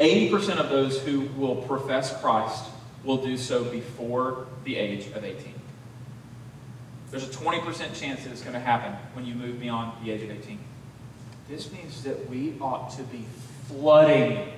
80% 0.00 0.56
of 0.56 0.70
those 0.70 1.00
who 1.02 1.20
will 1.36 1.54
profess 1.54 2.20
Christ 2.20 2.64
will 3.04 3.18
do 3.18 3.36
so 3.36 3.62
before 3.62 4.48
the 4.64 4.74
age 4.74 5.06
of 5.14 5.24
18. 5.24 5.54
There's 7.12 7.22
a 7.22 7.32
20% 7.32 7.94
chance 7.94 8.24
that 8.24 8.32
it's 8.32 8.42
going 8.42 8.54
to 8.54 8.58
happen 8.58 8.94
when 9.12 9.24
you 9.24 9.36
move 9.36 9.60
beyond 9.60 10.04
the 10.04 10.10
age 10.10 10.22
of 10.22 10.32
18. 10.32 10.58
This 11.48 11.70
means 11.70 12.02
that 12.02 12.28
we 12.28 12.56
ought 12.60 12.90
to 12.96 13.04
be 13.04 13.24
flooding 13.68 14.48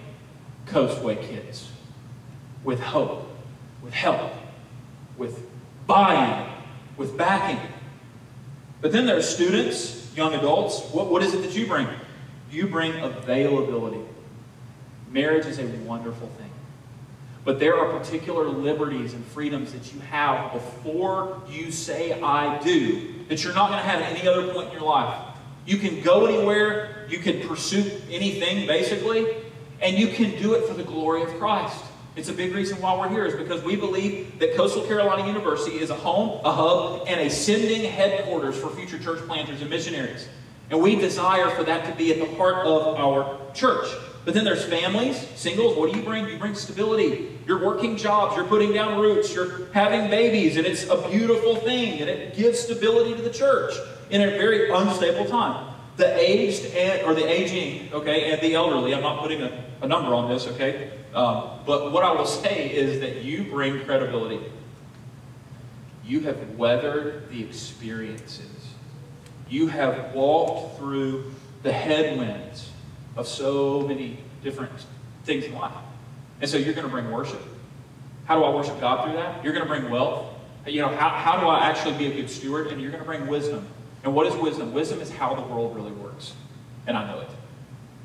Coastway 0.64 1.20
kids 1.20 1.70
with 2.64 2.80
hope, 2.80 3.28
with 3.82 3.92
help, 3.92 4.32
with 5.16 5.44
buy-in, 5.86 6.48
with 6.96 7.16
backing. 7.16 7.60
But 8.80 8.92
then 8.92 9.06
there 9.06 9.16
are 9.16 9.22
students, 9.22 10.10
young 10.16 10.34
adults. 10.34 10.82
What, 10.92 11.10
what 11.10 11.22
is 11.22 11.34
it 11.34 11.42
that 11.42 11.54
you 11.54 11.66
bring? 11.66 11.88
You 12.50 12.66
bring 12.66 12.98
availability. 13.00 14.00
Marriage 15.10 15.46
is 15.46 15.58
a 15.58 15.66
wonderful 15.66 16.28
thing. 16.38 16.50
But 17.44 17.58
there 17.58 17.76
are 17.76 17.98
particular 17.98 18.48
liberties 18.48 19.14
and 19.14 19.24
freedoms 19.26 19.72
that 19.72 19.92
you 19.92 20.00
have 20.00 20.52
before 20.52 21.42
you 21.48 21.72
say 21.72 22.20
I 22.20 22.62
do 22.62 23.24
that 23.28 23.42
you're 23.42 23.54
not 23.54 23.70
going 23.70 23.82
to 23.82 23.88
have 23.88 24.00
at 24.00 24.16
any 24.16 24.28
other 24.28 24.52
point 24.52 24.68
in 24.68 24.74
your 24.74 24.82
life. 24.82 25.14
You 25.66 25.76
can 25.76 26.02
go 26.02 26.26
anywhere, 26.26 27.06
you 27.08 27.18
can 27.18 27.46
pursue 27.46 27.90
anything 28.10 28.66
basically, 28.66 29.26
and 29.80 29.98
you 29.98 30.08
can 30.08 30.40
do 30.40 30.54
it 30.54 30.66
for 30.66 30.74
the 30.74 30.84
glory 30.84 31.22
of 31.22 31.28
Christ. 31.38 31.84
It's 32.14 32.28
a 32.28 32.32
big 32.32 32.54
reason 32.54 32.78
why 32.80 32.98
we're 32.98 33.08
here 33.08 33.24
is 33.24 33.34
because 33.34 33.62
we 33.64 33.74
believe 33.74 34.38
that 34.38 34.54
Coastal 34.54 34.82
Carolina 34.82 35.26
University 35.26 35.78
is 35.78 35.88
a 35.88 35.94
home, 35.94 36.44
a 36.44 36.52
hub, 36.52 37.04
and 37.08 37.18
a 37.18 37.30
sending 37.30 37.90
headquarters 37.90 38.54
for 38.56 38.68
future 38.68 38.98
church 38.98 39.20
planters 39.26 39.62
and 39.62 39.70
missionaries. 39.70 40.28
And 40.70 40.82
we 40.82 40.94
desire 40.96 41.48
for 41.50 41.64
that 41.64 41.86
to 41.86 41.94
be 41.96 42.12
at 42.12 42.18
the 42.18 42.36
heart 42.36 42.66
of 42.66 42.96
our 42.96 43.40
church. 43.54 43.86
But 44.26 44.34
then 44.34 44.44
there's 44.44 44.64
families, 44.64 45.26
singles. 45.36 45.76
What 45.76 45.90
do 45.90 45.98
you 45.98 46.04
bring? 46.04 46.28
You 46.28 46.38
bring 46.38 46.54
stability. 46.54 47.38
You're 47.46 47.64
working 47.64 47.96
jobs. 47.96 48.36
You're 48.36 48.46
putting 48.46 48.74
down 48.74 49.00
roots. 49.00 49.34
You're 49.34 49.72
having 49.72 50.10
babies. 50.10 50.58
And 50.58 50.66
it's 50.66 50.84
a 50.88 51.08
beautiful 51.08 51.56
thing. 51.56 51.98
And 52.00 52.10
it 52.10 52.36
gives 52.36 52.60
stability 52.60 53.14
to 53.14 53.22
the 53.22 53.32
church 53.32 53.74
in 54.10 54.20
a 54.20 54.30
very 54.30 54.70
unstable 54.70 55.24
time. 55.24 55.74
The 55.96 56.14
aged 56.18 56.66
and, 56.74 57.06
or 57.06 57.14
the 57.14 57.28
aging, 57.28 57.92
okay, 57.92 58.32
and 58.32 58.40
the 58.40 58.54
elderly. 58.54 58.94
I'm 58.94 59.02
not 59.02 59.20
putting 59.20 59.42
a, 59.42 59.64
a 59.80 59.88
number 59.88 60.14
on 60.14 60.28
this, 60.28 60.46
okay? 60.46 60.90
Um, 61.14 61.60
but 61.66 61.92
what 61.92 62.04
I 62.04 62.12
will 62.12 62.26
say 62.26 62.70
is 62.70 63.00
that 63.00 63.22
you 63.22 63.44
bring 63.44 63.84
credibility. 63.84 64.40
You 66.04 66.20
have 66.20 66.56
weathered 66.56 67.28
the 67.30 67.42
experiences. 67.42 68.46
You 69.48 69.66
have 69.66 70.14
walked 70.14 70.78
through 70.78 71.32
the 71.62 71.72
headwinds 71.72 72.70
of 73.16 73.28
so 73.28 73.82
many 73.82 74.18
different 74.42 74.72
things 75.24 75.44
in 75.44 75.54
life. 75.54 75.72
And 76.40 76.50
so 76.50 76.56
you're 76.56 76.74
going 76.74 76.86
to 76.86 76.90
bring 76.90 77.10
worship. 77.10 77.42
How 78.24 78.38
do 78.38 78.44
I 78.44 78.54
worship 78.54 78.80
God 78.80 79.04
through 79.04 79.14
that? 79.14 79.44
You're 79.44 79.52
going 79.52 79.64
to 79.64 79.68
bring 79.68 79.90
wealth. 79.90 80.26
You 80.66 80.80
know, 80.80 80.88
how, 80.88 81.10
how 81.10 81.40
do 81.40 81.46
I 81.46 81.68
actually 81.68 81.96
be 81.98 82.06
a 82.06 82.14
good 82.14 82.30
steward? 82.30 82.68
And 82.68 82.80
you're 82.80 82.90
going 82.90 83.02
to 83.02 83.08
bring 83.08 83.26
wisdom. 83.26 83.66
And 84.02 84.14
what 84.14 84.26
is 84.26 84.34
wisdom? 84.36 84.72
Wisdom 84.72 85.00
is 85.00 85.10
how 85.10 85.34
the 85.34 85.42
world 85.42 85.76
really 85.76 85.92
works. 85.92 86.34
And 86.86 86.96
I 86.96 87.06
know 87.06 87.20
it. 87.20 87.28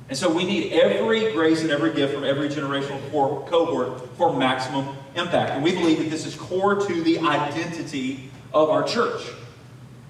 And 0.09 0.17
so 0.17 0.33
we 0.33 0.45
need 0.45 0.71
every 0.73 1.33
grace 1.33 1.61
and 1.61 1.69
every 1.69 1.93
gift 1.93 2.13
from 2.13 2.23
every 2.23 2.47
generational 2.47 3.01
cohort 3.47 4.09
for 4.15 4.35
maximum 4.35 4.95
impact. 5.15 5.51
And 5.51 5.63
we 5.63 5.73
believe 5.73 5.99
that 5.99 6.09
this 6.09 6.25
is 6.25 6.35
core 6.35 6.75
to 6.75 7.03
the 7.03 7.19
identity 7.19 8.31
of 8.53 8.69
our 8.69 8.83
church. 8.83 9.21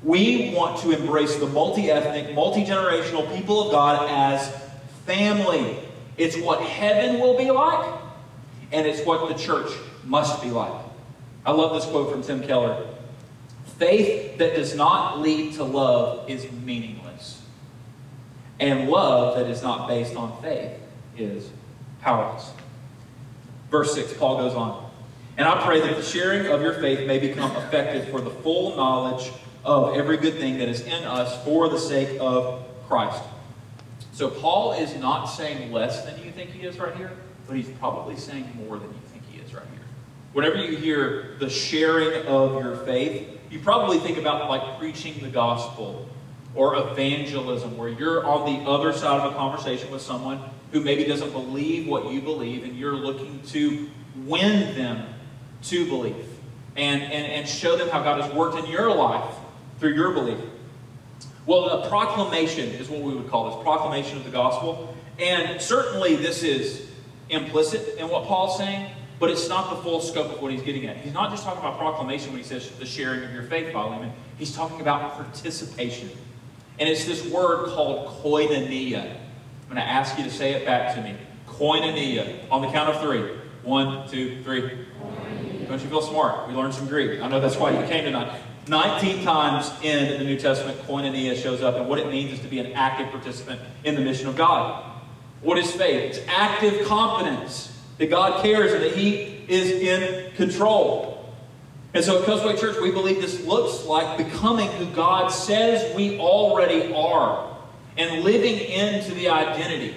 We 0.03 0.53
want 0.55 0.79
to 0.81 0.91
embrace 0.91 1.35
the 1.37 1.47
multi 1.47 1.89
ethnic, 1.89 2.35
multi 2.35 2.63
generational 2.63 3.35
people 3.35 3.65
of 3.65 3.71
God 3.71 4.07
as 4.09 4.53
family. 5.05 5.79
It's 6.17 6.37
what 6.37 6.61
heaven 6.61 7.19
will 7.19 7.37
be 7.37 7.49
like, 7.49 7.99
and 8.71 8.85
it's 8.85 9.05
what 9.05 9.27
the 9.29 9.35
church 9.35 9.71
must 10.03 10.41
be 10.41 10.49
like. 10.49 10.83
I 11.45 11.51
love 11.51 11.73
this 11.73 11.85
quote 11.85 12.11
from 12.11 12.21
Tim 12.21 12.43
Keller 12.43 12.85
Faith 13.77 14.37
that 14.39 14.55
does 14.55 14.75
not 14.75 15.19
lead 15.19 15.53
to 15.53 15.63
love 15.63 16.29
is 16.29 16.51
meaningless, 16.51 17.06
and 18.59 18.89
love 18.89 19.37
that 19.37 19.47
is 19.47 19.61
not 19.61 19.87
based 19.87 20.15
on 20.15 20.41
faith 20.41 20.71
is 21.17 21.49
powerless. 22.01 22.51
Verse 23.69 23.93
6, 23.93 24.13
Paul 24.13 24.37
goes 24.37 24.53
on. 24.53 24.89
And 25.37 25.47
I 25.47 25.63
pray 25.63 25.79
that 25.81 25.95
the 25.95 26.03
sharing 26.03 26.47
of 26.47 26.61
your 26.61 26.73
faith 26.73 27.05
may 27.05 27.19
become 27.19 27.55
effective 27.57 28.09
for 28.09 28.21
the 28.21 28.31
full 28.31 28.75
knowledge 28.75 29.31
of 29.63 29.95
every 29.95 30.17
good 30.17 30.35
thing 30.35 30.57
that 30.57 30.67
is 30.69 30.81
in 30.81 31.03
us 31.03 31.43
for 31.43 31.69
the 31.69 31.77
sake 31.77 32.17
of 32.19 32.63
Christ 32.87 33.21
so 34.17 34.31
Paul 34.31 34.73
is 34.73 34.95
not 34.95 35.25
saying 35.25 35.71
less 35.71 36.03
than 36.03 36.17
you 36.23 36.31
think 36.31 36.49
he 36.49 36.65
is 36.65 36.79
right 36.79 36.95
here, 36.95 37.11
but 37.45 37.55
he's 37.55 37.69
probably 37.77 38.15
saying 38.15 38.51
more 38.55 38.79
than 38.79 38.87
you 38.87 38.99
think 39.11 39.21
he 39.29 39.39
is 39.39 39.53
right 39.53 39.63
here. 39.71 39.83
Whenever 40.33 40.55
you 40.55 40.75
hear 40.75 41.35
the 41.37 41.47
sharing 41.47 42.25
of 42.25 42.53
your 42.53 42.77
faith, 42.77 43.29
you 43.51 43.59
probably 43.59 43.99
think 43.99 44.17
about 44.17 44.49
like 44.49 44.79
preaching 44.79 45.19
the 45.21 45.29
gospel 45.29 46.09
or 46.57 46.75
evangelism, 46.75 47.77
where 47.77 47.89
you're 47.89 48.25
on 48.25 48.51
the 48.51 48.69
other 48.69 48.91
side 48.91 49.21
of 49.21 49.31
a 49.31 49.35
conversation 49.35 49.91
with 49.91 50.01
someone 50.01 50.41
who 50.71 50.81
maybe 50.81 51.05
doesn't 51.05 51.31
believe 51.31 51.87
what 51.87 52.11
you 52.11 52.19
believe, 52.19 52.63
and 52.63 52.77
you're 52.77 52.95
looking 52.95 53.41
to 53.43 53.89
win 54.25 54.75
them 54.75 55.07
to 55.63 55.85
belief 55.85 56.15
and, 56.75 57.01
and, 57.01 57.13
and 57.13 57.47
show 57.47 57.77
them 57.77 57.89
how 57.89 58.03
God 58.03 58.21
has 58.21 58.33
worked 58.33 58.57
in 58.57 58.65
your 58.71 58.93
life 58.93 59.35
through 59.79 59.93
your 59.93 60.11
belief. 60.11 60.39
Well, 61.45 61.69
a 61.69 61.89
proclamation 61.89 62.69
is 62.71 62.89
what 62.89 63.01
we 63.01 63.15
would 63.15 63.29
call 63.29 63.55
this 63.55 63.63
proclamation 63.63 64.17
of 64.17 64.25
the 64.25 64.31
gospel. 64.31 64.95
And 65.19 65.61
certainly 65.61 66.15
this 66.15 66.43
is 66.43 66.89
implicit 67.29 67.97
in 67.97 68.09
what 68.09 68.25
Paul's 68.25 68.57
saying, 68.57 68.91
but 69.19 69.29
it's 69.31 69.47
not 69.47 69.69
the 69.69 69.81
full 69.81 70.01
scope 70.01 70.31
of 70.31 70.41
what 70.41 70.51
he's 70.51 70.61
getting 70.61 70.85
at. 70.87 70.97
He's 70.97 71.13
not 71.13 71.31
just 71.31 71.43
talking 71.43 71.59
about 71.59 71.77
proclamation 71.79 72.31
when 72.31 72.41
he 72.41 72.47
says 72.47 72.69
the 72.71 72.85
sharing 72.85 73.23
of 73.23 73.33
your 73.33 73.43
faith, 73.43 73.71
Philemon. 73.71 74.11
He's 74.37 74.55
talking 74.55 74.81
about 74.81 75.13
participation. 75.13 76.09
And 76.79 76.87
it's 76.87 77.05
this 77.05 77.25
word 77.27 77.69
called 77.69 78.21
koinonia. 78.21 79.01
I'm 79.01 79.73
going 79.73 79.77
to 79.77 79.81
ask 79.81 80.17
you 80.17 80.23
to 80.23 80.31
say 80.31 80.53
it 80.53 80.65
back 80.65 80.95
to 80.95 81.01
me. 81.01 81.15
Koinonia. 81.47 82.49
On 82.51 82.61
the 82.61 82.67
count 82.69 82.89
of 82.89 83.01
three. 83.01 83.35
One, 83.63 84.07
two, 84.09 84.41
three. 84.43 84.85
Don't 85.67 85.81
you 85.81 85.89
feel 85.89 86.01
smart? 86.01 86.47
We 86.47 86.53
learned 86.53 86.73
some 86.73 86.87
Greek. 86.87 87.21
I 87.21 87.27
know 87.27 87.41
that's 87.41 87.57
why 87.57 87.71
you 87.71 87.85
came 87.87 88.05
tonight. 88.05 88.39
19 88.67 89.23
times 89.23 89.71
in 89.81 90.17
the 90.19 90.23
New 90.23 90.37
Testament, 90.37 90.79
koinonia 90.83 91.41
shows 91.41 91.61
up, 91.61 91.75
and 91.75 91.87
what 91.87 91.99
it 91.99 92.09
means 92.09 92.33
is 92.33 92.39
to 92.39 92.47
be 92.47 92.59
an 92.59 92.73
active 92.73 93.09
participant 93.09 93.61
in 93.83 93.95
the 93.95 94.01
mission 94.01 94.27
of 94.27 94.35
God. 94.35 94.83
What 95.41 95.57
is 95.57 95.71
faith? 95.71 96.17
It's 96.17 96.19
active 96.27 96.85
confidence 96.85 97.77
that 97.97 98.09
God 98.09 98.41
cares 98.43 98.73
and 98.73 98.83
that 98.83 98.93
He 98.93 99.45
is 99.47 99.71
in 99.71 100.31
control. 100.33 101.16
And 101.97 102.05
so 102.05 102.19
at 102.21 102.25
Coastway 102.27 102.59
Church, 102.59 102.77
we 102.79 102.91
believe 102.91 103.19
this 103.19 103.43
looks 103.43 103.83
like 103.85 104.19
becoming 104.19 104.69
who 104.73 104.85
God 104.93 105.29
says 105.29 105.95
we 105.95 106.19
already 106.19 106.93
are 106.93 107.57
and 107.97 108.23
living 108.23 108.59
into 108.59 109.15
the 109.15 109.29
identity 109.29 109.95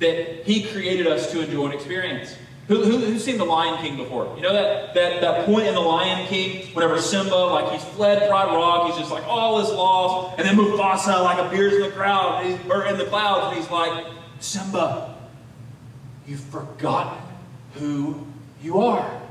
that 0.00 0.44
He 0.44 0.64
created 0.64 1.06
us 1.06 1.30
to 1.30 1.40
enjoy 1.40 1.66
and 1.66 1.74
experience. 1.74 2.34
Who, 2.66 2.82
who, 2.82 2.98
who's 2.98 3.24
seen 3.24 3.38
The 3.38 3.44
Lion 3.44 3.80
King 3.80 3.96
before? 3.98 4.34
You 4.34 4.42
know 4.42 4.52
that, 4.52 4.94
that, 4.94 5.20
that 5.20 5.46
point 5.46 5.68
in 5.68 5.74
The 5.74 5.80
Lion 5.80 6.26
King, 6.26 6.74
whenever 6.74 7.00
Simba, 7.00 7.36
like 7.36 7.72
he's 7.72 7.84
fled 7.94 8.28
Pride 8.28 8.52
Rock, 8.52 8.88
he's 8.88 8.98
just 8.98 9.12
like, 9.12 9.22
all 9.28 9.60
is 9.60 9.68
lost. 9.68 10.40
And 10.40 10.48
then 10.48 10.56
Mufasa, 10.56 11.22
like, 11.22 11.38
appears 11.38 11.72
in 11.72 11.82
the 11.82 11.90
crowd, 11.90 12.44
or 12.68 12.84
in 12.86 12.98
the 12.98 13.04
clouds, 13.04 13.46
and 13.46 13.62
he's 13.62 13.70
like, 13.70 14.06
Simba, 14.40 15.14
you've 16.26 16.40
forgotten 16.40 17.22
who 17.74 18.26
you 18.60 18.80
are. 18.80 19.22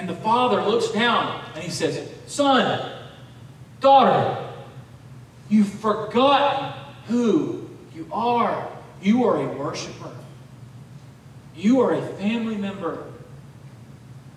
And 0.00 0.08
the 0.08 0.14
father 0.14 0.62
looks 0.62 0.90
down 0.92 1.44
and 1.54 1.62
he 1.62 1.70
says, 1.70 2.10
Son, 2.26 2.90
daughter, 3.80 4.48
you've 5.50 5.68
forgotten 5.68 6.72
who 7.06 7.68
you 7.94 8.08
are. 8.10 8.66
You 9.02 9.24
are 9.26 9.36
a 9.36 9.46
worshiper. 9.46 10.16
You 11.54 11.80
are 11.80 11.92
a 11.92 12.00
family 12.14 12.56
member. 12.56 13.04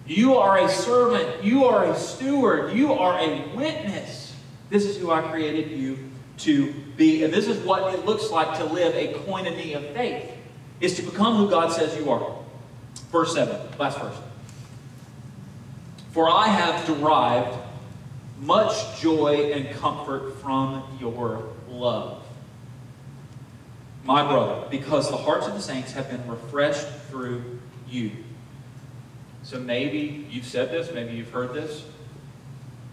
You 0.06 0.36
are 0.36 0.60
a 0.60 0.68
servant. 0.68 1.46
You 1.46 1.64
are 1.64 1.86
a 1.86 1.96
steward. 1.98 2.74
You 2.74 2.92
are 2.92 3.18
a 3.18 3.48
witness. 3.56 4.36
This 4.70 4.84
is 4.84 4.98
who 4.98 5.12
I 5.12 5.22
created 5.22 5.72
you 5.72 5.98
to 6.40 6.74
be. 6.98 7.24
And 7.24 7.34
this 7.34 7.48
is 7.48 7.66
what 7.66 7.94
it 7.94 8.04
looks 8.04 8.30
like 8.32 8.58
to 8.58 8.66
live 8.66 8.96
a 8.96 9.14
koinonia 9.14 9.78
of 9.78 9.96
faith, 9.96 10.30
is 10.82 10.98
to 10.98 11.04
become 11.04 11.38
who 11.38 11.50
God 11.50 11.72
says 11.72 11.96
you 11.96 12.12
are. 12.12 12.36
Verse 13.14 13.34
7, 13.34 13.78
last 13.80 13.98
verse. 13.98 14.18
For 16.14 16.30
I 16.30 16.48
have 16.48 16.86
derived 16.88 17.58
much 18.40 19.02
joy 19.02 19.52
and 19.54 19.70
comfort 19.76 20.38
from 20.42 20.84
your 21.00 21.50
love 21.68 22.24
my 24.04 24.26
brother, 24.28 24.68
because 24.70 25.10
the 25.10 25.18
hearts 25.18 25.48
of 25.48 25.54
the 25.54 25.62
saints 25.62 25.94
have 25.94 26.10
been 26.10 26.28
refreshed 26.28 26.88
through 27.10 27.60
you. 27.88 28.12
So 29.44 29.60
maybe 29.60 30.28
you've 30.30 30.46
said 30.46 30.72
this, 30.72 30.94
maybe 30.94 31.14
you've 31.14 31.32
heard 31.32 31.54
this. 31.54 31.86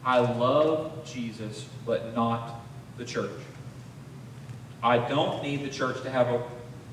I 0.05 0.19
love 0.19 1.05
Jesus, 1.05 1.67
but 1.85 2.15
not 2.15 2.61
the 2.97 3.05
church. 3.05 3.31
I 4.83 4.99
don't 4.99 5.43
need 5.43 5.65
the 5.65 5.69
church 5.69 6.01
to 6.03 6.11
have 6.11 6.29
a 6.29 6.43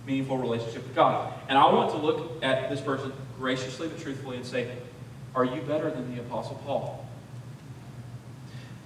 meaningful 0.05 0.37
relationship 0.37 0.83
with 0.83 0.95
God. 0.95 1.33
And 1.47 1.57
I 1.57 1.71
want 1.71 1.91
to 1.91 1.97
look 1.97 2.43
at 2.43 2.69
this 2.69 2.81
person 2.81 3.13
graciously 3.37 3.87
but 3.87 3.99
truthfully 3.99 4.37
and 4.37 4.45
say, 4.45 4.71
Are 5.37 5.45
you 5.45 5.61
better 5.61 5.91
than 5.91 6.15
the 6.15 6.19
Apostle 6.19 6.59
Paul? 6.65 7.05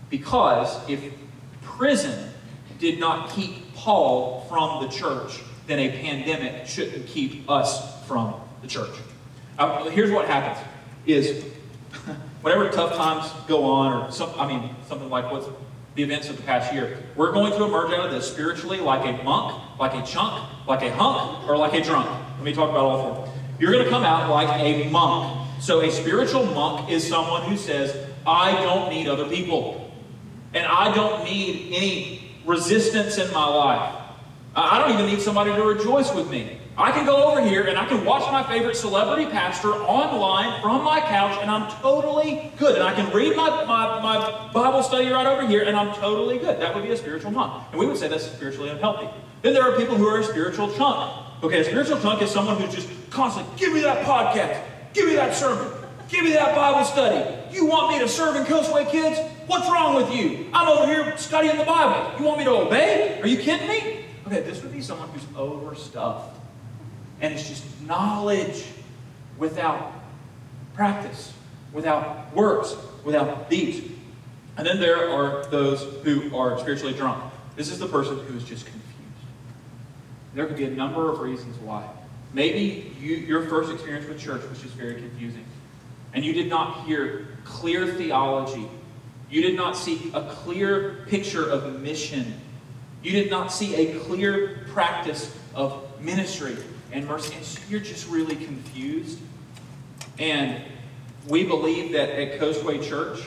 Because 0.10 0.78
if 0.90 1.02
prison 1.62 2.30
did 2.78 3.00
not 3.00 3.30
keep 3.30 3.74
Paul 3.74 4.46
from 4.50 4.84
the 4.84 4.90
church, 4.90 5.40
then 5.68 5.80
a 5.80 5.90
pandemic 6.02 6.68
shouldn't 6.68 7.08
keep 7.08 7.50
us 7.50 8.06
from 8.06 8.36
the 8.62 8.68
church. 8.68 8.94
Uh, 9.58 9.90
here's 9.92 10.12
what 10.12 10.28
happens 10.28 10.68
is 11.06 11.46
whenever 12.42 12.70
tough 12.70 12.98
times 12.98 13.32
go 13.48 13.64
on, 13.64 13.94
or 13.94 14.12
some, 14.12 14.38
I 14.38 14.46
mean, 14.46 14.76
something 14.90 15.10
like 15.10 15.32
what's 15.32 15.48
the 15.96 16.04
events 16.04 16.28
of 16.28 16.36
the 16.36 16.44
past 16.44 16.74
year, 16.74 16.98
we're 17.16 17.32
going 17.32 17.54
to 17.54 17.64
emerge 17.64 17.94
out 17.94 18.08
of 18.08 18.12
this 18.12 18.30
spiritually 18.30 18.82
like 18.82 19.06
a 19.06 19.24
monk, 19.24 19.58
like 19.80 19.94
a 19.94 20.06
chunk, 20.06 20.68
like 20.68 20.82
a 20.82 20.92
hunk, 20.92 21.48
or 21.48 21.56
like 21.56 21.74
a 21.76 21.82
drunk. 21.82 22.10
Let 22.36 22.44
me 22.44 22.54
talk 22.54 22.70
about 22.72 22.84
all 22.84 23.16
four. 23.16 23.34
You're 23.58 23.72
going 23.72 23.86
to 23.86 23.90
come 23.90 24.04
out 24.04 24.30
like 24.30 24.50
a 24.60 24.90
monk. 24.90 25.41
So 25.62 25.82
a 25.82 25.92
spiritual 25.92 26.44
monk 26.48 26.90
is 26.90 27.08
someone 27.08 27.44
who 27.44 27.56
says, 27.56 27.96
I 28.26 28.52
don't 28.64 28.90
need 28.90 29.08
other 29.08 29.30
people. 29.30 29.92
And 30.56 30.66
I 30.66 30.94
don't 30.94 31.24
need 31.24 31.72
any 31.72 32.32
resistance 32.48 33.20
in 33.20 33.32
my 33.32 33.46
life. 33.46 33.96
I 34.56 34.80
don't 34.80 34.92
even 34.92 35.06
need 35.06 35.22
somebody 35.22 35.54
to 35.54 35.62
rejoice 35.62 36.12
with 36.16 36.32
me. 36.32 36.58
I 36.80 36.92
can 36.92 37.06
go 37.06 37.30
over 37.30 37.48
here 37.48 37.68
and 37.68 37.78
I 37.78 37.86
can 37.86 38.04
watch 38.04 38.30
my 38.32 38.42
favorite 38.42 38.76
celebrity 38.76 39.30
pastor 39.30 39.74
online 39.74 40.60
from 40.64 40.84
my 40.84 41.00
couch 41.00 41.38
and 41.40 41.52
I'm 41.52 41.70
totally 41.80 42.52
good. 42.58 42.74
And 42.74 42.84
I 42.84 42.96
can 42.96 43.14
read 43.14 43.38
my, 43.38 43.64
my, 43.66 44.02
my 44.02 44.52
Bible 44.52 44.82
study 44.82 45.10
right 45.10 45.28
over 45.28 45.46
here 45.46 45.62
and 45.62 45.78
I'm 45.78 45.94
totally 45.94 46.40
good. 46.40 46.60
That 46.60 46.74
would 46.74 46.84
be 46.84 46.92
a 46.92 46.98
spiritual 46.98 47.30
monk. 47.30 47.66
And 47.70 47.80
we 47.80 47.86
would 47.86 47.98
say 47.98 48.08
that's 48.08 48.26
spiritually 48.26 48.70
unhealthy. 48.72 49.08
Then 49.44 49.54
there 49.54 49.64
are 49.64 49.78
people 49.78 49.96
who 49.96 50.08
are 50.08 50.20
a 50.20 50.24
spiritual 50.24 50.74
chunk. 50.74 51.44
Okay, 51.44 51.60
a 51.60 51.64
spiritual 51.64 52.00
chunk 52.00 52.24
is 52.24 52.32
someone 52.32 52.60
who's 52.60 52.74
just 52.74 52.90
constantly, 53.12 53.54
give 53.58 53.74
me 53.74 53.82
that 53.82 54.04
podcast, 54.04 54.71
give 54.94 55.08
me 55.08 55.16
that 55.16 55.36
sermon, 55.36 55.72
give 56.10 56.24
me 56.24 56.34
that 56.34 56.56
Bible 56.56 56.86
study. 56.86 57.38
You 57.52 57.66
want 57.66 57.92
me 57.92 58.00
to 58.00 58.08
serve 58.08 58.36
in 58.36 58.44
Coastway 58.44 58.90
Kids? 58.90 59.20
What's 59.48 59.70
wrong 59.70 59.96
with 59.96 60.14
you? 60.14 60.48
I'm 60.54 60.68
over 60.68 60.86
here 60.86 61.18
studying 61.18 61.58
the 61.58 61.66
Bible. 61.66 62.18
You 62.20 62.26
want 62.26 62.38
me 62.38 62.46
to 62.46 62.52
obey? 62.52 63.20
Are 63.22 63.28
you 63.28 63.38
kidding 63.38 63.68
me? 63.68 64.06
Okay, 64.28 64.42
this 64.42 64.62
would 64.62 64.72
be 64.72 64.82
someone 64.82 65.10
who's 65.10 65.26
overstuffed 65.36 66.38
and 67.22 67.34
it's 67.34 67.48
just 67.48 67.64
knowledge 67.84 68.66
without 69.38 69.94
practice, 70.74 71.34
without 71.72 72.34
works, 72.36 72.76
without 73.04 73.50
deeds. 73.50 73.88
And 74.58 74.66
then 74.66 74.80
there 74.80 75.10
are 75.10 75.46
those 75.46 75.84
who 76.04 76.36
are 76.36 76.60
spiritually 76.60 76.94
drunk. 76.94 77.24
This 77.56 77.72
is 77.72 77.80
the 77.80 77.88
person 77.88 78.18
who 78.26 78.36
is 78.36 78.44
just 78.44 78.66
confused. 78.66 78.88
There 80.34 80.46
could 80.46 80.58
be 80.58 80.66
a 80.66 80.72
number 80.72 81.12
of 81.12 81.20
reasons 81.20 81.58
why. 81.60 81.88
Maybe 82.34 82.96
you, 83.00 83.16
your 83.16 83.44
first 83.48 83.72
experience 83.72 84.08
with 84.08 84.20
church 84.20 84.48
was 84.50 84.62
just 84.62 84.76
very 84.76 84.96
confusing. 84.96 85.46
And 86.14 86.24
you 86.24 86.34
did 86.34 86.50
not 86.50 86.86
hear 86.86 87.28
clear 87.44 87.88
theology. 87.96 88.68
You 89.30 89.42
did 89.42 89.56
not 89.56 89.78
see 89.78 90.12
a 90.14 90.24
clear 90.24 91.06
picture 91.08 91.50
of 91.50 91.82
mission. 91.82 92.40
You 93.04 93.12
did 93.12 93.30
not 93.30 93.52
see 93.52 93.76
a 93.76 94.00
clear 94.02 94.66
practice 94.72 95.36
of 95.56 95.84
ministry 96.02 96.58
and 96.92 97.08
mercy. 97.08 97.36
And 97.36 97.46
so 97.46 97.60
you're 97.70 97.80
just 97.80 98.10
really 98.10 98.36
confused. 98.36 99.20
And 100.20 100.62
we 101.28 101.44
believe 101.44 101.94
that 101.94 102.10
at 102.10 102.40
Coastway 102.40 102.88
Church, 102.88 103.22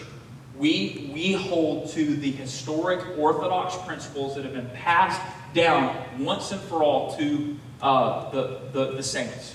we, 0.57 1.11
we 1.13 1.33
hold 1.33 1.91
to 1.91 2.17
the 2.17 2.31
historic 2.31 3.19
Orthodox 3.19 3.77
principles 3.87 4.35
that 4.37 4.45
have 4.45 4.55
been 4.55 4.71
passed 4.71 5.21
down 5.53 5.97
once 6.19 6.53
and 6.53 6.61
for 6.63 6.83
all 6.83 7.17
to 7.17 7.57
uh, 7.85 8.31
the, 8.31 8.61
the, 8.73 8.93
the 8.93 9.03
saints. 9.03 9.55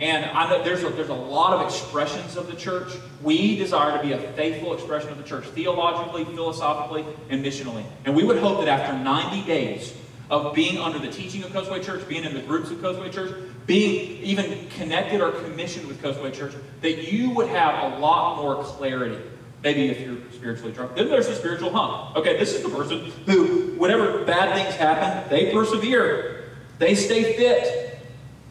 And 0.00 0.24
I 0.24 0.48
know 0.48 0.64
there's 0.64 0.82
a, 0.82 0.88
there's 0.88 1.10
a 1.10 1.14
lot 1.14 1.52
of 1.52 1.66
expressions 1.66 2.36
of 2.36 2.46
the 2.46 2.56
church. 2.56 2.92
We 3.22 3.56
desire 3.56 3.96
to 3.96 4.02
be 4.02 4.12
a 4.12 4.18
faithful 4.32 4.72
expression 4.74 5.10
of 5.10 5.18
the 5.18 5.24
church, 5.24 5.44
theologically, 5.46 6.24
philosophically, 6.24 7.04
and 7.28 7.44
missionally. 7.44 7.84
And 8.04 8.16
we 8.16 8.24
would 8.24 8.38
hope 8.38 8.64
that 8.64 8.68
after 8.68 8.96
90 8.96 9.44
days, 9.46 9.92
of 10.30 10.54
being 10.54 10.78
under 10.78 10.98
the 10.98 11.10
teaching 11.10 11.44
of 11.44 11.50
Coastway 11.50 11.84
Church, 11.84 12.08
being 12.08 12.24
in 12.24 12.32
the 12.32 12.40
groups 12.40 12.70
of 12.70 12.78
Coastway 12.78 13.12
Church, 13.12 13.34
being 13.66 14.18
even 14.22 14.66
connected 14.70 15.20
or 15.20 15.30
commissioned 15.30 15.86
with 15.86 16.00
Coastway 16.00 16.32
Church, 16.32 16.54
that 16.80 17.12
you 17.12 17.30
would 17.30 17.48
have 17.48 17.92
a 17.92 17.98
lot 17.98 18.40
more 18.40 18.64
clarity. 18.64 19.22
Maybe 19.62 19.90
if 19.90 20.00
you're 20.00 20.16
spiritually 20.32 20.72
drunk. 20.72 20.96
Then 20.96 21.08
there's 21.08 21.28
the 21.28 21.34
spiritual 21.34 21.70
hunk. 21.70 22.16
Okay, 22.16 22.38
this 22.38 22.54
is 22.54 22.62
the 22.62 22.70
person 22.70 23.12
who, 23.26 23.74
whenever 23.76 24.24
bad 24.24 24.54
things 24.56 24.74
happen, 24.74 25.28
they 25.28 25.52
persevere. 25.52 26.31
They 26.82 26.96
stay 26.96 27.34
fit. 27.34 27.96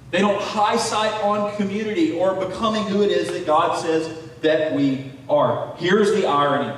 They 0.09 0.19
don't 0.19 0.41
high 0.41 0.77
sight 0.77 1.11
on 1.21 1.53
community 1.57 2.17
or 2.17 2.34
becoming 2.34 2.86
who 2.86 3.03
it 3.03 3.11
is 3.11 3.27
that 3.27 3.45
God 3.45 3.77
says 3.82 4.09
that 4.39 4.73
we 4.73 5.11
are. 5.27 5.75
Here's 5.75 6.13
the 6.13 6.25
irony 6.25 6.73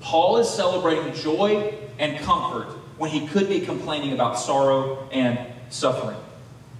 Paul 0.00 0.38
is 0.38 0.48
celebrating 0.48 1.12
joy 1.12 1.74
and 1.98 2.18
comfort 2.20 2.68
when 2.96 3.10
he 3.10 3.26
could 3.26 3.46
be 3.46 3.60
complaining 3.60 4.14
about 4.14 4.38
sorrow 4.38 5.06
and 5.12 5.38
suffering. 5.68 6.16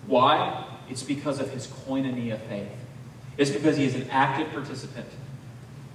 Why? 0.07 0.65
It's 0.89 1.03
because 1.03 1.39
of 1.39 1.51
his 1.51 1.67
koinonia 1.67 2.41
faith. 2.49 2.71
It's 3.37 3.51
because 3.51 3.77
he 3.77 3.85
is 3.85 3.95
an 3.95 4.09
active 4.09 4.51
participant 4.51 5.09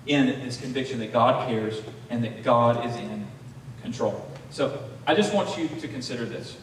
in 0.05 0.27
this 0.27 0.61
conviction 0.61 0.99
that 0.99 1.11
God 1.11 1.49
cares 1.49 1.81
and 2.11 2.23
that 2.23 2.43
God 2.43 2.85
is 2.85 2.95
in 2.97 3.25
control. 3.81 4.29
So 4.51 4.77
I 5.07 5.15
just 5.15 5.33
want 5.33 5.57
you 5.57 5.67
to 5.69 5.87
consider 5.87 6.25
this. 6.25 6.57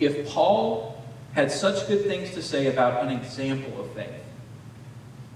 If 0.00 0.28
Paul 0.28 1.02
had 1.34 1.50
such 1.50 1.86
good 1.88 2.04
things 2.04 2.32
to 2.32 2.42
say 2.42 2.66
about 2.66 3.04
an 3.04 3.10
example 3.10 3.80
of 3.80 3.90
faith, 3.92 4.22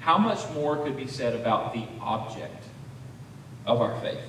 how 0.00 0.18
much 0.18 0.48
more 0.50 0.76
could 0.76 0.96
be 0.96 1.06
said 1.06 1.34
about 1.34 1.72
the 1.72 1.84
object 2.00 2.64
of 3.66 3.80
our 3.80 4.00
faith? 4.00 4.20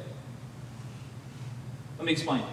Let 1.97 2.05
me 2.05 2.11
explain. 2.11 2.43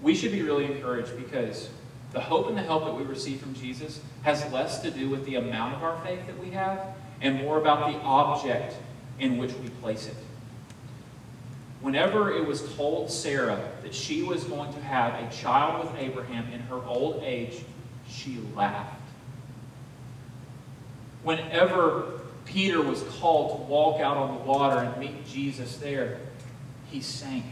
We 0.00 0.14
should 0.14 0.32
be 0.32 0.42
really 0.42 0.64
encouraged 0.64 1.16
because 1.16 1.68
the 2.12 2.20
hope 2.20 2.48
and 2.48 2.56
the 2.56 2.62
help 2.62 2.84
that 2.84 2.94
we 2.94 3.04
receive 3.04 3.40
from 3.40 3.54
Jesus 3.54 4.00
has 4.22 4.50
less 4.52 4.80
to 4.80 4.90
do 4.90 5.10
with 5.10 5.24
the 5.24 5.34
amount 5.34 5.74
of 5.74 5.82
our 5.82 6.00
faith 6.04 6.26
that 6.26 6.38
we 6.38 6.50
have 6.50 6.80
and 7.20 7.36
more 7.36 7.58
about 7.58 7.92
the 7.92 7.98
object 8.00 8.76
in 9.18 9.36
which 9.36 9.52
we 9.54 9.68
place 9.68 10.06
it. 10.06 10.16
Whenever 11.80 12.32
it 12.32 12.44
was 12.46 12.74
told 12.74 13.10
Sarah 13.10 13.70
that 13.82 13.94
she 13.94 14.22
was 14.22 14.44
going 14.44 14.72
to 14.72 14.80
have 14.80 15.14
a 15.14 15.32
child 15.32 15.84
with 15.84 15.94
Abraham 16.00 16.52
in 16.52 16.60
her 16.60 16.82
old 16.84 17.22
age, 17.22 17.62
she 18.08 18.38
laughed. 18.56 18.94
Whenever 21.22 22.20
Peter 22.44 22.82
was 22.82 23.02
called 23.20 23.58
to 23.58 23.64
walk 23.64 24.00
out 24.00 24.16
on 24.16 24.38
the 24.38 24.44
water 24.44 24.80
and 24.80 24.98
meet 24.98 25.26
Jesus 25.26 25.76
there, 25.76 26.18
he 26.90 27.00
sank. 27.00 27.44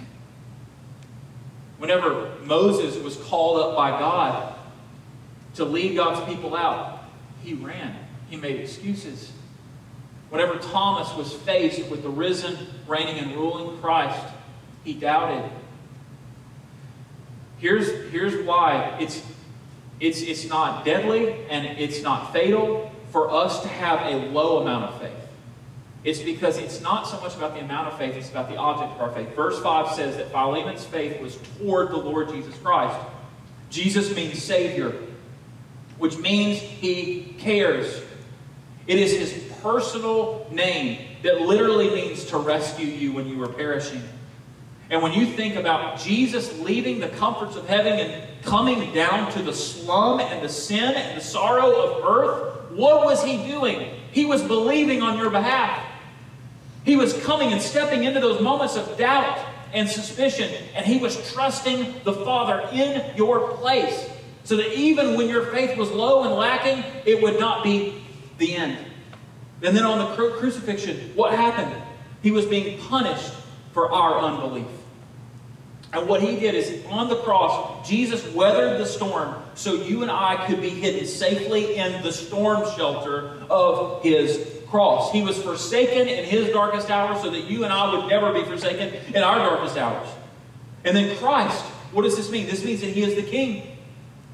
Whenever 1.79 2.33
Moses 2.43 2.97
was 2.97 3.17
called 3.17 3.61
up 3.61 3.77
by 3.77 3.91
God 3.91 4.55
to 5.55 5.65
lead 5.65 5.97
God's 5.97 6.25
people 6.33 6.57
out, 6.57 7.05
he 7.43 7.55
ran. 7.55 7.95
He 8.29 8.37
made 8.37 8.59
excuses. 8.59 9.31
Whenever 10.31 10.59
Thomas 10.59 11.15
was 11.15 11.33
faced 11.33 11.89
with 11.89 12.03
the 12.03 12.09
risen, 12.09 12.57
reigning, 12.87 13.19
and 13.19 13.33
ruling 13.33 13.79
Christ, 13.81 14.21
he 14.85 14.93
doubted. 14.95 15.51
Here's, 17.59 18.11
here's 18.11 18.45
why 18.47 18.97
it's, 19.01 19.23
it's, 20.01 20.21
it's 20.21 20.49
not 20.49 20.85
deadly 20.85 21.35
and 21.49 21.67
it's 21.67 22.03
not 22.03 22.33
fatal 22.33 22.93
for 23.11 23.31
us 23.31 23.63
to 23.63 23.69
have 23.69 24.01
a 24.13 24.27
low 24.29 24.63
amount 24.63 24.93
of 24.93 25.01
faith. 25.01 25.13
It's 26.05 26.21
because 26.21 26.59
it's 26.59 26.81
not 26.81 27.09
so 27.09 27.21
much 27.21 27.35
about 27.35 27.55
the 27.55 27.61
amount 27.61 27.89
of 27.89 27.99
faith, 27.99 28.15
it's 28.15 28.31
about 28.31 28.49
the 28.49 28.57
object 28.57 28.93
of 28.93 29.01
our 29.01 29.11
faith. 29.11 29.35
Verse 29.35 29.61
5 29.61 29.95
says 29.95 30.17
that 30.17 30.31
Philemon's 30.31 30.85
faith 30.85 31.21
was 31.21 31.37
toward 31.59 31.91
the 31.91 31.97
Lord 31.97 32.29
Jesus 32.29 32.57
Christ. 32.59 32.97
Jesus 33.71 34.15
means 34.15 34.41
Savior, 34.41 34.95
which 35.99 36.17
means 36.19 36.61
He 36.61 37.35
cares. 37.39 38.03
It 38.87 38.99
is 38.99 39.19
His 39.19 39.53
personal 39.67 40.47
name 40.53 40.97
that 41.25 41.41
literally 41.41 41.91
means 41.91 42.25
to 42.27 42.39
rescue 42.39 42.87
you 42.87 43.13
when 43.13 43.27
you 43.27 43.37
were 43.37 43.49
perishing. 43.49 44.01
And 44.91 45.03
when 45.03 45.13
you 45.13 45.27
think 45.27 45.57
about 45.57 45.99
Jesus 45.99 46.57
leaving 46.61 47.01
the 47.01 47.09
comforts 47.09 47.57
of 47.57 47.67
heaven 47.67 47.99
and 47.99 48.45
coming 48.45 48.95
down 48.95 49.33
to 49.33 49.43
the 49.43 49.53
slum 49.53 50.21
and 50.21 50.41
the 50.41 50.49
sin 50.49 50.95
and 50.95 51.21
the 51.21 51.25
sorrow 51.25 51.73
of 51.73 52.05
earth, 52.05 52.71
what 52.71 53.05
was 53.05 53.25
he 53.25 53.39
doing? 53.49 53.93
He 54.13 54.25
was 54.25 54.41
believing 54.41 55.03
on 55.03 55.19
your 55.19 55.31
behalf. 55.31 55.85
He 56.85 56.95
was 56.95 57.13
coming 57.25 57.53
and 57.53 57.61
stepping 57.61 58.05
into 58.05 58.21
those 58.21 58.41
moments 58.41 58.77
of 58.77 58.97
doubt 58.97 59.45
and 59.73 59.89
suspicion, 59.89 60.49
and 60.77 60.87
he 60.87 60.99
was 60.99 61.33
trusting 61.33 61.93
the 62.05 62.13
Father 62.13 62.69
in 62.73 63.17
your 63.17 63.49
place. 63.57 64.09
So 64.45 64.57
that 64.59 64.79
even 64.79 65.17
when 65.17 65.29
your 65.29 65.47
faith 65.47 65.77
was 65.77 65.91
low 65.91 66.23
and 66.23 66.35
lacking, 66.35 66.85
it 67.05 67.21
would 67.21 67.41
not 67.41 67.65
be 67.65 68.01
the 68.39 68.55
end. 68.55 68.79
And 69.63 69.77
then 69.77 69.85
on 69.85 69.99
the 69.99 70.15
cru- 70.15 70.33
crucifixion, 70.39 71.13
what 71.15 71.35
happened? 71.35 71.75
He 72.23 72.31
was 72.31 72.47
being 72.47 72.79
punished 72.79 73.33
for 73.73 73.91
our 73.93 74.21
unbelief. 74.21 74.67
And 75.93 76.09
what 76.09 76.21
he 76.21 76.39
did 76.39 76.55
is 76.55 76.85
on 76.87 77.09
the 77.09 77.17
cross, 77.17 77.89
Jesus 77.89 78.27
weathered 78.35 78.81
the 78.81 78.87
storm 78.87 79.35
so 79.55 79.75
you 79.75 80.03
and 80.03 80.11
I 80.11 80.47
could 80.47 80.61
be 80.61 80.69
hidden 80.69 81.07
safely 81.07 81.77
in 81.77 82.03
the 82.03 82.13
storm 82.13 82.69
shelter 82.77 83.33
of 83.49 84.03
his 84.03 84.61
cross. 84.69 85.13
He 85.13 85.23
was 85.23 85.41
forsaken 85.43 86.09
in 86.09 86.25
his 86.25 86.51
darkest 86.51 86.91
hour 86.91 87.19
so 87.23 87.31
that 87.31 87.45
you 87.45 87.65
and 87.65 87.73
I 87.73 87.95
would 87.95 88.09
never 88.09 88.33
be 88.33 88.45
forsaken 88.45 88.95
in 89.15 89.23
our 89.23 89.39
darkest 89.39 89.79
hours. 89.79 90.09
And 90.85 90.97
then 90.97 91.17
Christ, 91.17 91.63
what 91.93 92.03
does 92.03 92.17
this 92.17 92.31
mean? 92.31 92.47
This 92.47 92.65
means 92.65 92.81
that 92.81 92.91
he 92.91 93.03
is 93.03 93.15
the 93.15 93.23
king, 93.23 93.77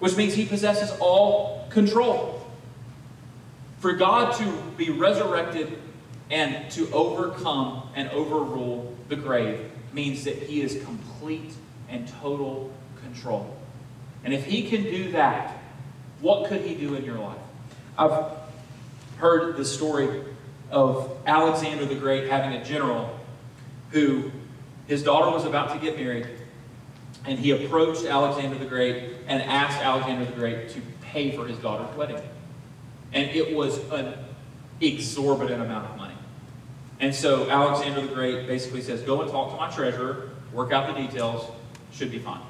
which 0.00 0.16
means 0.16 0.34
he 0.34 0.46
possesses 0.46 0.90
all 0.98 1.68
control. 1.70 2.41
For 3.82 3.94
God 3.94 4.36
to 4.36 4.44
be 4.76 4.90
resurrected 4.90 5.76
and 6.30 6.70
to 6.70 6.88
overcome 6.92 7.88
and 7.96 8.08
overrule 8.10 8.96
the 9.08 9.16
grave 9.16 9.72
means 9.92 10.22
that 10.22 10.36
he 10.36 10.60
is 10.60 10.80
complete 10.84 11.52
and 11.88 12.06
total 12.20 12.72
control. 13.02 13.56
And 14.22 14.32
if 14.32 14.44
he 14.44 14.70
can 14.70 14.84
do 14.84 15.10
that, 15.10 15.58
what 16.20 16.48
could 16.48 16.60
he 16.60 16.76
do 16.76 16.94
in 16.94 17.04
your 17.04 17.18
life? 17.18 17.40
I've 17.98 18.30
heard 19.16 19.56
the 19.56 19.64
story 19.64 20.26
of 20.70 21.16
Alexander 21.26 21.84
the 21.84 21.96
Great 21.96 22.30
having 22.30 22.52
a 22.52 22.64
general 22.64 23.18
who 23.90 24.30
his 24.86 25.02
daughter 25.02 25.28
was 25.28 25.44
about 25.44 25.72
to 25.72 25.80
get 25.84 25.96
married, 25.96 26.28
and 27.24 27.36
he 27.36 27.50
approached 27.50 28.04
Alexander 28.04 28.58
the 28.58 28.64
Great 28.64 29.14
and 29.26 29.42
asked 29.42 29.78
Alexander 29.78 30.24
the 30.24 30.36
Great 30.36 30.68
to 30.68 30.80
pay 31.00 31.34
for 31.34 31.48
his 31.48 31.58
daughter's 31.58 31.96
wedding. 31.96 32.22
And 33.12 33.30
it 33.30 33.54
was 33.54 33.78
an 33.90 34.14
exorbitant 34.80 35.62
amount 35.62 35.90
of 35.90 35.96
money. 35.96 36.14
And 37.00 37.14
so 37.14 37.50
Alexander 37.50 38.00
the 38.00 38.14
Great 38.14 38.46
basically 38.46 38.80
says, 38.80 39.02
Go 39.02 39.22
and 39.22 39.30
talk 39.30 39.50
to 39.50 39.56
my 39.56 39.70
treasurer, 39.70 40.30
work 40.52 40.72
out 40.72 40.94
the 40.94 41.00
details, 41.00 41.50
should 41.92 42.10
be 42.10 42.18
fine. 42.18 42.40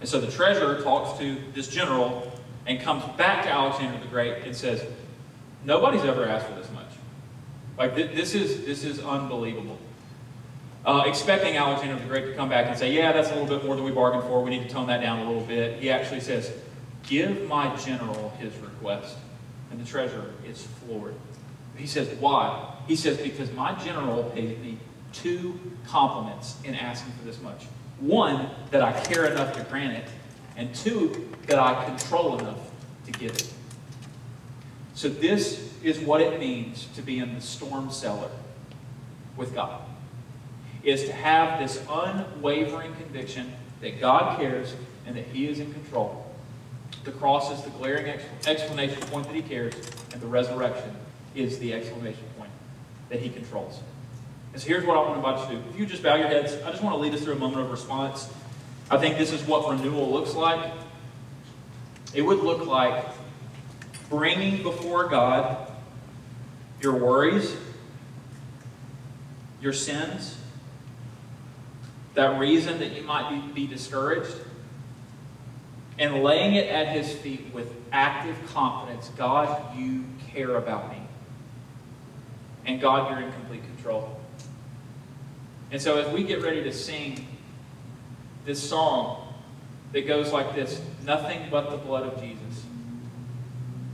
And 0.00 0.08
so 0.08 0.20
the 0.20 0.30
treasurer 0.30 0.82
talks 0.82 1.18
to 1.20 1.36
this 1.54 1.68
general 1.68 2.32
and 2.66 2.80
comes 2.80 3.04
back 3.16 3.44
to 3.44 3.50
Alexander 3.50 3.98
the 4.00 4.08
Great 4.08 4.44
and 4.44 4.54
says, 4.54 4.84
Nobody's 5.64 6.04
ever 6.04 6.24
asked 6.26 6.46
for 6.46 6.54
this 6.54 6.70
much. 6.72 6.86
Like, 7.76 7.94
th- 7.94 8.14
this, 8.14 8.34
is, 8.34 8.64
this 8.64 8.84
is 8.84 9.00
unbelievable. 9.00 9.78
Uh, 10.84 11.04
expecting 11.06 11.56
Alexander 11.56 12.00
the 12.00 12.08
Great 12.08 12.26
to 12.26 12.34
come 12.34 12.48
back 12.48 12.66
and 12.66 12.76
say, 12.76 12.92
Yeah, 12.92 13.12
that's 13.12 13.30
a 13.30 13.34
little 13.34 13.48
bit 13.48 13.64
more 13.64 13.76
than 13.76 13.84
we 13.84 13.90
bargained 13.90 14.24
for. 14.24 14.42
We 14.42 14.50
need 14.50 14.62
to 14.64 14.68
tone 14.68 14.86
that 14.88 15.00
down 15.00 15.20
a 15.20 15.24
little 15.30 15.46
bit. 15.46 15.80
He 15.80 15.90
actually 15.90 16.20
says, 16.20 16.52
Give 17.04 17.46
my 17.46 17.74
general 17.76 18.30
his 18.38 18.56
request. 18.56 19.16
And 19.70 19.80
the 19.80 19.84
treasurer 19.84 20.32
is 20.46 20.62
floored. 20.62 21.14
He 21.76 21.86
says, 21.86 22.08
Why? 22.18 22.74
He 22.86 22.96
says, 22.96 23.18
Because 23.18 23.52
my 23.52 23.72
general 23.84 24.24
paid 24.34 24.60
me 24.60 24.78
two 25.12 25.58
compliments 25.86 26.56
in 26.64 26.74
asking 26.74 27.12
for 27.12 27.24
this 27.24 27.40
much. 27.40 27.64
One, 28.00 28.50
that 28.70 28.82
I 28.82 28.92
care 29.04 29.26
enough 29.26 29.54
to 29.54 29.62
grant 29.64 29.96
it, 29.96 30.08
and 30.56 30.74
two, 30.74 31.32
that 31.46 31.58
I 31.58 31.84
control 31.84 32.38
enough 32.38 32.58
to 33.06 33.12
give 33.12 33.32
it. 33.32 33.52
So, 34.94 35.08
this 35.08 35.72
is 35.82 35.98
what 36.00 36.20
it 36.20 36.40
means 36.40 36.86
to 36.96 37.02
be 37.02 37.18
in 37.18 37.34
the 37.34 37.40
storm 37.40 37.90
cellar 37.90 38.30
with 39.36 39.54
God. 39.54 39.80
Is 40.82 41.04
to 41.04 41.12
have 41.12 41.60
this 41.60 41.82
unwavering 41.88 42.94
conviction 42.96 43.52
that 43.80 44.00
God 44.00 44.38
cares 44.38 44.74
and 45.06 45.16
that 45.16 45.26
He 45.26 45.48
is 45.48 45.60
in 45.60 45.72
control. 45.72 46.24
The 47.04 47.12
cross 47.12 47.50
is 47.50 47.62
the 47.62 47.70
glaring 47.70 48.20
exclamation 48.46 49.00
point 49.02 49.26
that 49.26 49.34
He 49.34 49.42
cares, 49.42 49.74
and 50.12 50.20
the 50.20 50.26
resurrection 50.26 50.94
is 51.34 51.58
the 51.58 51.72
exclamation 51.72 52.24
point 52.36 52.50
that 53.08 53.20
He 53.20 53.30
controls. 53.30 53.80
And 54.52 54.60
so 54.60 54.68
here's 54.68 54.84
what 54.84 54.96
I 54.96 55.00
want 55.00 55.22
to 55.22 55.28
invite 55.28 55.50
you 55.50 55.56
to 55.56 55.62
do. 55.62 55.70
If 55.70 55.78
you 55.78 55.86
just 55.86 56.02
bow 56.02 56.16
your 56.16 56.28
heads, 56.28 56.54
I 56.62 56.70
just 56.70 56.82
want 56.82 56.94
to 56.96 57.00
lead 57.00 57.14
us 57.14 57.22
through 57.22 57.34
a 57.34 57.38
moment 57.38 57.62
of 57.62 57.70
response. 57.70 58.28
I 58.90 58.96
think 58.96 59.18
this 59.18 59.32
is 59.32 59.42
what 59.42 59.68
renewal 59.70 60.10
looks 60.10 60.34
like. 60.34 60.72
It 62.14 62.22
would 62.22 62.40
look 62.40 62.66
like 62.66 63.04
bringing 64.08 64.62
before 64.62 65.08
God 65.08 65.70
your 66.80 66.94
worries, 66.96 67.54
your 69.60 69.72
sins, 69.72 70.36
that 72.14 72.38
reason 72.40 72.78
that 72.78 72.92
you 72.92 73.02
might 73.02 73.30
be, 73.30 73.66
be 73.66 73.66
discouraged, 73.66 74.34
and 75.98 76.22
laying 76.22 76.54
it 76.54 76.68
at 76.68 76.88
His 76.88 77.12
feet 77.12 77.46
with 77.52 77.72
active 77.92 78.36
confidence 78.52 79.10
God, 79.16 79.76
you 79.76 80.04
care 80.32 80.56
about 80.56 80.90
me. 80.90 81.02
And 82.66 82.80
God, 82.80 83.10
you're 83.10 83.26
in 83.26 83.32
complete 83.32 83.62
control. 83.64 84.20
And 85.70 85.80
so 85.80 85.98
as 85.98 86.12
we 86.12 86.22
get 86.22 86.42
ready 86.42 86.62
to 86.64 86.72
sing 86.72 87.26
this 88.44 88.66
song 88.66 89.34
that 89.92 90.06
goes 90.06 90.32
like 90.32 90.54
this 90.54 90.80
Nothing 91.04 91.48
but 91.50 91.70
the 91.70 91.78
blood 91.78 92.04
of 92.04 92.20
Jesus. 92.20 92.64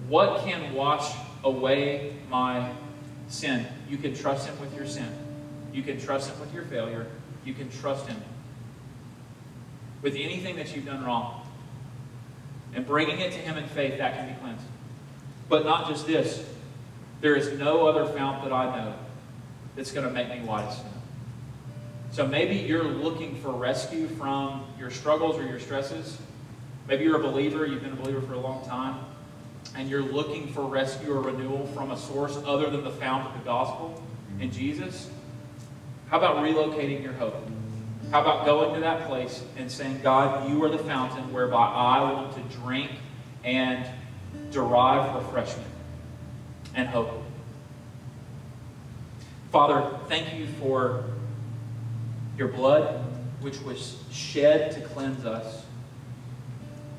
What 0.09 0.45
can 0.45 0.75
wash 0.75 1.15
away 1.45 2.17
my 2.29 2.73
sin? 3.29 3.67
You 3.89 3.97
can 3.97 4.15
trust 4.15 4.49
Him 4.49 4.59
with 4.61 4.75
your 4.75 4.87
sin. 4.87 5.09
You 5.73 5.83
can 5.83 6.01
trust 6.01 6.31
Him 6.31 6.41
with 6.41 6.53
your 6.53 6.65
failure. 6.65 7.07
You 7.45 7.55
can 7.55 7.71
trust 7.71 8.07
Him 8.09 8.21
with 10.03 10.15
anything 10.17 10.57
that 10.57 10.75
you've 10.75 10.87
done 10.87 11.05
wrong. 11.05 11.44
And 12.75 12.87
bringing 12.87 13.21
it 13.21 13.33
to 13.33 13.39
Him 13.39 13.57
in 13.57 13.67
faith, 13.69 13.99
that 13.99 14.15
can 14.17 14.29
be 14.29 14.41
cleansed. 14.41 14.65
But 15.49 15.65
not 15.65 15.89
just 15.89 16.07
this. 16.07 16.45
There 17.21 17.37
is 17.37 17.59
no 17.59 17.87
other 17.87 18.07
fount 18.07 18.45
that 18.45 18.53
I 18.53 18.77
know 18.77 18.95
that's 19.77 19.93
going 19.93 20.07
to 20.07 20.13
make 20.13 20.29
me 20.29 20.45
snow. 20.45 20.91
So 22.11 22.27
maybe 22.27 22.57
you're 22.57 22.85
looking 22.85 23.37
for 23.37 23.51
rescue 23.51 24.07
from 24.07 24.65
your 24.79 24.91
struggles 24.91 25.37
or 25.37 25.45
your 25.45 25.59
stresses. 25.59 26.19
Maybe 26.87 27.05
you're 27.05 27.19
a 27.19 27.23
believer, 27.23 27.67
you've 27.67 27.83
been 27.83 27.93
a 27.93 27.97
believer 27.97 28.21
for 28.21 28.35
a 28.35 28.39
long 28.39 28.65
time, 28.67 29.05
and 29.75 29.89
you're 29.89 30.03
looking 30.03 30.53
for 30.53 30.63
rescue 30.63 31.13
or 31.13 31.23
renewal 31.23 31.67
from 31.69 31.91
a 31.91 31.97
source 31.97 32.37
other 32.47 32.71
than 32.71 32.85
the 32.85 32.91
fount 32.91 33.27
of 33.27 33.39
the 33.39 33.45
gospel 33.45 34.03
in 34.39 34.53
Jesus. 34.53 35.11
How 36.09 36.19
about 36.19 36.37
relocating 36.37 37.03
your 37.03 37.15
hope? 37.15 37.35
How 38.15 38.21
about 38.21 38.45
going 38.45 38.75
to 38.75 38.81
that 38.83 39.09
place 39.09 39.43
and 39.57 39.69
saying, 39.69 39.99
God, 40.01 40.49
you 40.49 40.63
are 40.63 40.69
the 40.69 40.79
fountain 40.79 41.33
whereby 41.33 41.67
I 41.67 42.13
want 42.13 42.33
to 42.37 42.57
drink 42.59 42.93
and 43.43 43.85
derive 44.53 45.17
refreshment 45.17 45.67
and 46.77 46.87
hope. 46.87 47.11
Father, 49.51 49.99
thank 50.07 50.33
you 50.33 50.47
for 50.47 51.03
your 52.39 52.47
blood, 52.47 53.05
which 53.41 53.61
was 53.63 53.97
shed 54.13 54.71
to 54.77 54.81
cleanse 54.83 55.25
us. 55.25 55.65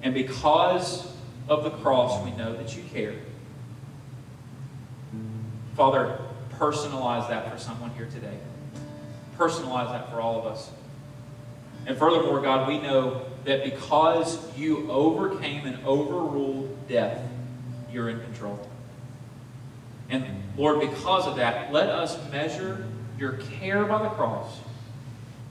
And 0.03 0.13
because 0.13 1.16
of 1.47 1.63
the 1.63 1.72
cross, 1.72 2.26
we 2.26 2.32
know 2.32 2.57
that 2.57 2.76
you 2.76 2.84
care. 2.91 3.16
Father, 5.78 6.20
personalize 6.59 7.30
that 7.30 7.49
for 7.49 7.57
someone 7.57 7.91
here 7.91 8.09
today. 8.11 8.38
Personalize 9.38 9.93
that 9.93 10.11
for 10.11 10.20
all 10.20 10.38
of 10.38 10.45
us. 10.45 10.72
And 11.86 11.98
furthermore, 11.98 12.42
God, 12.42 12.68
we 12.68 12.80
know 12.80 13.26
that 13.44 13.64
because 13.64 14.40
you 14.58 14.90
overcame 14.92 15.66
and 15.66 15.86
overruled 15.86 16.88
death, 16.88 17.22
you're 17.92 18.10
in 18.10 18.20
control. 18.22 18.68
And 20.10 20.26
Lord, 20.58 20.80
because 20.80 21.28
of 21.28 21.36
that, 21.38 21.72
let 21.72 21.90
us 21.90 22.18
measure 22.32 22.88
your 23.18 23.34
care 23.60 23.86
by 23.86 24.04
the 24.04 24.10
cross 24.10 24.60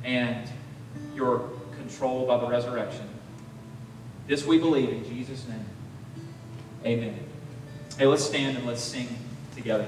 and 0.03 0.49
your 1.15 1.51
control 1.77 2.27
by 2.27 2.39
the 2.39 2.47
resurrection. 2.47 3.09
This 4.27 4.45
we 4.45 4.59
believe 4.59 4.89
in 4.91 5.05
Jesus' 5.05 5.47
name. 5.49 5.65
Amen. 6.85 7.19
Hey, 7.99 8.07
let's 8.07 8.25
stand 8.25 8.57
and 8.57 8.67
let's 8.67 8.83
sing 8.83 9.09
together. 9.55 9.87